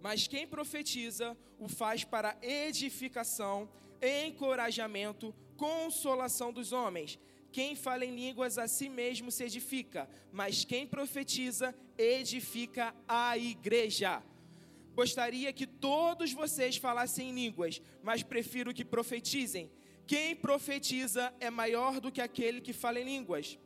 Mas 0.00 0.28
quem 0.28 0.46
profetiza 0.46 1.36
o 1.58 1.68
faz 1.68 2.04
para 2.04 2.38
edificação, 2.40 3.68
encorajamento, 4.00 5.34
consolação 5.56 6.52
dos 6.52 6.72
homens 6.72 7.18
quem 7.56 7.74
fala 7.74 8.04
em 8.04 8.14
línguas 8.14 8.58
a 8.58 8.68
si 8.68 8.86
mesmo 8.86 9.30
se 9.32 9.42
edifica, 9.42 10.06
mas 10.30 10.62
quem 10.62 10.86
profetiza 10.86 11.74
edifica 11.96 12.94
a 13.08 13.38
igreja. 13.38 14.22
Gostaria 14.94 15.50
que 15.54 15.66
todos 15.66 16.34
vocês 16.34 16.76
falassem 16.76 17.30
em 17.30 17.34
línguas, 17.34 17.80
mas 18.02 18.22
prefiro 18.22 18.74
que 18.74 18.84
profetizem. 18.84 19.70
Quem 20.06 20.36
profetiza 20.36 21.32
é 21.40 21.48
maior 21.48 21.98
do 21.98 22.12
que 22.12 22.20
aquele 22.20 22.60
que 22.60 22.74
fala 22.74 23.00
em 23.00 23.04
línguas, 23.04 23.58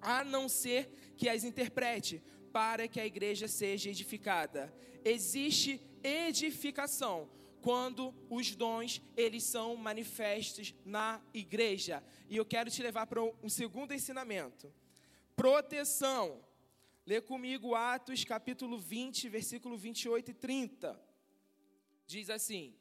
a 0.00 0.24
não 0.24 0.48
ser 0.48 0.90
que 1.16 1.28
as 1.28 1.44
interprete, 1.44 2.20
para 2.52 2.88
que 2.88 2.98
a 2.98 3.06
igreja 3.06 3.46
seja 3.46 3.90
edificada. 3.90 4.74
Existe 5.04 5.80
edificação 6.02 7.28
quando 7.66 8.14
os 8.30 8.54
dons 8.54 9.02
eles 9.16 9.42
são 9.42 9.74
manifestos 9.74 10.72
na 10.84 11.20
igreja. 11.34 12.00
E 12.30 12.36
eu 12.36 12.44
quero 12.44 12.70
te 12.70 12.80
levar 12.80 13.08
para 13.08 13.20
um 13.20 13.48
segundo 13.48 13.92
ensinamento. 13.92 14.72
Proteção. 15.34 16.44
Lê 17.04 17.20
comigo 17.20 17.74
Atos 17.74 18.22
capítulo 18.22 18.78
20, 18.78 19.28
versículo 19.28 19.76
28 19.76 20.30
e 20.30 20.34
30. 20.34 21.00
Diz 22.06 22.30
assim: 22.30 22.72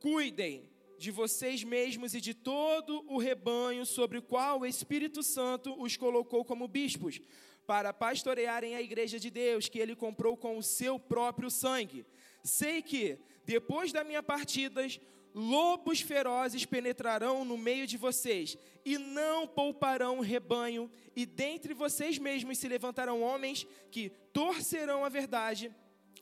Cuidem 0.00 0.66
de 0.98 1.10
vocês 1.10 1.62
mesmos 1.62 2.14
e 2.14 2.22
de 2.22 2.32
todo 2.32 3.04
o 3.06 3.18
rebanho 3.18 3.84
sobre 3.84 4.16
o 4.16 4.22
qual 4.22 4.60
o 4.60 4.66
Espírito 4.66 5.22
Santo 5.22 5.78
os 5.78 5.94
colocou 5.94 6.42
como 6.42 6.66
bispos, 6.66 7.20
para 7.66 7.92
pastorearem 7.92 8.76
a 8.76 8.80
igreja 8.80 9.20
de 9.20 9.28
Deus, 9.28 9.68
que 9.68 9.78
ele 9.78 9.94
comprou 9.94 10.38
com 10.38 10.56
o 10.56 10.62
seu 10.62 10.98
próprio 10.98 11.50
sangue. 11.50 12.06
Sei 12.42 12.80
que, 12.80 13.18
depois 13.44 13.92
da 13.92 14.04
minha 14.04 14.22
partida, 14.22 14.86
lobos 15.34 16.00
ferozes 16.00 16.64
penetrarão 16.64 17.44
no 17.44 17.58
meio 17.58 17.86
de 17.86 17.96
vocês, 17.96 18.56
e 18.84 18.96
não 18.98 19.46
pouparão 19.46 20.18
o 20.18 20.22
rebanho, 20.22 20.90
e 21.16 21.26
dentre 21.26 21.74
vocês 21.74 22.18
mesmos 22.18 22.58
se 22.58 22.68
levantarão 22.68 23.22
homens 23.22 23.66
que 23.90 24.10
torcerão 24.32 25.04
a 25.04 25.08
verdade, 25.08 25.74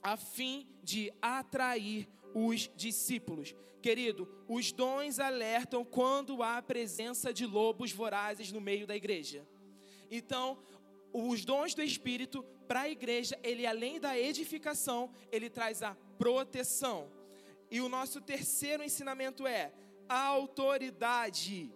a 0.03 0.17
fim 0.17 0.67
de 0.83 1.13
atrair 1.21 2.09
os 2.35 2.71
discípulos. 2.75 3.55
Querido, 3.83 4.29
os 4.49 4.73
dons 4.73 5.19
alertam 5.19 5.85
quando 5.85 6.43
há 6.43 6.63
presença 6.63 7.33
de 7.33 7.45
lobos 7.45 7.93
vorazes 7.93 8.53
no 8.53 8.61
meio 8.61 8.87
da 8.87 8.97
igreja. 8.97 9.47
Então, 10.11 10.59
os 11.13 11.45
dons 11.45 11.75
do 11.75 11.83
Espírito 11.83 12.43
para 12.67 12.83
a 12.83 12.89
igreja, 12.89 13.39
ele 13.43 13.67
além 13.67 14.01
da 14.01 14.19
edificação, 14.19 15.11
ele 15.31 15.51
traz 15.51 15.83
a 15.83 15.97
proteção. 16.23 17.11
E 17.69 17.81
o 17.81 17.89
nosso 17.89 18.21
terceiro 18.21 18.85
ensinamento 18.85 19.45
é 19.45 19.73
autoridade. 20.09 21.69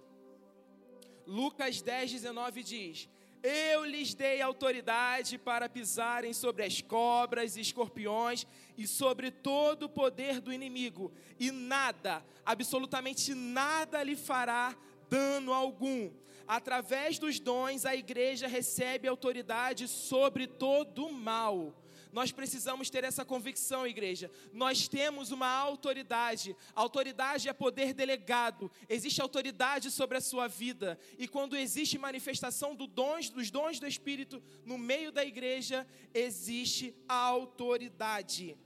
Lucas 1.27 1.83
10, 1.83 2.13
19 2.13 2.63
diz: 2.63 3.09
Eu 3.43 3.85
lhes 3.85 4.15
dei 4.15 4.41
autoridade 4.41 5.37
para 5.37 5.69
pisarem 5.69 6.33
sobre 6.33 6.63
as 6.65 6.81
cobras 6.81 7.57
e 7.57 7.61
escorpiões 7.61 8.47
e 8.79 8.87
sobre 8.87 9.33
todo 9.33 9.85
o 9.87 9.89
poder 9.89 10.41
do 10.41 10.53
inimigo, 10.53 11.13
e 11.41 11.51
nada, 11.51 12.25
absolutamente 12.45 13.35
nada 13.35 14.01
lhe 14.05 14.15
fará 14.15 14.77
dano 15.11 15.53
algum. 15.53 16.09
Através 16.47 17.19
dos 17.19 17.41
dons, 17.41 17.85
a 17.85 17.97
igreja 17.97 18.47
recebe 18.47 19.09
autoridade 19.09 19.89
sobre 19.89 20.47
todo 20.47 21.07
o 21.07 21.13
mal. 21.13 21.75
Nós 22.17 22.33
precisamos 22.33 22.89
ter 22.89 23.05
essa 23.05 23.27
convicção, 23.27 23.87
igreja. 23.87 24.31
Nós 24.51 24.89
temos 24.89 25.33
uma 25.33 25.49
autoridade. 25.49 26.57
Autoridade 26.75 27.47
é 27.47 27.53
poder 27.53 27.93
delegado. 27.93 28.73
Existe 28.89 29.21
autoridade 29.21 29.91
sobre 29.91 30.17
a 30.17 30.21
sua 30.23 30.49
vida. 30.49 30.99
E 31.19 31.29
quando 31.29 31.55
existe 31.59 31.99
manifestação 31.99 32.75
do 32.75 32.87
dons, 32.87 33.29
dos 33.29 33.51
dons 33.51 33.79
do 33.79 33.87
Espírito 33.87 34.43
no 34.65 34.79
meio 34.79 35.13
da 35.13 35.27
igreja, 35.27 35.87
existe 36.15 36.97
autoridade. 37.07 38.57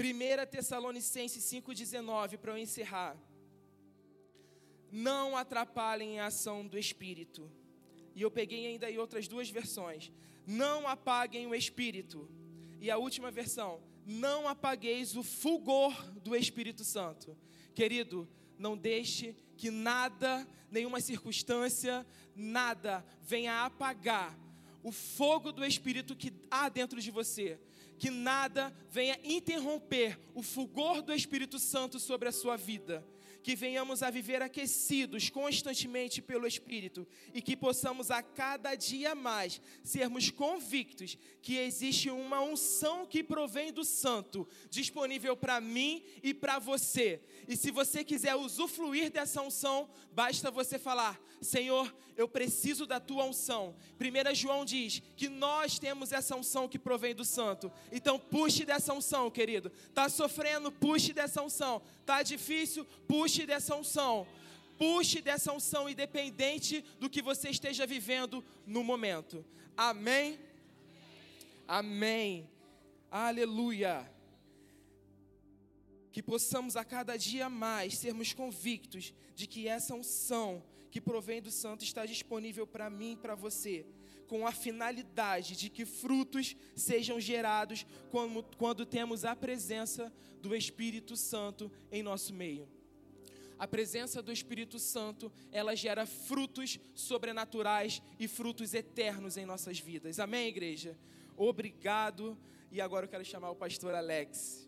1 0.00 0.50
Tessalonicenses 0.50 1.44
5,19, 1.44 2.38
para 2.38 2.54
eu 2.54 2.58
encerrar. 2.58 3.16
Não 4.90 5.36
atrapalhem 5.36 6.18
a 6.18 6.26
ação 6.26 6.66
do 6.66 6.76
Espírito. 6.76 7.48
E 8.16 8.22
eu 8.22 8.32
peguei 8.32 8.66
ainda 8.66 8.88
aí 8.88 8.98
outras 8.98 9.28
duas 9.28 9.48
versões 9.48 10.10
não 10.46 10.86
apaguem 10.86 11.46
o 11.46 11.54
espírito. 11.54 12.28
E 12.80 12.90
a 12.90 12.98
última 12.98 13.30
versão, 13.30 13.80
não 14.04 14.48
apagueis 14.48 15.16
o 15.16 15.22
fulgor 15.22 15.94
do 16.20 16.34
Espírito 16.34 16.84
Santo. 16.84 17.36
Querido, 17.74 18.28
não 18.58 18.76
deixe 18.76 19.36
que 19.56 19.70
nada, 19.70 20.46
nenhuma 20.70 21.00
circunstância, 21.00 22.06
nada 22.34 23.04
venha 23.22 23.64
apagar 23.64 24.36
o 24.82 24.90
fogo 24.90 25.52
do 25.52 25.64
Espírito 25.64 26.16
que 26.16 26.32
há 26.50 26.68
dentro 26.68 27.00
de 27.00 27.10
você. 27.10 27.58
Que 27.98 28.10
nada 28.10 28.74
venha 28.90 29.18
interromper 29.22 30.18
o 30.34 30.42
fulgor 30.42 31.02
do 31.02 31.12
Espírito 31.12 31.58
Santo 31.60 32.00
sobre 32.00 32.28
a 32.28 32.32
sua 32.32 32.56
vida 32.56 33.04
que 33.42 33.56
venhamos 33.56 34.02
a 34.02 34.10
viver 34.10 34.40
aquecidos 34.40 35.28
constantemente 35.28 36.22
pelo 36.22 36.46
Espírito 36.46 37.06
e 37.34 37.42
que 37.42 37.56
possamos 37.56 38.10
a 38.10 38.22
cada 38.22 38.74
dia 38.74 39.14
mais 39.14 39.60
sermos 39.82 40.30
convictos 40.30 41.18
que 41.42 41.56
existe 41.56 42.08
uma 42.10 42.40
unção 42.40 43.04
que 43.04 43.22
provém 43.22 43.72
do 43.72 43.84
Santo, 43.84 44.48
disponível 44.70 45.36
para 45.36 45.60
mim 45.60 46.02
e 46.22 46.32
para 46.32 46.58
você. 46.58 47.20
E 47.48 47.56
se 47.56 47.70
você 47.70 48.04
quiser 48.04 48.36
usufruir 48.36 49.10
dessa 49.10 49.42
unção, 49.42 49.90
basta 50.12 50.50
você 50.50 50.78
falar: 50.78 51.20
Senhor, 51.40 51.92
eu 52.16 52.28
preciso 52.28 52.86
da 52.86 53.00
tua 53.00 53.24
unção. 53.24 53.74
1 54.00 54.34
João 54.34 54.64
diz 54.64 55.02
que 55.16 55.28
nós 55.28 55.78
temos 55.78 56.12
essa 56.12 56.36
unção 56.36 56.68
que 56.68 56.78
provém 56.78 57.14
do 57.14 57.24
Santo. 57.24 57.72
Então, 57.90 58.18
puxe 58.18 58.64
dessa 58.64 58.92
unção, 58.92 59.30
querido. 59.30 59.72
Está 59.88 60.08
sofrendo? 60.08 60.70
Puxe 60.70 61.12
dessa 61.12 61.42
unção. 61.42 61.82
Está 62.12 62.22
difícil? 62.22 62.84
Puxe 63.08 63.46
dessa 63.46 63.74
unção. 63.74 64.26
Puxe 64.76 65.22
dessa 65.22 65.50
unção, 65.50 65.88
independente 65.88 66.84
do 67.00 67.08
que 67.08 67.22
você 67.22 67.48
esteja 67.48 67.86
vivendo 67.86 68.44
no 68.66 68.84
momento. 68.84 69.42
Amém? 69.74 70.38
Amém. 71.66 72.50
Aleluia. 73.10 74.12
Que 76.12 76.22
possamos 76.22 76.76
a 76.76 76.84
cada 76.84 77.16
dia 77.16 77.48
mais 77.48 77.96
sermos 77.96 78.34
convictos 78.34 79.14
de 79.34 79.46
que 79.46 79.66
essa 79.66 79.94
unção 79.94 80.62
que 80.90 81.00
provém 81.00 81.40
do 81.40 81.50
Santo 81.50 81.82
está 81.82 82.04
disponível 82.04 82.66
para 82.66 82.90
mim 82.90 83.12
e 83.12 83.16
para 83.16 83.34
você, 83.34 83.86
com 84.32 84.46
a 84.46 84.50
finalidade 84.50 85.54
de 85.54 85.68
que 85.68 85.84
frutos 85.84 86.56
sejam 86.74 87.20
gerados 87.20 87.84
quando, 88.10 88.42
quando 88.56 88.86
temos 88.86 89.26
a 89.26 89.36
presença 89.36 90.10
do 90.40 90.56
Espírito 90.56 91.18
Santo 91.18 91.70
em 91.90 92.02
nosso 92.02 92.32
meio. 92.32 92.66
A 93.58 93.68
presença 93.68 94.22
do 94.22 94.32
Espírito 94.32 94.78
Santo, 94.78 95.30
ela 95.52 95.76
gera 95.76 96.06
frutos 96.06 96.80
sobrenaturais 96.94 98.00
e 98.18 98.26
frutos 98.26 98.72
eternos 98.72 99.36
em 99.36 99.44
nossas 99.44 99.78
vidas. 99.78 100.18
Amém, 100.18 100.48
igreja? 100.48 100.98
Obrigado. 101.36 102.34
E 102.70 102.80
agora 102.80 103.04
eu 103.04 103.10
quero 103.10 103.26
chamar 103.26 103.50
o 103.50 103.54
pastor 103.54 103.94
Alex. 103.94 104.66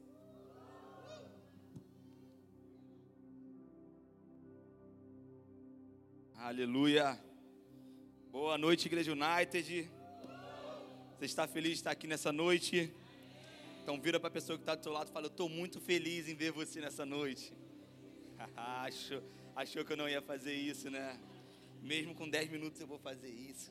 Aleluia. 6.37 7.19
Boa 8.35 8.59
noite, 8.59 8.87
Igreja 8.87 9.13
United. 9.13 9.89
Você 11.17 11.25
está 11.25 11.47
feliz 11.47 11.75
de 11.75 11.79
estar 11.79 11.93
aqui 11.93 12.09
nessa 12.09 12.33
noite? 12.33 12.93
Então 13.81 14.01
vira 14.01 14.19
para 14.19 14.27
a 14.27 14.33
pessoa 14.33 14.59
que 14.59 14.63
está 14.63 14.75
do 14.75 14.83
seu 14.83 14.91
lado 14.91 15.09
e 15.09 15.13
fala, 15.13 15.27
eu 15.27 15.31
estou 15.31 15.49
muito 15.49 15.81
feliz 15.81 16.29
em 16.29 16.35
ver 16.35 16.51
você 16.51 16.81
nessa 16.81 17.07
noite. 17.07 17.53
achou, 18.57 19.23
achou 19.55 19.85
que 19.85 19.93
eu 19.93 19.97
não 19.97 20.09
ia 20.09 20.21
fazer 20.21 20.53
isso, 20.53 20.91
né? 20.91 21.17
Mesmo 21.81 22.13
com 22.13 22.29
10 22.29 22.51
minutos 22.51 22.81
eu 22.81 22.89
vou 22.89 22.99
fazer 22.99 23.29
isso. 23.29 23.71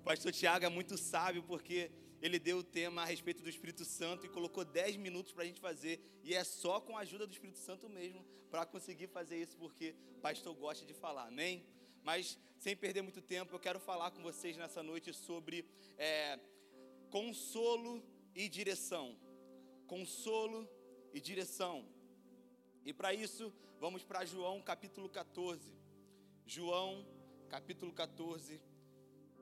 O 0.00 0.04
pastor 0.04 0.32
Tiago 0.32 0.64
é 0.64 0.70
muito 0.70 0.96
sábio 0.96 1.42
porque 1.42 1.90
ele 2.22 2.38
deu 2.38 2.60
o 2.60 2.64
tema 2.64 3.02
a 3.02 3.04
respeito 3.04 3.42
do 3.42 3.50
Espírito 3.50 3.84
Santo 3.84 4.24
e 4.24 4.30
colocou 4.30 4.64
10 4.64 4.96
minutos 4.96 5.34
para 5.34 5.42
a 5.42 5.46
gente 5.46 5.60
fazer. 5.60 6.00
E 6.24 6.34
é 6.34 6.42
só 6.42 6.80
com 6.80 6.96
a 6.96 7.00
ajuda 7.00 7.26
do 7.26 7.34
Espírito 7.34 7.58
Santo 7.58 7.86
mesmo 7.86 8.24
para 8.50 8.64
conseguir 8.64 9.08
fazer 9.08 9.36
isso, 9.36 9.58
porque 9.58 9.94
o 10.16 10.20
pastor 10.20 10.54
gosta 10.54 10.86
de 10.86 10.94
falar, 10.94 11.26
amém? 11.26 11.75
Mas 12.08 12.38
sem 12.64 12.76
perder 12.76 13.02
muito 13.02 13.20
tempo, 13.20 13.52
eu 13.52 13.58
quero 13.58 13.80
falar 13.80 14.12
com 14.12 14.22
vocês 14.22 14.56
nessa 14.56 14.80
noite 14.80 15.12
sobre 15.12 15.68
é, 15.98 16.38
consolo 17.10 18.00
e 18.32 18.48
direção. 18.48 19.06
Consolo 19.88 20.60
e 21.12 21.20
direção. 21.20 21.84
E 22.84 22.92
para 22.92 23.12
isso, 23.12 23.52
vamos 23.80 24.04
para 24.04 24.24
João 24.24 24.62
capítulo 24.62 25.08
14. 25.08 25.68
João 26.46 27.04
capítulo 27.48 27.92
14 27.92 28.60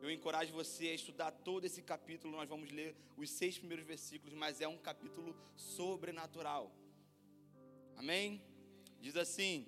eu 0.05 0.11
encorajo 0.11 0.53
você 0.53 0.89
a 0.89 0.95
estudar 0.95 1.31
todo 1.31 1.65
esse 1.65 1.81
capítulo. 1.83 2.37
Nós 2.37 2.47
vamos 2.47 2.71
ler 2.71 2.95
os 3.17 3.31
seis 3.31 3.57
primeiros 3.59 3.87
versículos, 3.87 4.35
mas 4.35 4.61
é 4.61 4.69
um 4.69 4.77
capítulo 4.77 5.35
sobrenatural. 5.57 6.71
Amém? 7.97 8.43
Diz 9.01 9.17
assim: 9.17 9.67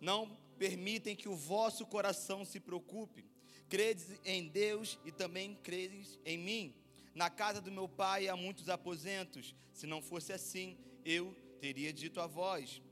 Não 0.00 0.38
permitem 0.58 1.16
que 1.16 1.28
o 1.28 1.36
vosso 1.36 1.86
coração 1.86 2.44
se 2.44 2.60
preocupe. 2.60 3.24
Credes 3.68 4.20
em 4.24 4.48
Deus 4.48 4.98
e 5.04 5.10
também 5.10 5.54
credes 5.62 6.18
em 6.24 6.38
mim. 6.38 6.74
Na 7.14 7.28
casa 7.28 7.60
do 7.60 7.70
meu 7.70 7.88
pai 7.88 8.28
há 8.28 8.36
muitos 8.36 8.68
aposentos. 8.68 9.54
Se 9.72 9.86
não 9.86 10.02
fosse 10.02 10.32
assim, 10.32 10.76
eu 11.04 11.34
teria 11.60 11.92
dito 11.92 12.20
a 12.20 12.26
vós. 12.26 12.82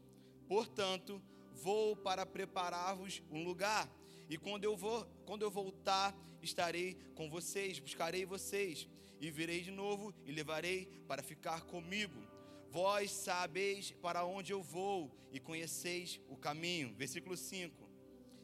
Portanto, 0.49 1.23
vou 1.55 1.97
para 1.97 2.25
preparar-vos 2.27 3.23
um 3.31 3.45
lugar. 3.45 3.91
E 4.29 4.39
quando 4.39 4.65
eu 4.65 4.77
vou, 4.77 5.05
quando 5.27 5.43
eu 5.43 5.51
voltar, 5.51 6.17
estarei 6.43 6.97
com 7.15 7.29
vocês, 7.29 7.79
buscarei 7.79 8.25
vocês 8.25 8.89
e 9.21 9.31
virei 9.31 9.61
de 9.61 9.71
novo 9.71 10.15
e 10.25 10.33
levarei 10.33 10.87
para 11.07 11.23
ficar 11.23 11.63
comigo. 11.63 12.30
Vós 12.71 13.11
sabeis 13.11 13.91
para 13.91 14.25
onde 14.25 14.53
eu 14.53 14.63
vou 14.63 15.11
e 15.33 15.41
conheceis 15.41 16.21
o 16.29 16.37
caminho. 16.37 16.95
Versículo 16.95 17.37
5. 17.37 17.91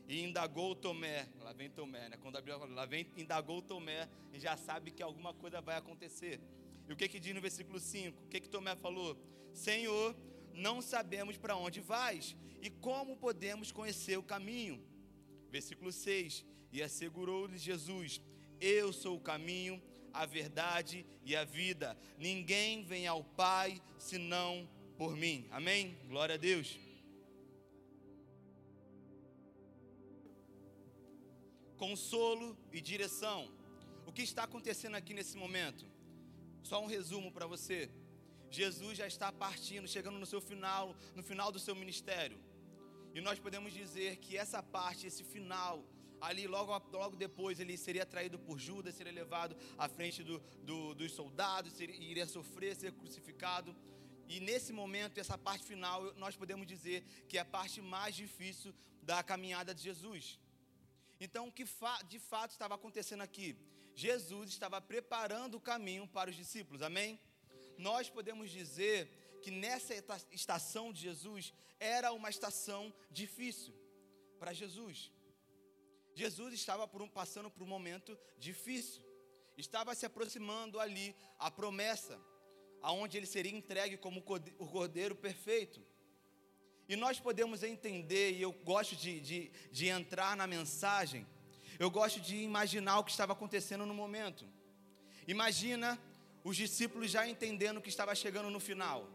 E 0.08 0.22
indagou 0.22 0.74
Tomé, 0.74 1.28
lá 1.40 1.52
vem 1.52 1.70
Tomé, 1.70 2.08
né? 2.08 2.16
Quando 2.16 2.36
a 2.36 2.40
Bíblia 2.40 2.58
fala, 2.58 2.74
lá 2.74 2.86
vem, 2.86 3.06
indagou 3.16 3.62
Tomé, 3.62 4.08
e 4.32 4.40
já 4.40 4.56
sabe 4.56 4.90
que 4.90 5.02
alguma 5.02 5.32
coisa 5.32 5.60
vai 5.60 5.76
acontecer. 5.76 6.40
E 6.88 6.92
o 6.92 6.96
que 6.96 7.08
que 7.08 7.20
diz 7.20 7.34
no 7.34 7.40
versículo 7.40 7.78
5? 7.78 8.24
O 8.24 8.28
que 8.28 8.40
que 8.40 8.48
Tomé 8.48 8.74
falou? 8.74 9.16
Senhor, 9.52 10.16
não 10.52 10.82
sabemos 10.82 11.36
para 11.36 11.56
onde 11.56 11.80
vais 11.80 12.36
e 12.60 12.68
como 12.68 13.16
podemos 13.16 13.70
conhecer 13.70 14.16
o 14.16 14.22
caminho. 14.22 14.84
Versículo 15.50 15.92
6: 15.92 16.44
E 16.72 16.82
assegurou-lhe 16.82 17.58
Jesus: 17.58 18.20
Eu 18.60 18.92
sou 18.92 19.16
o 19.16 19.20
caminho, 19.20 19.80
a 20.22 20.26
verdade 20.26 21.06
e 21.24 21.36
a 21.36 21.44
vida. 21.44 21.96
Ninguém 22.18 22.82
vem 22.82 23.06
ao 23.06 23.22
Pai 23.22 23.80
senão 23.98 24.68
por 24.96 25.14
mim. 25.16 25.46
Amém? 25.50 25.96
Glória 26.08 26.36
a 26.36 26.38
Deus. 26.38 26.78
Consolo 31.76 32.56
e 32.72 32.80
direção. 32.80 33.50
O 34.06 34.12
que 34.12 34.22
está 34.22 34.44
acontecendo 34.44 34.94
aqui 34.94 35.12
nesse 35.12 35.36
momento? 35.36 35.84
Só 36.62 36.82
um 36.82 36.86
resumo 36.86 37.30
para 37.30 37.46
você. 37.46 37.90
Jesus 38.50 38.96
já 38.96 39.06
está 39.06 39.30
partindo, 39.30 39.86
chegando 39.86 40.18
no 40.18 40.26
seu 40.26 40.40
final, 40.40 40.96
no 41.14 41.22
final 41.22 41.52
do 41.52 41.58
seu 41.58 41.74
ministério. 41.74 42.38
E 43.14 43.20
nós 43.20 43.38
podemos 43.38 43.72
dizer 43.72 44.16
que 44.16 44.36
essa 44.36 44.62
parte, 44.62 45.06
esse 45.06 45.22
final, 45.24 45.84
ali 46.20 46.46
logo, 46.46 46.72
logo 46.92 47.16
depois 47.16 47.60
ele 47.60 47.76
seria 47.76 48.06
traído 48.06 48.38
por 48.38 48.58
Judas, 48.58 48.94
seria 48.94 49.12
levado 49.12 49.56
à 49.76 49.88
frente 49.88 50.22
do, 50.22 50.38
do, 50.62 50.94
dos 50.94 51.12
soldados, 51.12 51.72
seria, 51.72 51.96
iria 51.96 52.26
sofrer, 52.26 52.74
ser 52.76 52.92
crucificado. 52.92 53.74
E 54.28 54.40
nesse 54.40 54.72
momento, 54.72 55.18
essa 55.18 55.38
parte 55.38 55.64
final, 55.64 56.12
nós 56.14 56.36
podemos 56.36 56.66
dizer 56.66 57.04
que 57.28 57.38
é 57.38 57.40
a 57.40 57.44
parte 57.44 57.80
mais 57.80 58.14
difícil 58.14 58.74
da 59.02 59.22
caminhada 59.22 59.74
de 59.74 59.82
Jesus. 59.82 60.38
Então, 61.20 61.48
o 61.48 61.52
que 61.52 61.64
de 62.08 62.18
fato 62.18 62.50
estava 62.50 62.74
acontecendo 62.74 63.22
aqui? 63.22 63.56
Jesus 63.94 64.50
estava 64.50 64.80
preparando 64.80 65.54
o 65.56 65.60
caminho 65.60 66.06
para 66.06 66.28
os 66.28 66.36
discípulos, 66.36 66.82
amém? 66.82 67.18
Nós 67.78 68.10
podemos 68.10 68.50
dizer 68.50 69.38
que 69.42 69.50
nessa 69.50 69.94
estação 70.30 70.92
de 70.92 71.00
Jesus 71.02 71.54
era 71.78 72.12
uma 72.12 72.28
estação 72.28 72.92
difícil 73.10 73.74
para 74.38 74.52
Jesus. 74.52 75.10
Jesus 76.16 76.54
estava 76.54 76.88
por 76.88 77.02
um, 77.02 77.08
passando 77.08 77.50
por 77.50 77.62
um 77.62 77.66
momento 77.66 78.18
difícil. 78.38 79.02
Estava 79.54 79.94
se 79.94 80.06
aproximando 80.06 80.80
ali 80.80 81.14
a 81.38 81.50
promessa, 81.50 82.18
aonde 82.80 83.18
ele 83.18 83.26
seria 83.26 83.54
entregue 83.54 83.98
como 83.98 84.24
o 84.58 84.66
cordeiro 84.66 85.14
perfeito. 85.14 85.78
E 86.88 86.96
nós 86.96 87.20
podemos 87.20 87.62
entender, 87.62 88.32
e 88.32 88.40
eu 88.40 88.50
gosto 88.50 88.96
de, 88.96 89.20
de, 89.20 89.50
de 89.70 89.88
entrar 89.88 90.34
na 90.34 90.46
mensagem, 90.46 91.26
eu 91.78 91.90
gosto 91.90 92.18
de 92.18 92.36
imaginar 92.36 92.98
o 92.98 93.04
que 93.04 93.10
estava 93.10 93.34
acontecendo 93.34 93.84
no 93.84 93.92
momento. 93.92 94.48
Imagina 95.28 96.00
os 96.42 96.56
discípulos 96.56 97.10
já 97.10 97.28
entendendo 97.28 97.82
que 97.82 97.90
estava 97.90 98.14
chegando 98.14 98.48
no 98.48 98.58
final. 98.58 99.06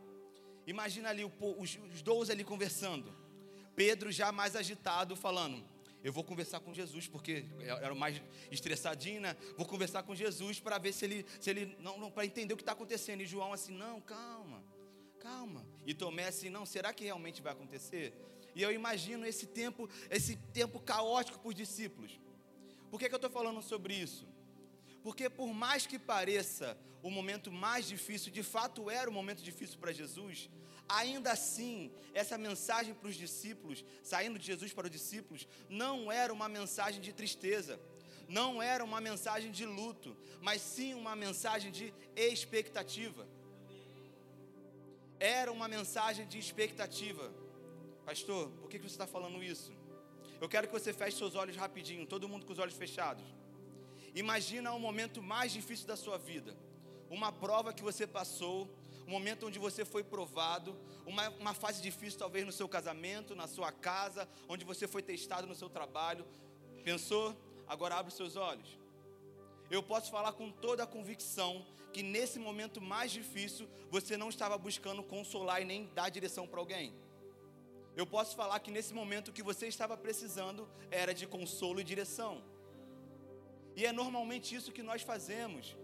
Imagina 0.67 1.09
ali 1.09 1.25
os, 1.25 1.79
os 1.91 2.01
doze 2.03 2.31
ali 2.31 2.43
conversando. 2.43 3.11
Pedro 3.75 4.11
já 4.11 4.31
mais 4.31 4.55
agitado, 4.55 5.15
falando: 5.15 5.70
Eu 6.03 6.11
vou 6.11 6.23
conversar 6.23 6.59
com 6.59 6.73
Jesus, 6.73 7.07
porque 7.07 7.45
era 7.59 7.93
o 7.93 7.95
mais 7.95 8.21
estressadinho, 8.49 9.21
né? 9.21 9.35
Vou 9.55 9.65
conversar 9.65 10.03
com 10.03 10.15
Jesus 10.15 10.59
para 10.59 10.77
ver 10.77 10.93
se 10.93 11.05
ele, 11.05 11.25
se 11.39 11.49
ele 11.49 11.75
não, 11.79 11.97
não 11.99 12.09
para 12.09 12.25
entender 12.25 12.53
o 12.53 12.57
que 12.57 12.63
está 12.63 12.71
acontecendo. 12.71 13.21
E 13.21 13.25
João 13.25 13.53
assim: 13.53 13.73
Não, 13.73 14.01
calma, 14.01 14.63
calma. 15.19 15.65
E 15.85 15.93
Tomé 15.93 16.27
assim: 16.27 16.49
Não, 16.49 16.65
será 16.65 16.91
que 16.91 17.03
realmente 17.03 17.41
vai 17.41 17.53
acontecer? 17.53 18.13
E 18.55 18.61
eu 18.61 18.71
imagino 18.71 19.25
esse 19.25 19.45
tempo, 19.45 19.89
esse 20.09 20.35
tempo 20.35 20.79
caótico 20.79 21.39
para 21.39 21.49
os 21.49 21.55
discípulos. 21.55 22.19
Por 22.89 22.99
que, 22.99 23.07
que 23.07 23.13
eu 23.13 23.17
estou 23.17 23.31
falando 23.31 23.61
sobre 23.61 23.93
isso? 23.93 24.27
Porque 25.03 25.29
por 25.29 25.53
mais 25.53 25.85
que 25.85 25.97
pareça 25.97 26.77
o 27.01 27.09
momento 27.09 27.51
mais 27.51 27.87
difícil, 27.87 28.31
de 28.31 28.43
fato 28.43 28.89
era 28.89 29.09
o 29.09 29.13
momento 29.13 29.41
difícil 29.41 29.79
para 29.79 29.91
Jesus, 29.91 30.49
ainda 30.87 31.31
assim, 31.31 31.91
essa 32.13 32.37
mensagem 32.37 32.93
para 32.93 33.09
os 33.09 33.15
discípulos, 33.15 33.83
saindo 34.03 34.37
de 34.37 34.45
Jesus 34.45 34.73
para 34.73 34.85
os 34.85 34.91
discípulos, 34.91 35.47
não 35.69 36.11
era 36.11 36.31
uma 36.31 36.47
mensagem 36.47 37.01
de 37.01 37.13
tristeza, 37.13 37.79
não 38.27 38.61
era 38.61 38.83
uma 38.83 39.01
mensagem 39.01 39.51
de 39.51 39.65
luto, 39.65 40.15
mas 40.41 40.61
sim 40.61 40.93
uma 40.93 41.15
mensagem 41.15 41.71
de 41.71 41.93
expectativa. 42.15 43.27
Era 45.19 45.51
uma 45.51 45.67
mensagem 45.67 46.27
de 46.27 46.39
expectativa. 46.39 47.31
Pastor, 48.05 48.49
por 48.59 48.69
que 48.69 48.77
você 48.77 48.87
está 48.87 49.07
falando 49.07 49.43
isso? 49.43 49.71
Eu 50.39 50.49
quero 50.49 50.67
que 50.67 50.73
você 50.73 50.91
feche 50.91 51.17
seus 51.17 51.35
olhos 51.35 51.55
rapidinho, 51.55 52.07
todo 52.07 52.27
mundo 52.27 52.45
com 52.45 52.53
os 52.53 52.59
olhos 52.59 52.73
fechados. 52.75 53.23
Imagina 54.13 54.73
o 54.73 54.79
momento 54.79 55.21
mais 55.21 55.51
difícil 55.51 55.87
da 55.87 55.95
sua 55.95 56.17
vida, 56.17 56.55
uma 57.09 57.31
prova 57.31 57.73
que 57.73 57.81
você 57.81 58.05
passou, 58.05 58.67
um 59.07 59.11
momento 59.11 59.47
onde 59.47 59.57
você 59.57 59.85
foi 59.85 60.03
provado, 60.03 60.77
uma, 61.05 61.29
uma 61.29 61.53
fase 61.53 61.81
difícil 61.81 62.19
talvez 62.19 62.45
no 62.45 62.51
seu 62.51 62.67
casamento, 62.67 63.35
na 63.35 63.47
sua 63.47 63.71
casa, 63.71 64.27
onde 64.47 64.65
você 64.65 64.87
foi 64.87 65.01
testado 65.01 65.47
no 65.47 65.55
seu 65.55 65.69
trabalho. 65.69 66.25
Pensou? 66.83 67.35
Agora 67.67 67.95
abre 67.95 68.11
os 68.11 68.17
seus 68.17 68.35
olhos. 68.35 68.77
Eu 69.69 69.81
posso 69.81 70.11
falar 70.11 70.33
com 70.33 70.51
toda 70.51 70.83
a 70.83 70.87
convicção 70.87 71.65
que 71.93 72.03
nesse 72.03 72.39
momento 72.39 72.81
mais 72.81 73.11
difícil 73.11 73.67
você 73.89 74.17
não 74.17 74.29
estava 74.29 74.57
buscando 74.57 75.03
consolar 75.03 75.61
e 75.61 75.65
nem 75.65 75.87
dar 75.93 76.09
direção 76.09 76.47
para 76.47 76.59
alguém. 76.59 76.93
Eu 77.95 78.05
posso 78.05 78.35
falar 78.35 78.59
que 78.59 78.71
nesse 78.71 78.93
momento 78.93 79.29
o 79.29 79.33
que 79.33 79.43
você 79.43 79.67
estava 79.67 79.97
precisando 79.97 80.67
era 80.89 81.13
de 81.13 81.27
consolo 81.27 81.79
e 81.79 81.83
direção. 81.83 82.41
E 83.75 83.85
é 83.85 83.91
normalmente 83.91 84.55
isso 84.55 84.71
que 84.71 84.83
nós 84.83 85.01
fazemos. 85.01 85.75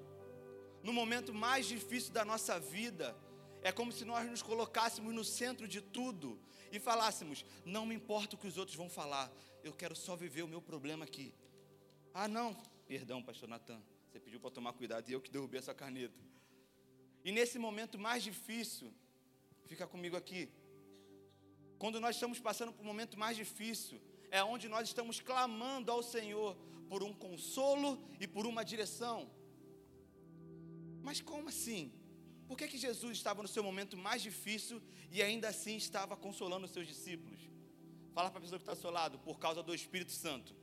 No 0.83 0.93
momento 0.93 1.33
mais 1.33 1.65
difícil 1.65 2.13
da 2.13 2.23
nossa 2.23 2.59
vida, 2.59 3.15
é 3.61 3.71
como 3.71 3.91
se 3.91 4.05
nós 4.05 4.29
nos 4.29 4.41
colocássemos 4.41 5.13
no 5.13 5.23
centro 5.23 5.67
de 5.67 5.81
tudo 5.81 6.39
e 6.71 6.79
falássemos: 6.79 7.45
não 7.65 7.85
me 7.85 7.95
importa 7.95 8.35
o 8.35 8.39
que 8.39 8.47
os 8.47 8.57
outros 8.57 8.77
vão 8.77 8.89
falar, 8.89 9.31
eu 9.63 9.73
quero 9.73 9.95
só 9.95 10.15
viver 10.15 10.43
o 10.43 10.47
meu 10.47 10.61
problema 10.61 11.05
aqui. 11.05 11.33
Ah, 12.13 12.27
não, 12.27 12.55
perdão, 12.87 13.21
pastor 13.21 13.49
Natan, 13.49 13.81
você 14.07 14.19
pediu 14.19 14.39
para 14.39 14.51
tomar 14.51 14.73
cuidado 14.73 15.09
e 15.09 15.13
eu 15.13 15.21
que 15.21 15.29
derrubei 15.29 15.59
essa 15.59 15.73
caneta. 15.73 16.19
E 17.23 17.31
nesse 17.31 17.59
momento 17.59 17.99
mais 17.99 18.23
difícil, 18.23 18.93
fica 19.65 19.85
comigo 19.85 20.15
aqui. 20.15 20.49
Quando 21.77 21.99
nós 21.99 22.15
estamos 22.15 22.39
passando 22.39 22.71
por 22.71 22.81
um 22.81 22.87
momento 22.87 23.19
mais 23.19 23.35
difícil, 23.37 24.01
é 24.31 24.43
onde 24.43 24.67
nós 24.67 24.87
estamos 24.87 25.19
clamando 25.19 25.91
ao 25.91 26.01
Senhor 26.01 26.57
por 26.89 27.03
um 27.03 27.13
consolo 27.13 27.99
e 28.19 28.27
por 28.27 28.45
uma 28.45 28.63
direção. 28.63 29.29
Mas 31.01 31.21
como 31.21 31.49
assim? 31.49 31.91
Por 32.47 32.57
que, 32.57 32.67
que 32.67 32.77
Jesus 32.77 33.17
estava 33.17 33.41
no 33.41 33.47
seu 33.47 33.63
momento 33.63 33.97
mais 33.97 34.21
difícil 34.21 34.81
e 35.11 35.21
ainda 35.21 35.49
assim 35.49 35.75
estava 35.75 36.15
consolando 36.15 36.65
os 36.65 36.71
seus 36.71 36.87
discípulos? 36.87 37.39
Fala 38.13 38.29
para 38.29 38.39
a 38.39 38.41
pessoa 38.41 38.57
que 38.57 38.63
está 38.63 38.71
ao 38.71 38.77
seu 38.77 38.89
lado, 38.89 39.19
por 39.19 39.37
causa 39.37 39.61
do 39.61 39.75
Espírito 39.75 40.11
Santo. 40.11 40.55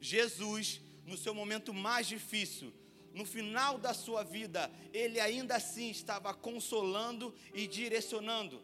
Jesus, 0.00 0.80
no 1.04 1.16
seu 1.16 1.34
momento 1.34 1.72
mais 1.72 2.06
difícil, 2.06 2.72
no 3.12 3.24
final 3.24 3.78
da 3.78 3.94
sua 3.94 4.22
vida, 4.22 4.70
ele 4.92 5.18
ainda 5.20 5.56
assim 5.56 5.90
estava 5.90 6.34
consolando 6.34 7.34
e 7.54 7.66
direcionando. 7.66 8.62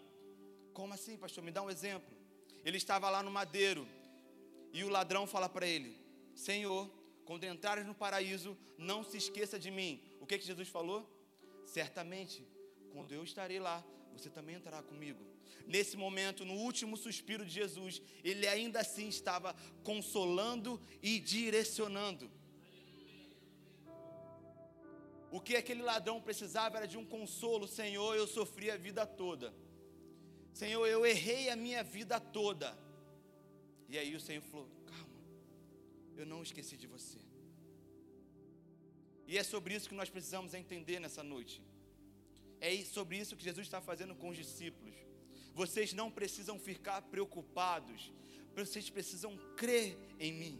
Como 0.72 0.92
assim, 0.92 1.16
pastor? 1.16 1.42
Me 1.44 1.50
dá 1.50 1.62
um 1.62 1.70
exemplo. 1.70 2.14
Ele 2.64 2.76
estava 2.76 3.08
lá 3.08 3.22
no 3.22 3.30
madeiro 3.30 3.86
e 4.72 4.82
o 4.84 4.88
ladrão 4.88 5.26
fala 5.26 5.48
para 5.48 5.66
ele: 5.66 5.96
Senhor, 6.34 6.90
quando 7.24 7.44
entrares 7.44 7.86
no 7.86 7.94
paraíso, 7.94 8.56
não 8.76 9.04
se 9.04 9.16
esqueça 9.16 9.58
de 9.58 9.70
mim. 9.70 10.02
O 10.20 10.26
que, 10.26 10.38
que 10.38 10.46
Jesus 10.46 10.68
falou? 10.68 11.08
Certamente, 11.66 12.46
quando 12.92 13.12
eu 13.12 13.22
estarei 13.22 13.60
lá, 13.60 13.84
você 14.16 14.28
também 14.28 14.56
entrará 14.56 14.82
comigo. 14.82 15.20
Nesse 15.66 15.96
momento, 15.96 16.44
no 16.44 16.54
último 16.54 16.96
suspiro 16.96 17.44
de 17.44 17.52
Jesus, 17.52 18.02
ele 18.24 18.46
ainda 18.48 18.80
assim 18.80 19.08
estava 19.08 19.54
consolando 19.82 20.80
e 21.02 21.20
direcionando. 21.20 22.30
O 25.30 25.40
que 25.40 25.56
aquele 25.56 25.82
ladrão 25.82 26.20
precisava 26.20 26.76
era 26.76 26.86
de 26.86 26.98
um 26.98 27.06
consolo, 27.06 27.66
Senhor, 27.66 28.14
eu 28.14 28.26
sofri 28.26 28.70
a 28.70 28.76
vida 28.76 29.06
toda. 29.06 29.54
Senhor, 30.52 30.86
eu 30.86 31.06
errei 31.06 31.48
a 31.48 31.56
minha 31.56 31.82
vida 31.82 32.20
toda. 32.20 32.76
E 33.92 33.98
aí 34.00 34.12
o 34.18 34.22
Senhor 34.26 34.42
falou: 34.50 34.68
calma, 34.90 35.22
eu 36.20 36.26
não 36.32 36.40
esqueci 36.46 36.76
de 36.82 36.86
você. 36.94 37.18
E 39.30 39.36
é 39.40 39.42
sobre 39.52 39.74
isso 39.76 39.88
que 39.90 39.98
nós 40.00 40.10
precisamos 40.14 40.54
entender 40.60 40.98
nessa 41.04 41.22
noite. 41.32 41.56
É 42.68 42.70
sobre 42.96 43.18
isso 43.22 43.36
que 43.36 43.44
Jesus 43.48 43.66
está 43.66 43.80
fazendo 43.88 44.14
com 44.20 44.30
os 44.30 44.38
discípulos. 44.42 44.94
Vocês 45.60 45.92
não 46.00 46.08
precisam 46.18 46.56
ficar 46.58 47.02
preocupados, 47.14 48.00
vocês 48.60 48.88
precisam 48.88 49.32
crer 49.60 49.98
em 50.18 50.32
mim. 50.40 50.56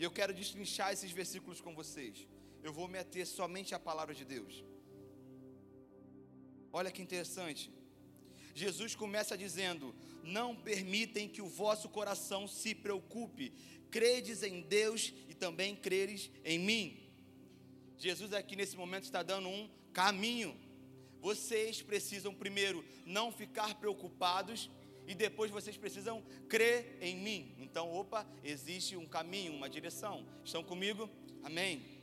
E 0.00 0.02
eu 0.02 0.10
quero 0.18 0.34
destrinchar 0.34 0.92
esses 0.92 1.12
versículos 1.20 1.60
com 1.60 1.72
vocês. 1.82 2.26
Eu 2.64 2.72
vou 2.72 2.88
me 2.88 2.98
ater 2.98 3.24
somente 3.38 3.76
à 3.76 3.78
palavra 3.78 4.14
de 4.20 4.24
Deus. 4.24 4.64
Olha 6.72 6.90
que 6.90 7.02
interessante. 7.08 7.64
Jesus 8.54 8.94
começa 8.94 9.36
dizendo: 9.36 9.94
Não 10.22 10.54
permitem 10.54 11.28
que 11.28 11.42
o 11.42 11.48
vosso 11.48 11.88
coração 11.88 12.46
se 12.46 12.74
preocupe, 12.74 13.52
credes 13.90 14.42
em 14.42 14.60
Deus 14.60 15.12
e 15.28 15.34
também 15.34 15.74
creres 15.74 16.30
em 16.44 16.58
mim. 16.58 17.00
Jesus 17.98 18.32
aqui 18.32 18.54
nesse 18.56 18.76
momento 18.76 19.04
está 19.04 19.22
dando 19.22 19.48
um 19.48 19.68
caminho. 19.92 20.56
Vocês 21.20 21.80
precisam 21.80 22.34
primeiro 22.34 22.84
não 23.06 23.32
ficar 23.32 23.74
preocupados 23.76 24.70
e 25.06 25.14
depois 25.14 25.50
vocês 25.50 25.76
precisam 25.76 26.22
crer 26.48 26.98
em 27.00 27.16
mim. 27.16 27.54
Então, 27.58 27.90
opa, 27.92 28.26
existe 28.42 28.96
um 28.96 29.06
caminho, 29.06 29.52
uma 29.52 29.68
direção. 29.68 30.26
Estão 30.44 30.62
comigo? 30.62 31.08
Amém. 31.42 31.93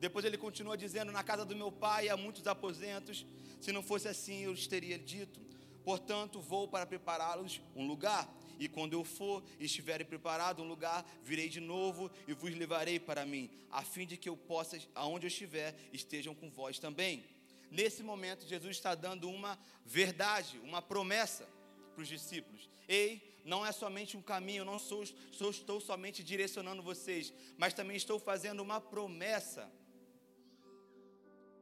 Depois 0.00 0.24
ele 0.24 0.36
continua 0.36 0.76
dizendo: 0.76 1.12
Na 1.12 1.22
casa 1.22 1.44
do 1.44 1.56
meu 1.56 1.70
pai 1.70 2.08
há 2.08 2.16
muitos 2.16 2.46
aposentos. 2.46 3.26
Se 3.60 3.72
não 3.72 3.82
fosse 3.82 4.08
assim, 4.08 4.44
eu 4.44 4.52
lhes 4.52 4.66
teria 4.66 4.98
dito. 4.98 5.40
Portanto, 5.84 6.40
vou 6.40 6.66
para 6.66 6.86
prepará-los 6.86 7.60
um 7.74 7.86
lugar. 7.86 8.28
E 8.58 8.68
quando 8.68 8.92
eu 8.92 9.04
for 9.04 9.42
e 9.58 9.64
estiverem 9.64 10.06
preparado 10.06 10.62
um 10.62 10.68
lugar, 10.68 11.04
virei 11.22 11.48
de 11.48 11.60
novo 11.60 12.10
e 12.26 12.32
vos 12.32 12.54
levarei 12.54 13.00
para 13.00 13.26
mim, 13.26 13.50
a 13.70 13.82
fim 13.82 14.06
de 14.06 14.16
que 14.16 14.28
eu 14.28 14.36
possa, 14.36 14.78
aonde 14.94 15.26
eu 15.26 15.28
estiver, 15.28 15.74
estejam 15.92 16.34
com 16.34 16.50
vós 16.50 16.78
também. 16.78 17.24
Nesse 17.70 18.02
momento, 18.02 18.46
Jesus 18.46 18.76
está 18.76 18.94
dando 18.94 19.28
uma 19.28 19.58
verdade, 19.84 20.60
uma 20.62 20.80
promessa 20.80 21.48
para 21.94 22.02
os 22.02 22.08
discípulos. 22.08 22.68
Ei, 22.86 23.40
não 23.44 23.66
é 23.66 23.72
somente 23.72 24.16
um 24.16 24.22
caminho, 24.22 24.64
não 24.64 24.78
sou, 24.78 25.04
sou, 25.32 25.50
estou 25.50 25.80
somente 25.80 26.22
direcionando 26.22 26.82
vocês, 26.82 27.32
mas 27.58 27.74
também 27.74 27.96
estou 27.96 28.18
fazendo 28.18 28.60
uma 28.60 28.80
promessa. 28.80 29.70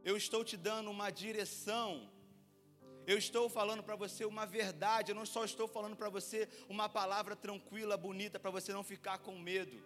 Eu 0.04 0.16
estou 0.16 0.44
te 0.44 0.56
dando 0.56 0.90
uma 0.90 1.10
direção 1.10 2.10
eu 3.06 3.18
estou 3.18 3.48
falando 3.48 3.82
para 3.82 3.96
você 3.96 4.24
uma 4.24 4.46
verdade, 4.46 5.10
eu 5.10 5.14
não 5.14 5.26
só 5.26 5.44
estou 5.44 5.66
falando 5.66 5.96
para 5.96 6.08
você 6.08 6.48
uma 6.68 6.88
palavra 6.88 7.34
tranquila, 7.34 7.96
bonita, 7.96 8.38
para 8.38 8.50
você 8.50 8.72
não 8.72 8.84
ficar 8.84 9.18
com 9.18 9.36
medo. 9.38 9.82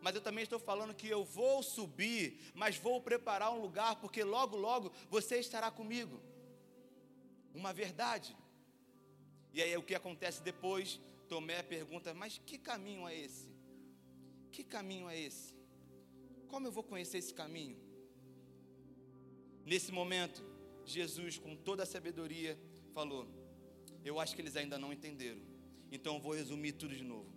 Mas 0.00 0.14
eu 0.14 0.20
também 0.20 0.42
estou 0.42 0.58
falando 0.58 0.94
que 0.94 1.08
eu 1.08 1.24
vou 1.24 1.62
subir, 1.62 2.52
mas 2.54 2.76
vou 2.76 3.00
preparar 3.00 3.52
um 3.52 3.60
lugar, 3.60 3.96
porque 3.96 4.24
logo, 4.24 4.56
logo 4.56 4.92
você 5.08 5.38
estará 5.38 5.70
comigo. 5.70 6.20
Uma 7.54 7.72
verdade. 7.72 8.36
E 9.52 9.62
aí 9.62 9.76
o 9.76 9.82
que 9.82 9.94
acontece 9.94 10.42
depois? 10.42 11.00
Tomé 11.28 11.62
pergunta: 11.62 12.14
Mas 12.14 12.38
que 12.44 12.58
caminho 12.58 13.08
é 13.08 13.16
esse? 13.16 13.48
Que 14.52 14.62
caminho 14.62 15.08
é 15.08 15.18
esse? 15.18 15.54
Como 16.48 16.66
eu 16.66 16.72
vou 16.72 16.84
conhecer 16.84 17.18
esse 17.18 17.34
caminho? 17.34 17.87
Nesse 19.68 19.92
momento, 19.92 20.42
Jesus, 20.86 21.36
com 21.36 21.54
toda 21.54 21.82
a 21.82 21.86
sabedoria, 21.86 22.58
falou: 22.94 23.28
Eu 24.02 24.18
acho 24.18 24.34
que 24.34 24.40
eles 24.40 24.56
ainda 24.56 24.78
não 24.78 24.94
entenderam. 24.94 25.42
Então 25.92 26.14
eu 26.14 26.20
vou 26.22 26.32
resumir 26.32 26.72
tudo 26.72 26.96
de 26.96 27.04
novo. 27.04 27.30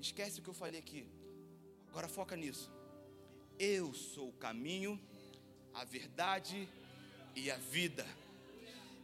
Esquece 0.00 0.38
o 0.38 0.44
que 0.44 0.48
eu 0.48 0.54
falei 0.54 0.78
aqui. 0.78 1.08
Agora 1.88 2.06
foca 2.06 2.36
nisso. 2.36 2.70
Eu 3.58 3.92
sou 3.92 4.28
o 4.28 4.32
caminho, 4.34 5.00
a 5.74 5.84
verdade 5.84 6.68
e 7.34 7.50
a 7.50 7.56
vida. 7.56 8.06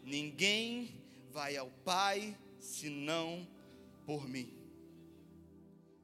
Ninguém 0.04 0.94
vai 1.32 1.56
ao 1.56 1.68
Pai 1.84 2.38
senão 2.60 3.44
por 4.06 4.28
mim. 4.28 4.48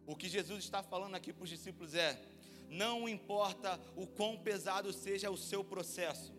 O 0.05 0.17
que 0.17 0.29
Jesus 0.29 0.65
está 0.65 0.83
falando 0.83 1.15
aqui 1.15 1.33
para 1.33 1.45
os 1.45 1.51
discípulos 1.51 1.95
é: 1.95 2.21
não 2.69 3.09
importa 3.09 3.79
o 3.95 4.09
quão 4.09 4.37
pesado 4.37 4.93
seja 4.93 5.31
o 5.31 5.37
seu 5.37 5.63
processo, 5.63 6.37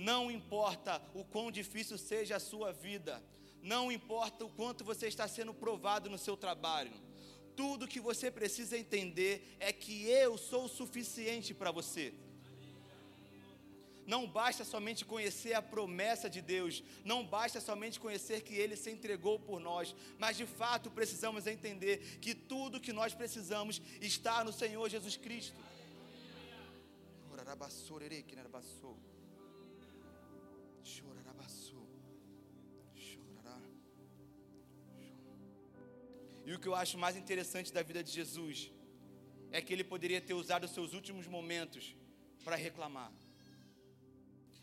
não 0.00 0.30
importa 0.30 1.00
o 1.14 1.22
quão 1.24 1.50
difícil 1.50 1.98
seja 1.98 2.36
a 2.36 2.40
sua 2.40 2.72
vida, 2.72 3.22
não 3.62 3.92
importa 3.92 4.44
o 4.44 4.48
quanto 4.48 4.82
você 4.82 5.06
está 5.06 5.28
sendo 5.28 5.52
provado 5.52 6.08
no 6.08 6.16
seu 6.16 6.36
trabalho, 6.36 6.92
tudo 7.54 7.86
que 7.86 8.00
você 8.00 8.30
precisa 8.30 8.78
entender 8.78 9.56
é 9.60 9.70
que 9.72 10.06
eu 10.06 10.38
sou 10.38 10.64
o 10.64 10.68
suficiente 10.68 11.52
para 11.52 11.70
você. 11.70 12.14
Não 14.06 14.26
basta 14.26 14.64
somente 14.64 15.04
conhecer 15.04 15.52
a 15.52 15.62
promessa 15.62 16.28
de 16.28 16.40
Deus, 16.40 16.82
não 17.04 17.24
basta 17.24 17.60
somente 17.60 18.00
conhecer 18.00 18.40
que 18.40 18.54
Ele 18.54 18.76
se 18.76 18.90
entregou 18.90 19.38
por 19.38 19.60
nós, 19.60 19.94
mas 20.18 20.36
de 20.36 20.46
fato 20.46 20.90
precisamos 20.90 21.46
entender 21.46 22.18
que 22.20 22.34
tudo 22.34 22.80
que 22.80 22.92
nós 22.92 23.12
precisamos 23.14 23.80
está 24.00 24.42
no 24.42 24.52
Senhor 24.52 24.88
Jesus 24.88 25.16
Cristo. 25.16 25.60
E 36.50 36.52
o 36.52 36.58
que 36.58 36.66
eu 36.66 36.74
acho 36.74 36.98
mais 36.98 37.16
interessante 37.16 37.72
da 37.72 37.80
vida 37.80 38.02
de 38.02 38.10
Jesus 38.10 38.72
é 39.52 39.62
que 39.62 39.72
ele 39.72 39.84
poderia 39.84 40.20
ter 40.20 40.34
usado 40.34 40.64
os 40.64 40.72
seus 40.72 40.94
últimos 40.94 41.28
momentos 41.28 41.94
para 42.42 42.56
reclamar. 42.56 43.12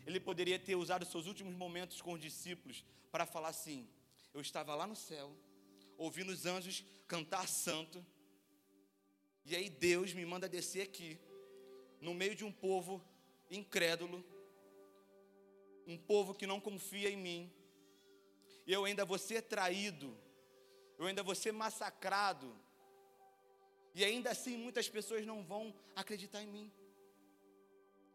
Ele 0.06 0.20
poderia 0.20 0.58
ter 0.58 0.74
usado 0.74 1.04
os 1.04 1.08
seus 1.08 1.26
últimos 1.26 1.54
momentos 1.54 2.02
com 2.02 2.12
os 2.12 2.20
discípulos 2.20 2.84
para 3.10 3.24
falar 3.24 3.48
assim: 3.48 3.88
Eu 4.34 4.42
estava 4.42 4.74
lá 4.74 4.86
no 4.86 4.94
céu, 4.94 5.34
ouvindo 5.96 6.30
os 6.30 6.44
anjos 6.44 6.84
cantar 7.06 7.48
santo, 7.48 8.04
e 9.46 9.56
aí 9.56 9.70
Deus 9.70 10.12
me 10.12 10.26
manda 10.26 10.46
descer 10.46 10.82
aqui, 10.82 11.18
no 12.02 12.12
meio 12.12 12.34
de 12.34 12.44
um 12.44 12.52
povo 12.52 13.02
incrédulo, 13.50 14.22
um 15.86 15.96
povo 15.96 16.34
que 16.34 16.46
não 16.46 16.60
confia 16.60 17.08
em 17.08 17.16
mim, 17.16 17.50
e 18.66 18.74
eu 18.74 18.84
ainda 18.84 19.06
vou 19.06 19.16
ser 19.16 19.40
traído 19.40 20.27
eu 20.98 21.06
ainda 21.06 21.22
vou 21.22 21.34
ser 21.34 21.52
massacrado. 21.52 22.54
E 23.94 24.04
ainda 24.04 24.30
assim 24.30 24.56
muitas 24.56 24.88
pessoas 24.88 25.24
não 25.24 25.42
vão 25.42 25.74
acreditar 25.94 26.42
em 26.42 26.46
mim. 26.46 26.72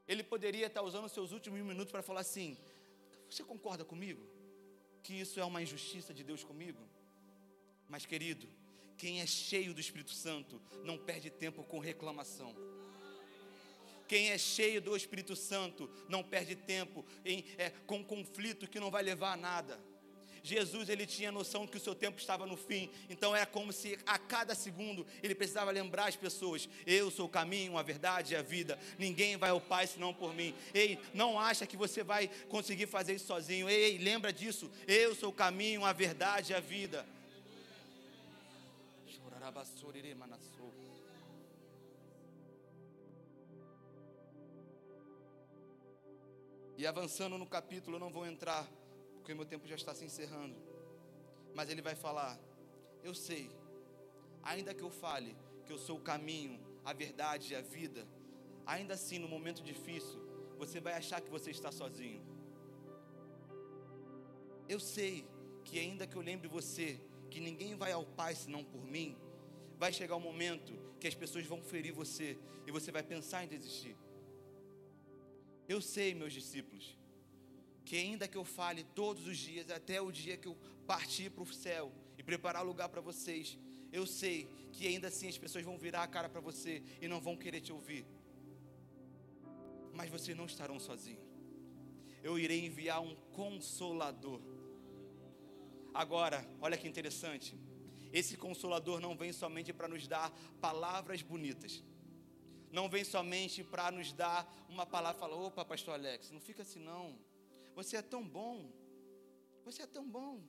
Ele 0.08 0.24
poderia 0.24 0.68
estar 0.68 0.82
usando 0.82 1.08
seus 1.08 1.32
últimos 1.32 1.62
minutos 1.62 1.92
para 1.92 2.02
falar 2.02 2.22
assim: 2.22 2.58
Você 3.30 3.44
concorda 3.44 3.86
comigo? 3.86 4.26
Que 5.02 5.14
isso 5.14 5.40
é 5.40 5.46
uma 5.46 5.62
injustiça 5.62 6.14
de 6.14 6.24
Deus 6.24 6.44
comigo? 6.44 6.82
Mas, 7.88 8.06
querido, 8.06 8.48
quem 8.98 9.22
é 9.22 9.26
cheio 9.26 9.74
do 9.74 9.82
Espírito 9.82 10.12
Santo 10.12 10.62
não 10.84 10.98
perde 10.98 11.30
tempo 11.30 11.64
com 11.64 11.80
reclamação. 11.80 12.56
Quem 14.08 14.30
é 14.30 14.38
cheio 14.38 14.82
do 14.82 14.96
Espírito 14.96 15.36
Santo 15.36 15.90
não 16.08 16.24
perde 16.24 16.56
tempo 16.56 17.06
em, 17.26 17.46
é, 17.58 17.70
com 17.88 18.04
conflito 18.04 18.68
que 18.68 18.80
não 18.80 18.92
vai 18.92 19.04
levar 19.04 19.34
a 19.34 19.38
nada. 19.38 19.93
Jesus 20.44 20.90
ele 20.90 21.06
tinha 21.06 21.32
noção 21.32 21.66
que 21.66 21.78
o 21.78 21.80
seu 21.80 21.96
tempo 21.96 22.20
estava 22.20 22.46
no 22.46 22.58
fim, 22.58 22.90
então 23.10 23.34
é 23.34 23.46
como 23.46 23.72
se 23.72 23.98
a 24.06 24.20
cada 24.20 24.54
segundo 24.54 25.08
ele 25.24 25.34
precisava 25.34 25.72
lembrar 25.72 26.10
as 26.10 26.18
pessoas: 26.18 26.68
eu 26.86 27.10
sou 27.10 27.28
o 27.28 27.30
caminho, 27.30 27.78
a 27.78 27.82
verdade 27.82 28.34
e 28.34 28.36
a 28.36 28.42
vida. 28.42 28.78
Ninguém 29.00 29.38
vai 29.38 29.52
ao 29.52 29.62
Pai 29.62 29.88
senão 29.88 30.14
por 30.14 30.36
mim. 30.36 30.54
Ei, 30.74 31.00
não 31.14 31.40
acha 31.40 31.66
que 31.66 31.78
você 31.78 32.04
vai 32.04 32.30
conseguir 32.50 32.88
fazer 32.88 33.14
isso 33.14 33.28
sozinho. 33.28 33.70
Ei, 33.70 33.98
lembra 33.98 34.34
disso? 34.34 34.70
Eu 34.86 35.16
sou 35.16 35.30
o 35.30 35.34
caminho, 35.34 35.86
a 35.86 35.94
verdade 35.94 36.52
e 36.52 36.56
a 36.56 36.60
vida. 36.60 37.06
E 46.78 46.86
avançando 46.86 47.38
no 47.38 47.46
capítulo, 47.46 47.96
eu 47.96 48.00
não 48.00 48.10
vou 48.10 48.26
entrar, 48.26 48.68
porque 49.24 49.34
meu 49.34 49.46
tempo 49.46 49.66
já 49.66 49.76
está 49.76 49.96
se 49.96 50.04
encerrando. 50.04 50.54
Mas 51.56 51.70
ele 51.70 51.82
vai 51.82 51.96
falar: 51.96 52.38
Eu 53.02 53.16
sei, 53.16 53.50
ainda 54.44 54.74
que 54.74 54.84
eu 54.84 54.90
fale 54.90 55.34
que 55.66 55.72
eu 55.72 55.80
sou 55.80 55.98
o 55.98 56.02
caminho, 56.02 56.60
a 56.84 56.92
verdade 56.92 57.54
e 57.54 57.56
a 57.56 57.62
vida, 57.62 58.06
ainda 58.66 58.96
assim, 58.96 59.18
no 59.18 59.30
momento 59.30 59.64
difícil, 59.64 60.20
você 60.58 60.82
vai 60.82 60.94
achar 60.94 61.22
que 61.22 61.30
você 61.30 61.52
está 61.52 61.72
sozinho. 61.72 62.22
Eu 64.68 64.78
sei 64.78 65.26
que, 65.64 65.80
ainda 65.80 66.06
que 66.06 66.18
eu 66.18 66.22
lembre 66.22 66.50
você 66.50 67.00
que 67.30 67.40
ninguém 67.40 67.76
vai 67.76 67.94
ao 67.94 68.06
Pai 68.06 68.36
senão 68.36 68.62
por 68.62 68.84
mim, 68.84 69.18
vai 69.78 69.94
chegar 69.94 70.18
um 70.18 70.20
momento 70.20 70.74
que 71.00 71.08
as 71.08 71.16
pessoas 71.16 71.46
vão 71.46 71.64
ferir 71.64 71.94
você 71.94 72.38
e 72.68 72.72
você 72.72 72.92
vai 72.92 73.04
pensar 73.04 73.46
em 73.46 73.48
desistir. 73.48 73.96
Eu 75.68 75.80
sei, 75.80 76.14
meus 76.14 76.34
discípulos, 76.34 76.98
que 77.86 77.96
ainda 77.96 78.28
que 78.28 78.38
eu 78.38 78.46
fale 78.46 78.84
todos 78.96 79.28
os 79.28 79.38
dias, 79.38 79.70
até 79.70 80.02
o 80.02 80.12
dia 80.12 80.38
que 80.38 80.48
eu 80.48 80.58
partir 80.88 81.30
para 81.30 81.44
o 81.44 81.54
céu 81.54 81.92
e 82.18 82.24
preparar 82.24 82.66
lugar 82.66 82.90
para 82.90 83.02
vocês, 83.02 83.58
eu 83.92 84.06
sei 84.06 84.48
que 84.72 84.88
ainda 84.88 85.08
assim 85.08 85.28
as 85.28 85.38
pessoas 85.38 85.64
vão 85.64 85.78
virar 85.78 86.04
a 86.04 86.08
cara 86.08 86.30
para 86.30 86.42
você 86.42 86.82
e 87.02 87.08
não 87.08 87.20
vão 87.20 87.36
querer 87.36 87.62
te 87.62 87.72
ouvir. 87.72 88.06
Mas 89.94 90.10
vocês 90.10 90.36
não 90.36 90.46
estarão 90.46 90.80
sozinhos. 90.80 91.24
Eu 92.24 92.40
irei 92.40 92.66
enviar 92.66 93.02
um 93.02 93.16
consolador. 93.34 94.42
Agora, 95.94 96.48
olha 96.62 96.78
que 96.78 96.88
interessante. 96.88 97.56
Esse 98.12 98.38
consolador 98.38 99.00
não 99.00 99.16
vem 99.16 99.32
somente 99.32 99.74
para 99.74 99.88
nos 99.88 100.08
dar 100.08 100.32
palavras 100.60 101.22
bonitas 101.22 101.84
não 102.74 102.90
vem 102.90 103.04
somente 103.04 103.64
para 103.64 103.92
nos 103.92 104.12
dar 104.12 104.52
uma 104.68 104.84
palavra, 104.84 105.20
fala, 105.20 105.36
opa, 105.36 105.64
pastor 105.64 105.94
Alex, 105.94 106.32
não 106.32 106.40
fica 106.42 106.64
assim 106.64 106.80
não. 106.80 107.16
Você 107.80 107.98
é 107.98 108.02
tão 108.02 108.24
bom. 108.28 108.72
Você 109.66 109.82
é 109.84 109.88
tão 109.88 110.06
bom. 110.18 110.42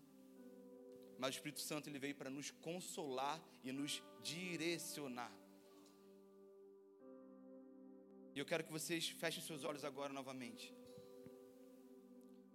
Mas 1.18 1.34
o 1.34 1.36
Espírito 1.38 1.60
Santo 1.60 1.88
ele 1.88 1.98
veio 1.98 2.16
para 2.20 2.30
nos 2.30 2.50
consolar 2.50 3.40
e 3.62 3.72
nos 3.72 4.02
direcionar. 4.22 5.32
E 8.34 8.38
eu 8.38 8.46
quero 8.50 8.64
que 8.64 8.72
vocês 8.72 9.08
fechem 9.08 9.42
seus 9.42 9.62
olhos 9.64 9.84
agora 9.84 10.12
novamente. 10.12 10.74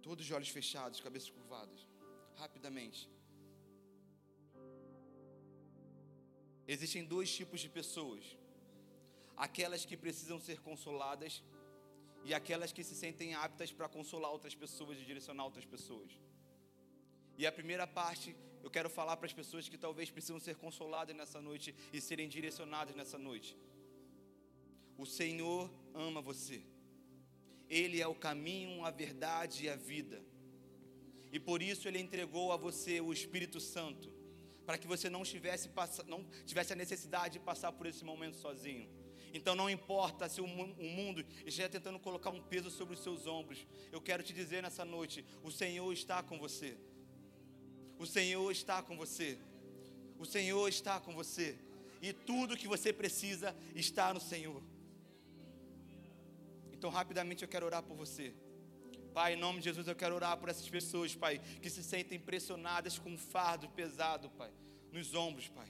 Todos 0.02 0.24
os 0.26 0.32
olhos 0.32 0.50
fechados, 0.50 1.00
cabeças 1.00 1.30
curvadas. 1.30 1.88
Rapidamente. 2.36 3.10
Existem 6.66 7.04
dois 7.04 7.28
tipos 7.38 7.60
de 7.60 7.68
pessoas 7.68 8.24
aquelas 9.46 9.86
que 9.86 9.96
precisam 9.96 10.38
ser 10.38 10.60
consoladas 10.60 11.42
e 12.24 12.34
aquelas 12.34 12.72
que 12.72 12.84
se 12.84 12.94
sentem 12.94 13.34
aptas 13.34 13.72
para 13.72 13.88
consolar 13.88 14.30
outras 14.30 14.54
pessoas 14.54 14.98
e 14.98 15.04
direcionar 15.04 15.44
outras 15.44 15.64
pessoas. 15.64 16.10
E 17.38 17.46
a 17.46 17.52
primeira 17.52 17.86
parte, 17.86 18.36
eu 18.62 18.70
quero 18.70 18.90
falar 18.90 19.16
para 19.16 19.26
as 19.26 19.32
pessoas 19.32 19.68
que 19.68 19.78
talvez 19.78 20.10
precisam 20.10 20.38
ser 20.38 20.56
consoladas 20.56 21.16
nessa 21.16 21.40
noite 21.40 21.74
e 21.92 22.00
serem 22.00 22.28
direcionadas 22.28 22.94
nessa 22.94 23.18
noite. 23.18 23.56
O 24.98 25.06
Senhor 25.06 25.70
ama 25.94 26.20
você. 26.20 26.62
Ele 27.68 28.00
é 28.00 28.06
o 28.06 28.14
caminho, 28.14 28.84
a 28.84 28.90
verdade 28.90 29.64
e 29.64 29.68
a 29.70 29.76
vida. 29.76 30.22
E 31.32 31.38
por 31.38 31.62
isso 31.62 31.88
ele 31.88 31.98
entregou 31.98 32.52
a 32.52 32.56
você 32.56 33.00
o 33.00 33.12
Espírito 33.12 33.60
Santo, 33.60 34.12
para 34.66 34.76
que 34.76 34.86
você 34.86 35.08
não 35.08 35.22
tivesse, 35.22 35.70
não 36.06 36.24
tivesse 36.44 36.72
a 36.72 36.76
necessidade 36.76 37.34
de 37.34 37.40
passar 37.40 37.72
por 37.72 37.86
esse 37.86 38.04
momento 38.04 38.36
sozinho 38.36 38.99
então 39.32 39.54
não 39.54 39.70
importa 39.70 40.28
se 40.28 40.40
o 40.40 40.46
mundo 40.46 41.24
estiver 41.44 41.68
tentando 41.68 41.98
colocar 41.98 42.30
um 42.30 42.42
peso 42.42 42.70
sobre 42.70 42.94
os 42.94 43.02
seus 43.02 43.26
ombros. 43.26 43.66
Eu 43.92 44.00
quero 44.00 44.22
te 44.22 44.32
dizer 44.32 44.62
nessa 44.62 44.84
noite: 44.84 45.24
o 45.42 45.50
Senhor 45.50 45.92
está 45.92 46.22
com 46.22 46.38
você. 46.38 46.76
O 47.98 48.06
Senhor 48.06 48.50
está 48.50 48.82
com 48.82 48.96
você. 48.96 49.38
O 50.18 50.24
Senhor 50.24 50.68
está 50.68 50.98
com 50.98 51.14
você. 51.14 51.58
E 52.02 52.12
tudo 52.12 52.56
que 52.56 52.66
você 52.66 52.92
precisa 52.92 53.54
está 53.74 54.12
no 54.12 54.20
Senhor. 54.20 54.62
Então, 56.72 56.88
rapidamente 56.88 57.42
eu 57.42 57.48
quero 57.48 57.66
orar 57.66 57.82
por 57.82 57.94
você. 57.94 58.32
Pai, 59.12 59.34
em 59.34 59.36
nome 59.36 59.58
de 59.58 59.64
Jesus, 59.64 59.86
eu 59.86 59.94
quero 59.94 60.14
orar 60.14 60.36
por 60.38 60.48
essas 60.48 60.68
pessoas, 60.68 61.14
Pai, 61.14 61.38
que 61.60 61.68
se 61.68 61.82
sentem 61.82 62.18
pressionadas 62.18 62.98
com 62.98 63.10
um 63.10 63.18
fardo 63.18 63.68
pesado, 63.68 64.30
Pai, 64.30 64.50
nos 64.90 65.14
ombros, 65.14 65.48
Pai. 65.48 65.68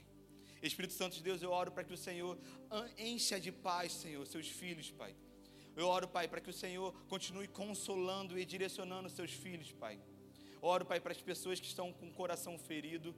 Espírito 0.66 0.92
Santo 0.92 1.16
de 1.16 1.22
Deus, 1.22 1.42
eu 1.42 1.50
oro 1.50 1.72
para 1.72 1.84
que 1.84 1.92
o 1.92 1.96
Senhor 1.96 2.38
encha 2.98 3.40
de 3.40 3.50
paz, 3.50 3.92
Senhor, 3.92 4.26
seus 4.26 4.48
filhos, 4.48 4.90
Pai. 4.90 5.14
Eu 5.76 5.86
oro, 5.86 6.06
Pai, 6.06 6.28
para 6.28 6.40
que 6.40 6.50
o 6.50 6.52
Senhor 6.52 6.92
continue 7.08 7.48
consolando 7.48 8.38
e 8.38 8.44
direcionando 8.44 9.08
seus 9.08 9.32
filhos, 9.32 9.72
Pai. 9.72 9.98
Oro, 10.61 10.84
Pai, 10.84 11.00
para 11.00 11.12
as 11.12 11.22
pessoas 11.22 11.58
que 11.58 11.66
estão 11.66 11.92
com 11.92 12.08
o 12.08 12.12
coração 12.12 12.58
ferido. 12.58 13.14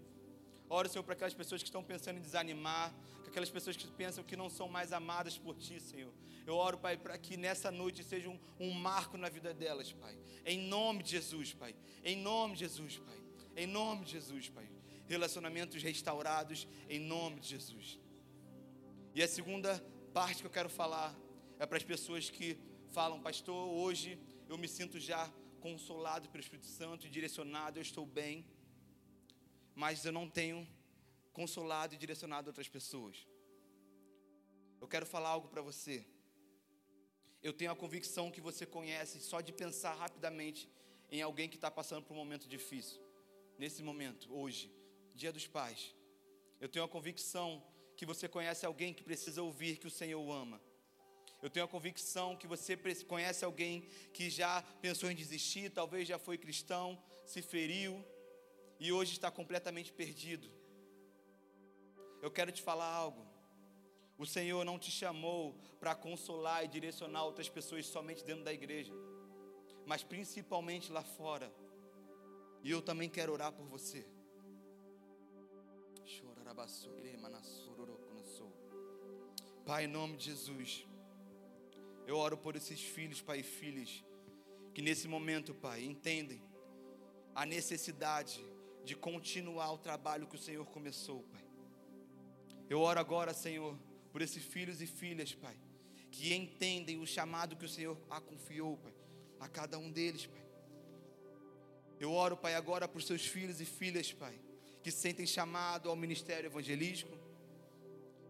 Oro, 0.69 0.89
Senhor, 0.89 1.03
para 1.03 1.15
aquelas 1.15 1.35
pessoas 1.35 1.61
que 1.63 1.69
estão 1.69 1.83
pensando 1.83 2.19
em 2.19 2.23
desanimar, 2.23 2.95
aquelas 3.27 3.51
pessoas 3.51 3.77
que 3.77 3.87
pensam 3.89 4.23
que 4.23 4.37
não 4.37 4.49
são 4.49 4.69
mais 4.69 4.93
amadas 4.93 5.37
por 5.37 5.57
Ti, 5.57 5.81
Senhor. 5.81 6.13
Eu 6.47 6.55
oro, 6.55 6.79
Pai, 6.79 6.97
para 6.97 7.19
que 7.19 7.37
nessa 7.37 7.71
noite 7.73 8.05
seja 8.05 8.29
um, 8.29 8.39
um 8.61 8.71
marco 8.73 9.17
na 9.17 9.29
vida 9.29 9.53
delas, 9.53 9.93
Pai. 9.93 10.17
Em 10.47 10.59
nome 10.59 11.03
de 11.03 11.11
Jesus, 11.11 11.53
Pai. 11.53 11.75
Em 12.05 12.17
nome 12.17 12.55
de 12.55 12.61
Jesus, 12.61 12.99
Pai. 12.99 13.19
Em 13.57 13.67
nome 13.67 14.05
de 14.05 14.13
Jesus, 14.13 14.49
Pai 14.49 14.72
relacionamentos 15.15 15.83
restaurados 15.83 16.67
em 16.89 16.99
nome 16.99 17.39
de 17.41 17.49
Jesus. 17.55 17.99
E 19.15 19.23
a 19.23 19.29
segunda 19.29 19.71
parte 20.19 20.41
que 20.43 20.49
eu 20.51 20.57
quero 20.59 20.71
falar 20.71 21.11
é 21.59 21.67
para 21.67 21.77
as 21.77 21.85
pessoas 21.93 22.31
que 22.37 22.49
falam, 22.97 23.21
pastor, 23.21 23.63
hoje 23.83 24.19
eu 24.49 24.57
me 24.63 24.69
sinto 24.77 24.99
já 24.99 25.23
consolado 25.61 26.29
pelo 26.31 26.43
Espírito 26.43 26.67
Santo 26.67 27.07
e 27.07 27.11
direcionado, 27.11 27.79
eu 27.79 27.83
estou 27.83 28.07
bem, 28.07 28.45
mas 29.75 30.05
eu 30.07 30.13
não 30.19 30.27
tenho 30.41 30.67
consolado 31.33 31.95
e 31.95 31.99
direcionado 31.99 32.49
outras 32.49 32.69
pessoas. 32.69 33.17
Eu 34.81 34.89
quero 34.89 35.07
falar 35.15 35.29
algo 35.29 35.49
para 35.49 35.63
você. 35.71 36.05
Eu 37.43 37.53
tenho 37.53 37.71
a 37.71 37.77
convicção 37.77 38.31
que 38.31 38.41
você 38.41 38.65
conhece 38.65 39.21
só 39.21 39.41
de 39.41 39.53
pensar 39.53 39.95
rapidamente 39.95 40.69
em 41.11 41.21
alguém 41.21 41.49
que 41.51 41.57
está 41.57 41.71
passando 41.71 42.03
por 42.05 42.15
um 42.15 42.23
momento 42.25 42.49
difícil. 42.49 43.01
Nesse 43.59 43.83
momento, 43.83 44.35
hoje. 44.35 44.82
Dia 45.15 45.33
dos 45.33 45.47
Pais. 45.47 45.95
Eu 46.61 46.69
tenho 46.69 46.85
a 46.85 46.89
convicção 46.89 47.63
que 47.97 48.07
você 48.07 48.29
conhece 48.29 48.65
alguém 48.65 48.95
que 48.95 49.03
precisa 49.03 49.43
ouvir 49.43 49.77
que 49.77 49.87
o 49.87 49.91
Senhor 49.91 50.21
o 50.21 50.33
ama. 50.33 50.61
Eu 51.43 51.51
tenho 51.51 51.65
a 51.65 51.69
convicção 51.69 52.37
que 52.37 52.47
você 52.47 52.77
conhece 53.05 53.45
alguém 53.45 53.89
que 54.15 54.31
já 54.31 54.63
pensou 54.81 55.11
em 55.11 55.15
desistir, 55.15 55.71
talvez 55.71 56.07
já 56.07 56.19
foi 56.19 56.39
cristão, 56.39 57.03
se 57.27 57.43
feriu 57.43 58.05
e 58.79 58.93
hoje 58.93 59.13
está 59.13 59.31
completamente 59.31 59.93
perdido. 59.93 60.49
Eu 62.21 62.31
quero 62.31 62.53
te 62.53 62.63
falar 62.63 62.87
algo. 62.87 63.27
O 64.17 64.25
Senhor 64.25 64.65
não 64.65 64.79
te 64.79 64.91
chamou 64.91 65.59
para 65.81 65.97
consolar 65.97 66.65
e 66.65 66.69
direcionar 66.69 67.25
outras 67.25 67.49
pessoas 67.49 67.87
somente 67.87 68.25
dentro 68.25 68.45
da 68.45 68.53
igreja, 68.53 68.93
mas 69.85 70.05
principalmente 70.05 70.93
lá 70.93 71.03
fora. 71.03 71.53
E 72.63 72.71
eu 72.71 72.81
também 72.81 73.09
quero 73.09 73.33
orar 73.33 73.51
por 73.53 73.67
você. 73.67 74.07
Pai, 79.65 79.85
em 79.85 79.89
nome 79.89 80.19
de 80.19 80.27
Jesus, 80.27 80.87
eu 82.07 82.17
oro 82.17 82.37
por 82.37 82.57
esses 82.57 82.79
filhos, 82.79 83.23
Pai 83.23 83.41
e 83.41 83.43
filhas, 83.43 84.05
que 84.75 84.83
nesse 84.83 85.09
momento, 85.09 85.55
Pai, 85.55 85.83
entendem 85.83 86.43
a 87.35 87.47
necessidade 87.47 88.45
de 88.85 88.95
continuar 88.95 89.73
o 89.73 89.79
trabalho 89.79 90.27
que 90.27 90.37
o 90.37 90.39
Senhor 90.39 90.67
começou, 90.67 91.23
Pai. 91.33 91.43
Eu 92.69 92.81
oro 92.81 93.01
agora, 93.01 93.33
Senhor, 93.33 93.75
por 94.13 94.21
esses 94.21 94.45
filhos 94.45 94.83
e 94.83 94.87
filhas, 94.87 95.35
Pai, 95.35 95.57
que 96.11 96.35
entendem 96.35 97.01
o 97.01 97.07
chamado 97.07 97.57
que 97.57 97.65
o 97.65 97.69
Senhor 97.69 97.97
a 98.11 98.21
confiou, 98.21 98.77
Pai, 98.77 98.93
a 99.41 99.49
cada 99.49 99.79
um 99.79 99.91
deles, 99.91 100.27
Pai. 100.27 100.45
Eu 101.99 102.13
oro, 102.13 102.37
Pai, 102.37 102.55
agora 102.55 102.87
por 102.87 103.03
seus 103.03 103.25
filhos 103.25 103.59
e 103.59 103.65
filhas, 103.65 104.13
Pai 104.13 104.39
que 104.83 104.91
se 104.91 104.99
sentem 104.99 105.27
chamado 105.27 105.89
ao 105.89 105.97
ministério 105.97 106.49
evangelístico. 106.49 107.17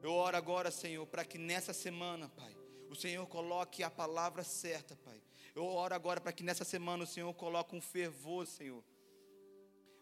Eu 0.02 0.12
oro 0.12 0.36
agora, 0.36 0.70
Senhor, 0.70 1.06
para 1.06 1.24
que 1.24 1.38
nessa 1.38 1.72
semana, 1.72 2.28
Pai, 2.28 2.54
o 2.90 2.94
Senhor 2.94 3.26
coloque 3.26 3.82
a 3.82 3.90
palavra 3.90 4.44
certa, 4.44 4.94
Pai. 4.96 5.22
Eu 5.54 5.64
oro 5.64 5.94
agora 5.94 6.20
para 6.20 6.32
que 6.32 6.42
nessa 6.42 6.64
semana 6.64 7.04
o 7.04 7.06
Senhor 7.06 7.32
coloque 7.34 7.74
um 7.74 7.80
fervor, 7.80 8.46
Senhor. 8.46 8.84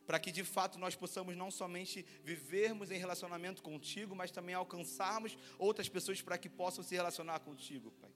Para 0.06 0.18
que 0.18 0.32
de 0.32 0.42
fato 0.42 0.78
nós 0.78 0.96
possamos 0.96 1.36
não 1.36 1.50
somente 1.52 2.04
vivermos 2.24 2.90
em 2.90 2.98
relacionamento 2.98 3.62
contigo, 3.62 4.16
mas 4.16 4.32
também 4.32 4.54
alcançarmos 4.54 5.38
outras 5.56 5.88
pessoas 5.88 6.20
para 6.20 6.36
que 6.36 6.48
possam 6.48 6.82
se 6.82 6.96
relacionar 6.96 7.38
contigo, 7.40 7.92
Pai. 7.92 8.10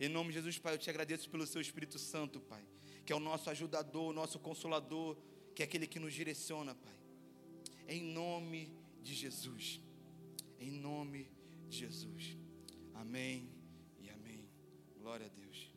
Em 0.00 0.08
nome 0.08 0.30
de 0.30 0.34
Jesus, 0.34 0.58
Pai, 0.58 0.74
eu 0.74 0.78
te 0.78 0.90
agradeço 0.90 1.30
pelo 1.30 1.46
seu 1.46 1.60
Espírito 1.60 1.98
Santo, 1.98 2.40
Pai, 2.40 2.66
que 3.06 3.12
é 3.12 3.16
o 3.16 3.20
nosso 3.20 3.48
ajudador, 3.50 4.10
o 4.10 4.12
nosso 4.12 4.40
consolador, 4.40 5.16
que 5.54 5.62
é 5.62 5.64
aquele 5.64 5.86
que 5.86 6.00
nos 6.00 6.12
direciona, 6.14 6.74
Pai 6.74 7.01
em 7.88 8.02
nome 8.02 8.70
de 9.02 9.14
Jesus. 9.14 9.80
em 10.58 10.70
nome 10.70 11.28
de 11.68 11.78
Jesus. 11.78 12.36
Amém 12.94 13.50
e 13.98 14.08
amém. 14.10 14.48
Glória 14.96 15.26
a 15.26 15.28
Deus. 15.28 15.72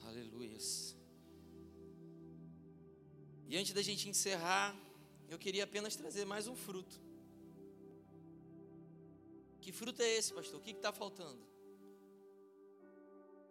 Aleluia. 0.00 0.58
E 3.48 3.56
antes 3.56 3.72
da 3.72 3.82
gente 3.82 4.08
encerrar, 4.08 4.76
eu 5.28 5.38
queria 5.38 5.64
apenas 5.64 5.94
trazer 5.94 6.24
mais 6.24 6.48
um 6.48 6.56
fruto. 6.56 7.00
Que 9.60 9.70
fruto 9.70 10.02
é 10.02 10.16
esse, 10.16 10.32
pastor? 10.32 10.58
O 10.58 10.62
que 10.62 10.70
está 10.70 10.92
faltando? 10.92 11.44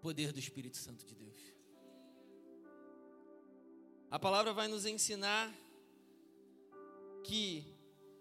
Poder 0.01 0.33
do 0.33 0.39
Espírito 0.39 0.77
Santo 0.77 1.05
de 1.05 1.15
Deus. 1.15 1.54
A 4.15 4.19
palavra 4.27 4.53
vai 4.53 4.69
nos 4.69 4.85
ensinar 4.85 5.53
que 7.21 7.65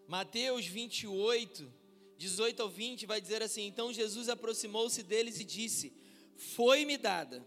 Mateus 0.08 0.66
28, 0.66 1.72
18 2.18 2.62
ao 2.62 2.68
20, 2.68 3.06
vai 3.06 3.20
dizer 3.20 3.40
assim: 3.44 3.64
Então 3.68 3.92
Jesus 3.92 4.28
aproximou-se 4.28 5.04
deles 5.04 5.38
e 5.38 5.44
disse: 5.44 5.92
Foi-me 6.36 6.96
dada 6.96 7.46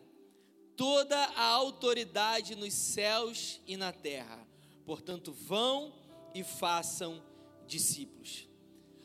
toda 0.78 1.18
a 1.18 1.44
autoridade 1.44 2.56
nos 2.56 2.74
céus 2.74 3.60
e 3.68 3.76
na 3.76 3.92
terra. 3.92 4.48
Portanto, 4.86 5.34
vão 5.34 5.94
e 6.34 6.42
façam 6.42 7.22
discípulos. 7.68 8.48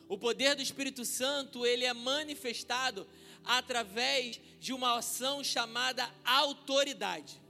O 0.08 0.16
poder 0.16 0.54
do 0.54 0.62
Espírito 0.62 1.04
Santo, 1.04 1.66
ele 1.66 1.84
é 1.84 1.92
manifestado 1.92 3.08
através 3.42 4.40
de 4.60 4.72
uma 4.72 4.98
ação 4.98 5.42
chamada 5.42 6.08
autoridade. 6.24 7.41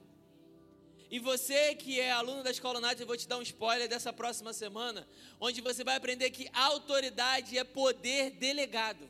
E 1.13 1.19
você 1.19 1.75
que 1.75 2.01
é 2.01 2.11
aluno 2.11 2.43
da 2.43 2.51
Escola 2.51 2.81
eu 2.99 3.07
vou 3.07 3.19
te 3.19 3.29
dar 3.29 3.37
um 3.37 3.43
spoiler 3.43 3.87
dessa 3.87 4.15
próxima 4.15 4.55
semana, 4.55 5.07
onde 5.39 5.61
você 5.61 5.85
vai 5.85 5.95
aprender 5.95 6.31
que 6.31 6.49
autoridade 6.55 7.59
é 7.59 7.63
poder 7.63 8.31
delegado. 8.31 9.07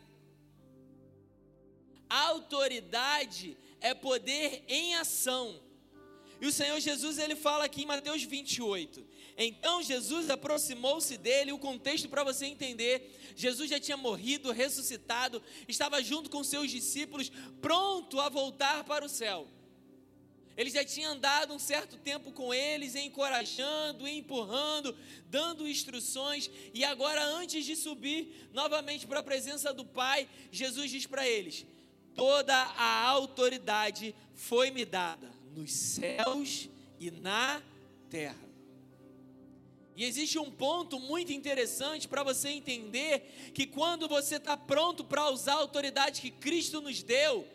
Autoridade 2.10 3.56
é 3.80 3.94
poder 3.94 4.64
em 4.66 4.96
ação. 4.96 5.62
E 6.40 6.46
o 6.48 6.50
Senhor 6.50 6.80
Jesus, 6.80 7.18
ele 7.18 7.36
fala 7.36 7.66
aqui 7.66 7.82
em 7.82 7.86
Mateus 7.86 8.24
28. 8.24 9.06
Então 9.38 9.80
Jesus 9.80 10.28
aproximou-se 10.28 11.16
dele, 11.16 11.52
o 11.52 11.58
contexto 11.58 12.08
para 12.08 12.24
você 12.24 12.46
entender, 12.46 13.16
Jesus 13.36 13.70
já 13.70 13.78
tinha 13.78 13.96
morrido, 13.96 14.50
ressuscitado, 14.50 15.40
estava 15.68 16.02
junto 16.02 16.28
com 16.28 16.42
seus 16.42 16.68
discípulos, 16.68 17.30
pronto 17.60 18.18
a 18.18 18.28
voltar 18.28 18.82
para 18.82 19.04
o 19.04 19.08
céu. 19.08 19.48
Ele 20.56 20.70
já 20.70 20.84
tinha 20.84 21.08
andado 21.08 21.54
um 21.54 21.58
certo 21.58 21.96
tempo 21.96 22.30
com 22.32 22.52
eles, 22.52 22.94
encorajando, 22.94 24.06
empurrando, 24.06 24.96
dando 25.26 25.66
instruções, 25.66 26.50
e 26.74 26.84
agora, 26.84 27.24
antes 27.24 27.64
de 27.64 27.74
subir 27.74 28.48
novamente 28.52 29.06
para 29.06 29.20
a 29.20 29.22
presença 29.22 29.72
do 29.72 29.84
Pai, 29.84 30.28
Jesus 30.50 30.90
diz 30.90 31.06
para 31.06 31.26
eles: 31.26 31.66
toda 32.14 32.54
a 32.54 33.06
autoridade 33.08 34.14
foi-me 34.34 34.84
dada 34.84 35.30
nos 35.54 35.72
céus 35.72 36.68
e 36.98 37.10
na 37.10 37.62
terra. 38.10 38.52
E 39.94 40.04
existe 40.04 40.38
um 40.38 40.50
ponto 40.50 40.98
muito 40.98 41.32
interessante 41.32 42.08
para 42.08 42.22
você 42.22 42.48
entender 42.48 43.50
que 43.52 43.66
quando 43.66 44.08
você 44.08 44.36
está 44.36 44.56
pronto 44.56 45.04
para 45.04 45.28
usar 45.30 45.52
a 45.52 45.56
autoridade 45.56 46.22
que 46.22 46.30
Cristo 46.30 46.80
nos 46.80 47.02
deu, 47.02 47.46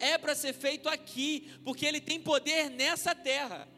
é 0.00 0.18
para 0.18 0.34
ser 0.34 0.52
feito 0.52 0.88
aqui, 0.88 1.52
porque 1.64 1.86
Ele 1.86 2.00
tem 2.00 2.20
poder 2.20 2.70
nessa 2.70 3.14
terra. 3.14 3.68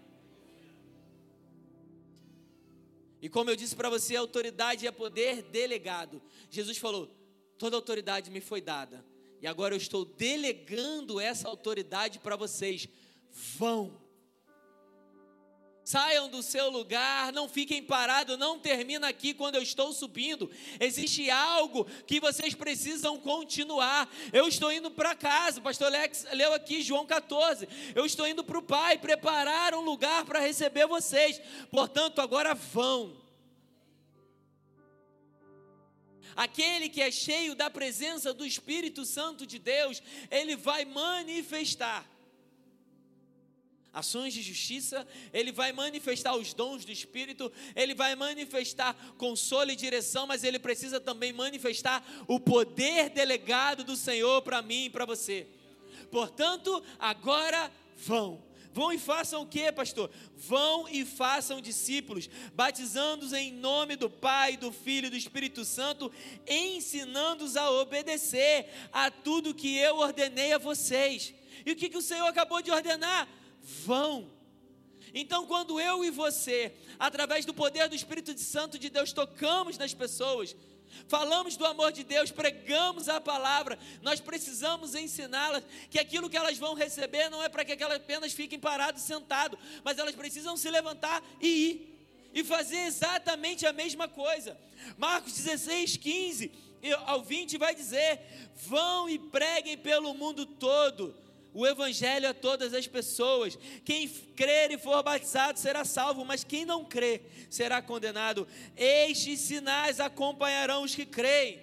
E 3.21 3.29
como 3.29 3.51
eu 3.51 3.57
disse 3.57 3.77
para 3.77 3.91
você, 3.91 4.17
autoridade 4.17 4.87
é 4.87 4.91
poder 4.91 5.43
delegado. 5.43 6.23
Jesus 6.49 6.79
falou: 6.79 7.07
toda 7.59 7.77
autoridade 7.77 8.31
me 8.31 8.41
foi 8.41 8.61
dada 8.61 9.05
e 9.43 9.47
agora 9.49 9.75
eu 9.75 9.79
estou 9.79 10.05
delegando 10.05 11.19
essa 11.19 11.49
autoridade 11.49 12.21
para 12.21 12.37
vocês. 12.37 12.89
Vão. 13.59 14.01
Saiam 15.85 16.29
do 16.29 16.45
seu 16.45 16.71
lugar, 16.71 17.33
não 17.33 17.49
fiquem 17.49 17.83
parados, 17.83 18.39
não 18.39 18.57
termina 18.57 19.09
aqui 19.09 19.35
quando 19.35 19.57
eu 19.57 19.63
estou 19.63 19.93
subindo. 19.93 20.49
Existe 20.79 21.29
algo 21.29 21.85
que 22.07 22.21
vocês 22.21 22.55
precisam 22.55 23.19
continuar. 23.19 24.09
Eu 24.33 24.47
estou 24.47 24.71
indo 24.71 24.93
para 24.93 25.17
casa, 25.17 25.59
o 25.59 25.63
pastor 25.63 25.89
Alex 25.89 26.25
leu 26.33 26.53
aqui 26.53 26.83
João 26.83 27.05
14. 27.05 27.69
Eu 27.97 28.07
estou 28.07 28.29
indo 28.29 28.45
para 28.45 28.59
o 28.59 28.63
Pai 28.63 28.97
preparar 28.97 29.75
um 29.75 29.81
lugar 29.81 30.25
para 30.25 30.39
receber 30.39 30.87
vocês. 30.87 31.41
Portanto, 31.69 32.21
agora 32.21 32.55
vão. 32.55 33.21
Aquele 36.37 36.89
que 36.89 37.03
é 37.03 37.11
cheio 37.11 37.57
da 37.57 37.69
presença 37.69 38.33
do 38.33 38.47
Espírito 38.47 39.05
Santo 39.05 39.45
de 39.45 39.59
Deus, 39.59 40.01
ele 40.31 40.55
vai 40.55 40.85
manifestar 40.85 42.12
ações 43.93 44.33
de 44.33 44.43
justiça, 44.43 45.07
ele 45.33 45.53
vai 45.53 45.73
manifestar 45.73 46.35
os 46.35 46.55
dons 46.55 46.85
do 46.85 46.93
Espírito, 46.93 47.53
ele 47.77 47.95
vai 47.95 48.15
manifestar 48.15 48.95
consolo 49.19 49.71
e 49.71 49.77
direção, 49.77 50.27
mas 50.27 50.45
ele 50.45 50.59
precisa 50.59 50.99
também 50.99 51.33
manifestar 51.33 52.05
o 52.27 52.41
poder 52.41 53.11
delegado 53.11 53.85
do 53.85 53.97
Senhor 53.97 54.41
para 54.43 54.63
mim 54.63 54.87
e 54.87 54.91
para 54.91 55.05
você. 55.05 55.47
Portanto, 56.11 56.83
agora 56.99 57.71
vão. 57.97 58.43
Vão 58.75 58.91
e 58.91 58.99
façam 58.99 59.43
o 59.43 59.47
que, 59.47 59.71
pastor? 59.71 60.11
Vão 60.35 60.89
e 60.89 61.05
façam 61.05 61.61
discípulos, 61.61 62.31
batizando-os 62.55 63.35
em 63.35 63.53
nome 63.53 63.97
do 63.97 64.09
Pai, 64.09 64.57
do 64.57 64.73
Filho 64.73 65.09
e 65.09 65.11
do 65.11 65.17
Espírito 65.17 65.63
Santo, 65.63 66.11
ensinando-os 66.49 67.55
a 67.55 67.71
obedecer 67.71 68.67
a 68.91 69.11
tudo 69.11 69.55
que 69.55 69.77
eu 69.77 69.99
ordenei 69.99 70.55
a 70.55 70.59
vocês. 70.59 71.35
E 71.67 71.73
o 71.73 71.77
que, 71.77 71.91
que 71.91 71.99
o 71.99 72.03
Senhor 72.03 72.27
acabou 72.27 72.63
de 72.63 72.71
ordenar? 72.71 73.29
Vão. 73.63 74.31
Então, 75.15 75.47
quando 75.47 75.81
eu 75.81 76.05
e 76.05 76.11
você, 76.11 76.75
através 76.99 77.45
do 77.45 77.53
poder 77.53 77.89
do 77.89 77.95
Espírito 77.95 78.37
Santo 78.39 78.79
de 78.79 78.89
Deus, 78.89 79.13
tocamos 79.13 79.77
nas 79.77 79.93
pessoas, 79.93 80.57
falamos 81.07 81.57
do 81.57 81.67
amor 81.67 81.93
de 81.93 82.03
Deus, 82.03 82.31
pregamos 82.31 83.09
a 83.09 83.21
palavra, 83.21 83.79
nós 84.01 84.21
precisamos 84.21 84.95
ensiná-las 84.95 85.65
que 85.91 85.99
aquilo 85.99 86.31
que 86.31 86.37
elas 86.37 86.57
vão 86.57 86.75
receber 86.75 87.29
não 87.29 87.43
é 87.43 87.49
para 87.49 87.65
que 87.65 87.83
elas 87.83 87.99
apenas 87.99 88.33
fiquem 88.33 88.59
paradas 88.59 89.03
sentadas, 89.03 89.59
mas 89.85 89.99
elas 89.99 90.15
precisam 90.15 90.57
se 90.57 90.71
levantar 90.71 91.23
e 91.41 91.49
ir. 91.49 91.93
E 92.35 92.43
fazer 92.43 92.87
exatamente 92.87 93.67
a 93.67 93.75
mesma 93.75 94.09
coisa. 94.09 94.59
Marcos 94.97 95.35
16, 95.35 95.99
15 95.99 96.51
ao 97.05 97.23
20 97.23 97.59
vai 97.59 97.75
dizer: 97.75 98.21
Vão 98.67 99.07
e 99.07 99.19
preguem 99.19 99.77
pelo 99.77 100.15
mundo 100.15 100.47
todo 100.47 101.15
o 101.55 101.67
evangelho 101.67 102.29
a 102.29 102.35
todas 102.35 102.73
as 102.75 102.87
pessoas. 102.87 103.59
Quem 103.85 104.09
crer 104.09 104.71
e 104.71 104.79
for 104.79 105.03
batizado 105.03 105.59
será 105.59 105.85
salvo, 105.85 106.25
mas 106.25 106.45
quem 106.45 106.65
não 106.65 106.85
crer 106.85 107.23
será 107.51 107.83
condenado. 107.83 108.47
Estes 108.77 109.41
sinais 109.41 110.01
acompanharão 110.01 110.83
os 110.83 110.95
que 110.95 111.05
creem. 111.05 111.61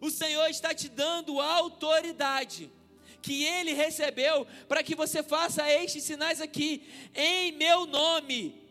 O 0.00 0.10
Senhor 0.10 0.48
está 0.48 0.72
te 0.72 0.88
dando 0.88 1.40
autoridade 1.40 2.70
que 3.20 3.44
ele 3.44 3.72
recebeu 3.72 4.46
para 4.68 4.82
que 4.82 4.94
você 4.94 5.22
faça 5.22 5.68
estes 5.70 6.04
sinais 6.04 6.40
aqui 6.40 6.82
em 7.14 7.52
meu 7.52 7.84
nome. 7.84 8.62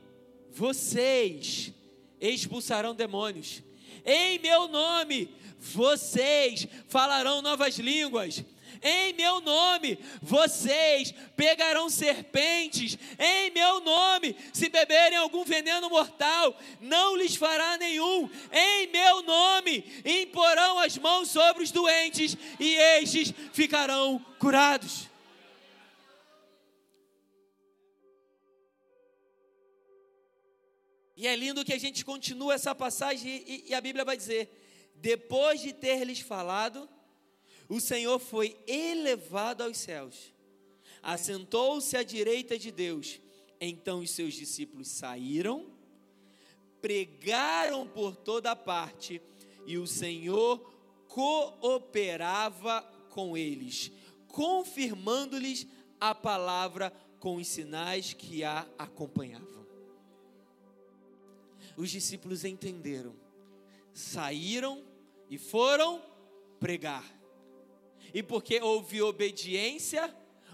Vocês 0.51 1.73
expulsarão 2.19 2.95
demônios. 2.95 3.61
Em 4.05 4.39
meu 4.39 4.69
nome, 4.69 5.35
vocês 5.59 6.65
falarão 6.87 7.41
novas 7.41 7.77
línguas 7.77 8.43
em 8.81 9.13
meu 9.13 9.41
nome 9.41 9.99
vocês 10.21 11.13
pegarão 11.35 11.89
serpentes, 11.89 12.97
em 13.19 13.51
meu 13.51 13.79
nome, 13.81 14.35
se 14.53 14.69
beberem 14.69 15.17
algum 15.17 15.43
veneno 15.43 15.89
mortal, 15.89 16.57
não 16.79 17.15
lhes 17.15 17.35
fará 17.35 17.77
nenhum, 17.77 18.29
em 18.51 18.87
meu 18.87 19.21
nome 19.23 19.83
imporão 20.05 20.79
as 20.79 20.97
mãos 20.97 21.29
sobre 21.29 21.63
os 21.63 21.71
doentes 21.71 22.37
e 22.59 22.75
estes 22.75 23.33
ficarão 23.53 24.23
curados. 24.39 25.07
E 31.17 31.25
é 31.25 31.35
lindo 31.35 31.65
que 31.65 31.73
a 31.73 31.79
gente 31.79 32.05
continua 32.05 32.53
essa 32.53 32.75
passagem 32.75 33.43
e, 33.47 33.65
e 33.69 33.73
a 33.73 33.81
Bíblia 33.81 34.05
vai 34.05 34.15
dizer: 34.15 34.93
depois 34.93 35.59
de 35.59 35.73
ter 35.73 36.03
lhes 36.03 36.19
falado, 36.19 36.87
o 37.69 37.79
Senhor 37.79 38.19
foi 38.19 38.57
elevado 38.65 39.63
aos 39.63 39.77
céus, 39.77 40.33
assentou-se 41.01 41.95
à 41.97 42.03
direita 42.03 42.57
de 42.57 42.71
Deus. 42.71 43.19
Então 43.59 43.99
os 43.99 44.11
seus 44.11 44.33
discípulos 44.33 44.87
saíram, 44.87 45.65
pregaram 46.81 47.87
por 47.87 48.15
toda 48.15 48.55
parte, 48.55 49.21
e 49.65 49.77
o 49.77 49.87
Senhor 49.87 50.59
cooperava 51.07 52.81
com 53.09 53.35
eles, 53.35 53.91
confirmando-lhes 54.27 55.65
a 55.99 56.13
palavra 56.13 56.93
com 57.19 57.35
os 57.37 57.47
sinais 57.47 58.13
que 58.13 58.43
a 58.43 58.67
acompanhavam. 58.77 59.57
os 61.75 61.91
discípulos 61.91 62.43
entenderam, 62.43 63.15
saíram 63.93 64.83
e 65.29 65.37
foram 65.37 66.01
pregar. 66.59 67.16
E 68.13 68.23
porque 68.23 68.61
houve 68.61 69.01
obediência, 69.01 70.13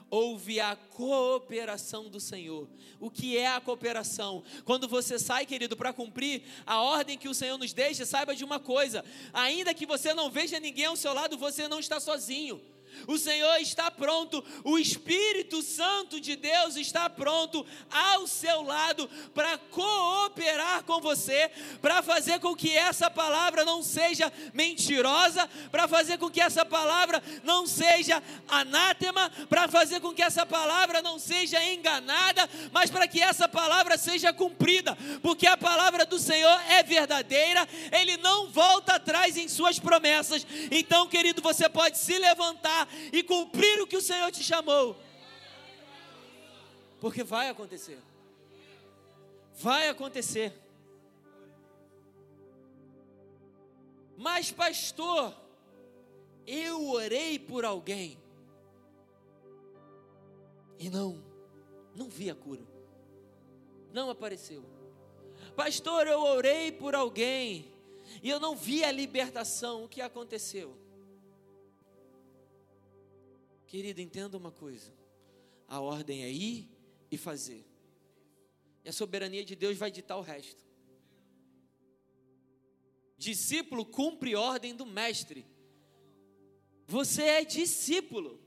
houve 0.10 0.60
a 0.60 0.76
cooperação 0.76 2.08
do 2.08 2.20
Senhor. 2.20 2.68
O 3.00 3.10
que 3.10 3.36
é 3.38 3.48
a 3.48 3.60
cooperação? 3.60 4.44
Quando 4.64 4.88
você 4.88 5.18
sai, 5.18 5.46
querido, 5.46 5.76
para 5.76 5.92
cumprir 5.92 6.44
a 6.66 6.82
ordem 6.82 7.18
que 7.18 7.28
o 7.28 7.34
Senhor 7.34 7.58
nos 7.58 7.74
deixa, 7.74 8.06
saiba 8.06 8.36
de 8.36 8.44
uma 8.44 8.60
coisa: 8.60 9.04
ainda 9.34 9.74
que 9.74 9.86
você 9.86 10.14
não 10.14 10.30
veja 10.30 10.60
ninguém 10.60 10.86
ao 10.86 10.96
seu 10.96 11.14
lado, 11.14 11.38
você 11.38 11.68
não 11.68 11.80
está 11.80 12.00
sozinho. 12.00 12.62
O 13.08 13.18
Senhor 13.18 13.58
está 13.58 13.90
pronto, 13.92 14.44
o 14.64 14.78
Espírito 14.78 15.62
Santo 15.62 16.20
de 16.20 16.36
Deus 16.36 16.76
está 16.76 17.10
pronto 17.10 17.66
ao 17.90 18.28
seu 18.28 18.62
lado 18.64 19.10
para 19.34 19.58
cooperar 19.58 20.84
com 20.84 21.00
você, 21.00 21.50
para 21.82 22.02
fazer 22.02 22.40
com 22.40 22.56
que 22.56 22.76
essa 22.76 23.10
palavra 23.10 23.66
não 23.66 23.84
seja 23.84 24.32
mentirosa, 24.54 25.50
para 25.72 25.88
fazer 25.88 26.18
com 26.18 26.30
que 26.30 26.42
essa 26.42 26.66
palavra 26.66 27.22
não 27.44 27.66
seja 27.68 28.22
anátema, 28.48 29.32
para 29.50 29.68
fazer 29.68 30.00
com 30.00 30.14
que 30.14 30.22
essa 30.22 30.46
palavra 30.46 31.02
não 31.02 31.20
seja 31.20 31.64
enganada, 31.64 32.50
mas 32.72 32.90
para 32.90 33.08
que 33.08 33.22
essa 33.22 33.48
palavra 33.48 33.98
seja 33.98 34.34
cumprida, 34.34 34.98
porque 35.22 35.48
a 35.48 35.58
palavra 35.58 36.06
do 36.06 36.20
Senhor 36.20 36.60
é 36.70 36.84
verdadeira, 36.84 37.68
ele 37.92 38.18
não 38.18 38.48
volta 38.50 38.96
atrás 38.96 39.38
em 39.38 39.48
suas 39.48 39.80
promessas. 39.80 40.46
Então, 40.72 41.08
querido, 41.08 41.42
você 41.42 41.68
pode 41.70 41.98
se 41.98 42.18
levantar 42.18 42.83
e 43.12 43.24
cumprir 43.24 43.82
o 43.82 43.88
que 43.88 43.98
o 43.98 44.02
Senhor 44.02 44.32
te 44.32 44.44
chamou. 44.44 44.96
Porque 47.00 47.24
vai 47.24 47.50
acontecer. 47.50 48.00
Vai 49.56 49.90
acontecer. 49.90 50.54
Mas, 54.18 54.52
pastor, 54.52 55.36
eu 56.46 56.90
orei 56.90 57.38
por 57.40 57.66
alguém 57.66 58.18
e 60.80 60.90
não, 60.90 61.24
não 61.96 62.10
vi 62.10 62.30
a 62.30 62.36
cura, 62.36 62.62
não 63.92 64.10
apareceu. 64.10 64.64
Pastor, 65.56 66.08
eu 66.08 66.22
orei 66.22 66.72
por 66.72 66.96
alguém 66.96 67.72
e 68.22 68.30
eu 68.30 68.40
não 68.40 68.56
vi 68.56 68.84
a 68.84 68.92
libertação, 68.92 69.84
o 69.84 69.90
que 69.90 70.02
aconteceu? 70.02 70.83
Querido, 73.74 74.02
entenda 74.02 74.38
uma 74.38 74.52
coisa: 74.52 74.94
a 75.68 75.82
ordem 75.82 76.24
é 76.24 76.32
ir 76.32 76.70
e 77.10 77.18
fazer, 77.18 77.66
e 78.86 78.90
a 78.90 78.94
soberania 78.94 79.44
de 79.44 79.56
Deus 79.56 79.76
vai 79.80 79.90
ditar 79.90 80.16
o 80.16 80.22
resto. 80.22 80.64
Discípulo 83.18 83.84
cumpre 83.84 84.36
ordem 84.36 84.76
do 84.76 84.86
mestre. 84.86 85.44
Você 86.86 87.24
é 87.24 87.44
discípulo, 87.44 88.40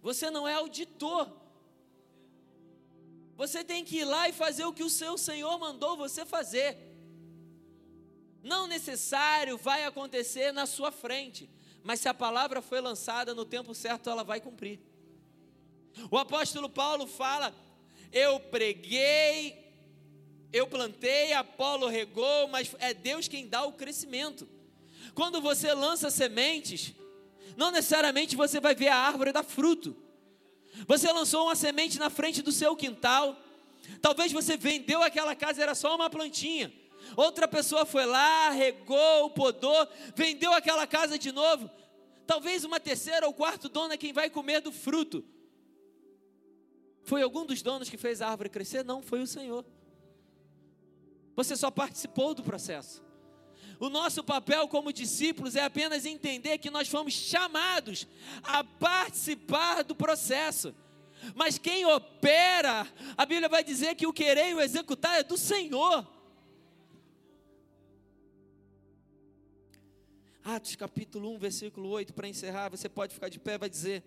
você 0.00 0.30
não 0.30 0.46
é 0.46 0.54
auditor. 0.54 1.28
Você 3.34 3.64
tem 3.64 3.84
que 3.84 3.96
ir 3.96 4.04
lá 4.04 4.28
e 4.28 4.32
fazer 4.32 4.64
o 4.64 4.72
que 4.72 4.84
o 4.84 4.90
seu 4.90 5.18
Senhor 5.18 5.58
mandou 5.58 5.96
você 5.96 6.24
fazer. 6.24 6.78
Não 8.44 8.68
necessário 8.68 9.58
vai 9.58 9.84
acontecer 9.84 10.52
na 10.52 10.66
sua 10.66 10.92
frente, 10.92 11.50
mas 11.88 12.00
se 12.00 12.08
a 12.08 12.12
palavra 12.12 12.60
foi 12.60 12.82
lançada 12.82 13.34
no 13.34 13.46
tempo 13.46 13.74
certo, 13.74 14.10
ela 14.10 14.22
vai 14.22 14.42
cumprir. 14.42 14.78
O 16.10 16.18
apóstolo 16.18 16.68
Paulo 16.68 17.06
fala: 17.06 17.50
Eu 18.12 18.38
preguei, 18.38 19.56
eu 20.52 20.66
plantei, 20.66 21.32
Apolo 21.32 21.86
regou, 21.86 22.46
mas 22.48 22.76
é 22.78 22.92
Deus 22.92 23.26
quem 23.26 23.48
dá 23.48 23.64
o 23.64 23.72
crescimento. 23.72 24.46
Quando 25.14 25.40
você 25.40 25.72
lança 25.72 26.10
sementes, 26.10 26.92
não 27.56 27.70
necessariamente 27.70 28.36
você 28.36 28.60
vai 28.60 28.74
ver 28.74 28.88
a 28.88 28.96
árvore 28.96 29.32
dar 29.32 29.42
fruto. 29.42 29.96
Você 30.86 31.10
lançou 31.10 31.44
uma 31.46 31.56
semente 31.56 31.98
na 31.98 32.10
frente 32.10 32.42
do 32.42 32.52
seu 32.52 32.76
quintal, 32.76 33.34
talvez 34.02 34.30
você 34.30 34.58
vendeu 34.58 35.02
aquela 35.02 35.34
casa, 35.34 35.62
era 35.62 35.74
só 35.74 35.96
uma 35.96 36.10
plantinha. 36.10 36.70
Outra 37.16 37.48
pessoa 37.48 37.84
foi 37.84 38.04
lá, 38.04 38.50
regou, 38.50 39.30
podou, 39.30 39.88
vendeu 40.14 40.52
aquela 40.52 40.86
casa 40.86 41.18
de 41.18 41.32
novo. 41.32 41.70
Talvez 42.26 42.64
uma 42.64 42.78
terceira 42.78 43.26
ou 43.26 43.32
quarta 43.32 43.68
dona 43.68 43.96
quem 43.96 44.12
vai 44.12 44.28
comer 44.28 44.60
do 44.60 44.70
fruto. 44.70 45.24
Foi 47.02 47.22
algum 47.22 47.46
dos 47.46 47.62
donos 47.62 47.88
que 47.88 47.96
fez 47.96 48.20
a 48.20 48.28
árvore 48.28 48.50
crescer? 48.50 48.84
Não, 48.84 49.02
foi 49.02 49.22
o 49.22 49.26
Senhor. 49.26 49.64
Você 51.34 51.56
só 51.56 51.70
participou 51.70 52.34
do 52.34 52.42
processo. 52.42 53.02
O 53.80 53.88
nosso 53.88 54.24
papel 54.24 54.66
como 54.66 54.92
discípulos 54.92 55.54
é 55.54 55.62
apenas 55.62 56.04
entender 56.04 56.58
que 56.58 56.70
nós 56.70 56.88
fomos 56.88 57.14
chamados 57.14 58.06
a 58.42 58.64
participar 58.64 59.84
do 59.84 59.94
processo. 59.94 60.74
Mas 61.34 61.58
quem 61.58 61.86
opera, 61.86 62.86
a 63.16 63.24
Bíblia 63.24 63.48
vai 63.48 63.62
dizer 63.62 63.94
que 63.94 64.06
o 64.06 64.12
querer 64.12 64.50
e 64.50 64.54
o 64.54 64.60
executar 64.60 65.18
é 65.18 65.22
do 65.22 65.36
Senhor. 65.38 66.06
Atos 70.48 70.76
capítulo 70.76 71.30
1, 71.34 71.38
versículo 71.38 71.90
8, 71.90 72.14
para 72.14 72.26
encerrar, 72.26 72.70
você 72.70 72.88
pode 72.88 73.12
ficar 73.12 73.28
de 73.28 73.38
pé, 73.38 73.58
vai 73.58 73.68
dizer: 73.68 74.02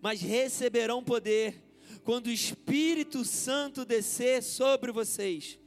Mas 0.00 0.22
receberão 0.22 1.04
poder 1.04 1.62
quando 2.02 2.28
o 2.28 2.32
Espírito 2.32 3.22
Santo 3.22 3.84
descer 3.84 4.42
sobre 4.42 4.90
vocês, 4.90 5.58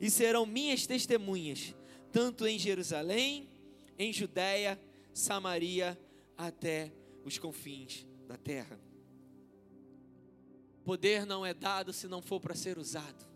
e 0.00 0.08
serão 0.12 0.46
minhas 0.46 0.86
testemunhas, 0.86 1.74
tanto 2.12 2.46
em 2.46 2.56
Jerusalém, 2.56 3.50
em 3.98 4.12
Judéia, 4.12 4.80
Samaria, 5.12 5.98
até 6.36 6.92
os 7.24 7.36
confins 7.36 8.06
da 8.28 8.36
terra. 8.36 8.78
Poder 10.84 11.26
não 11.26 11.44
é 11.44 11.52
dado 11.52 11.92
se 11.92 12.06
não 12.06 12.22
for 12.22 12.38
para 12.38 12.54
ser 12.54 12.78
usado. 12.78 13.26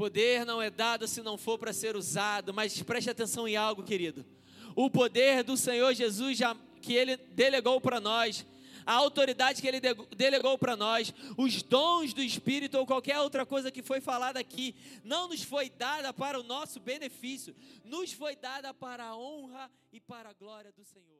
Poder 0.00 0.46
não 0.46 0.62
é 0.62 0.70
dado 0.70 1.06
se 1.06 1.20
não 1.20 1.36
for 1.36 1.58
para 1.58 1.74
ser 1.74 1.94
usado, 1.94 2.54
mas 2.54 2.82
preste 2.82 3.10
atenção 3.10 3.46
em 3.46 3.54
algo, 3.54 3.82
querido. 3.82 4.24
O 4.74 4.88
poder 4.88 5.44
do 5.44 5.58
Senhor 5.58 5.92
Jesus 5.92 6.38
já, 6.38 6.56
que 6.80 6.94
Ele 6.94 7.18
delegou 7.18 7.78
para 7.82 8.00
nós, 8.00 8.46
a 8.86 8.94
autoridade 8.94 9.60
que 9.60 9.68
Ele 9.68 9.78
delegou 10.16 10.56
para 10.56 10.74
nós, 10.74 11.12
os 11.36 11.62
dons 11.62 12.14
do 12.14 12.22
Espírito 12.22 12.78
ou 12.78 12.86
qualquer 12.86 13.20
outra 13.20 13.44
coisa 13.44 13.70
que 13.70 13.82
foi 13.82 14.00
falada 14.00 14.40
aqui, 14.40 14.74
não 15.04 15.28
nos 15.28 15.42
foi 15.42 15.68
dada 15.68 16.14
para 16.14 16.40
o 16.40 16.42
nosso 16.42 16.80
benefício, 16.80 17.54
nos 17.84 18.10
foi 18.10 18.34
dada 18.34 18.72
para 18.72 19.04
a 19.04 19.14
honra 19.14 19.70
e 19.92 20.00
para 20.00 20.30
a 20.30 20.32
glória 20.32 20.72
do 20.72 20.82
Senhor. 20.82 21.19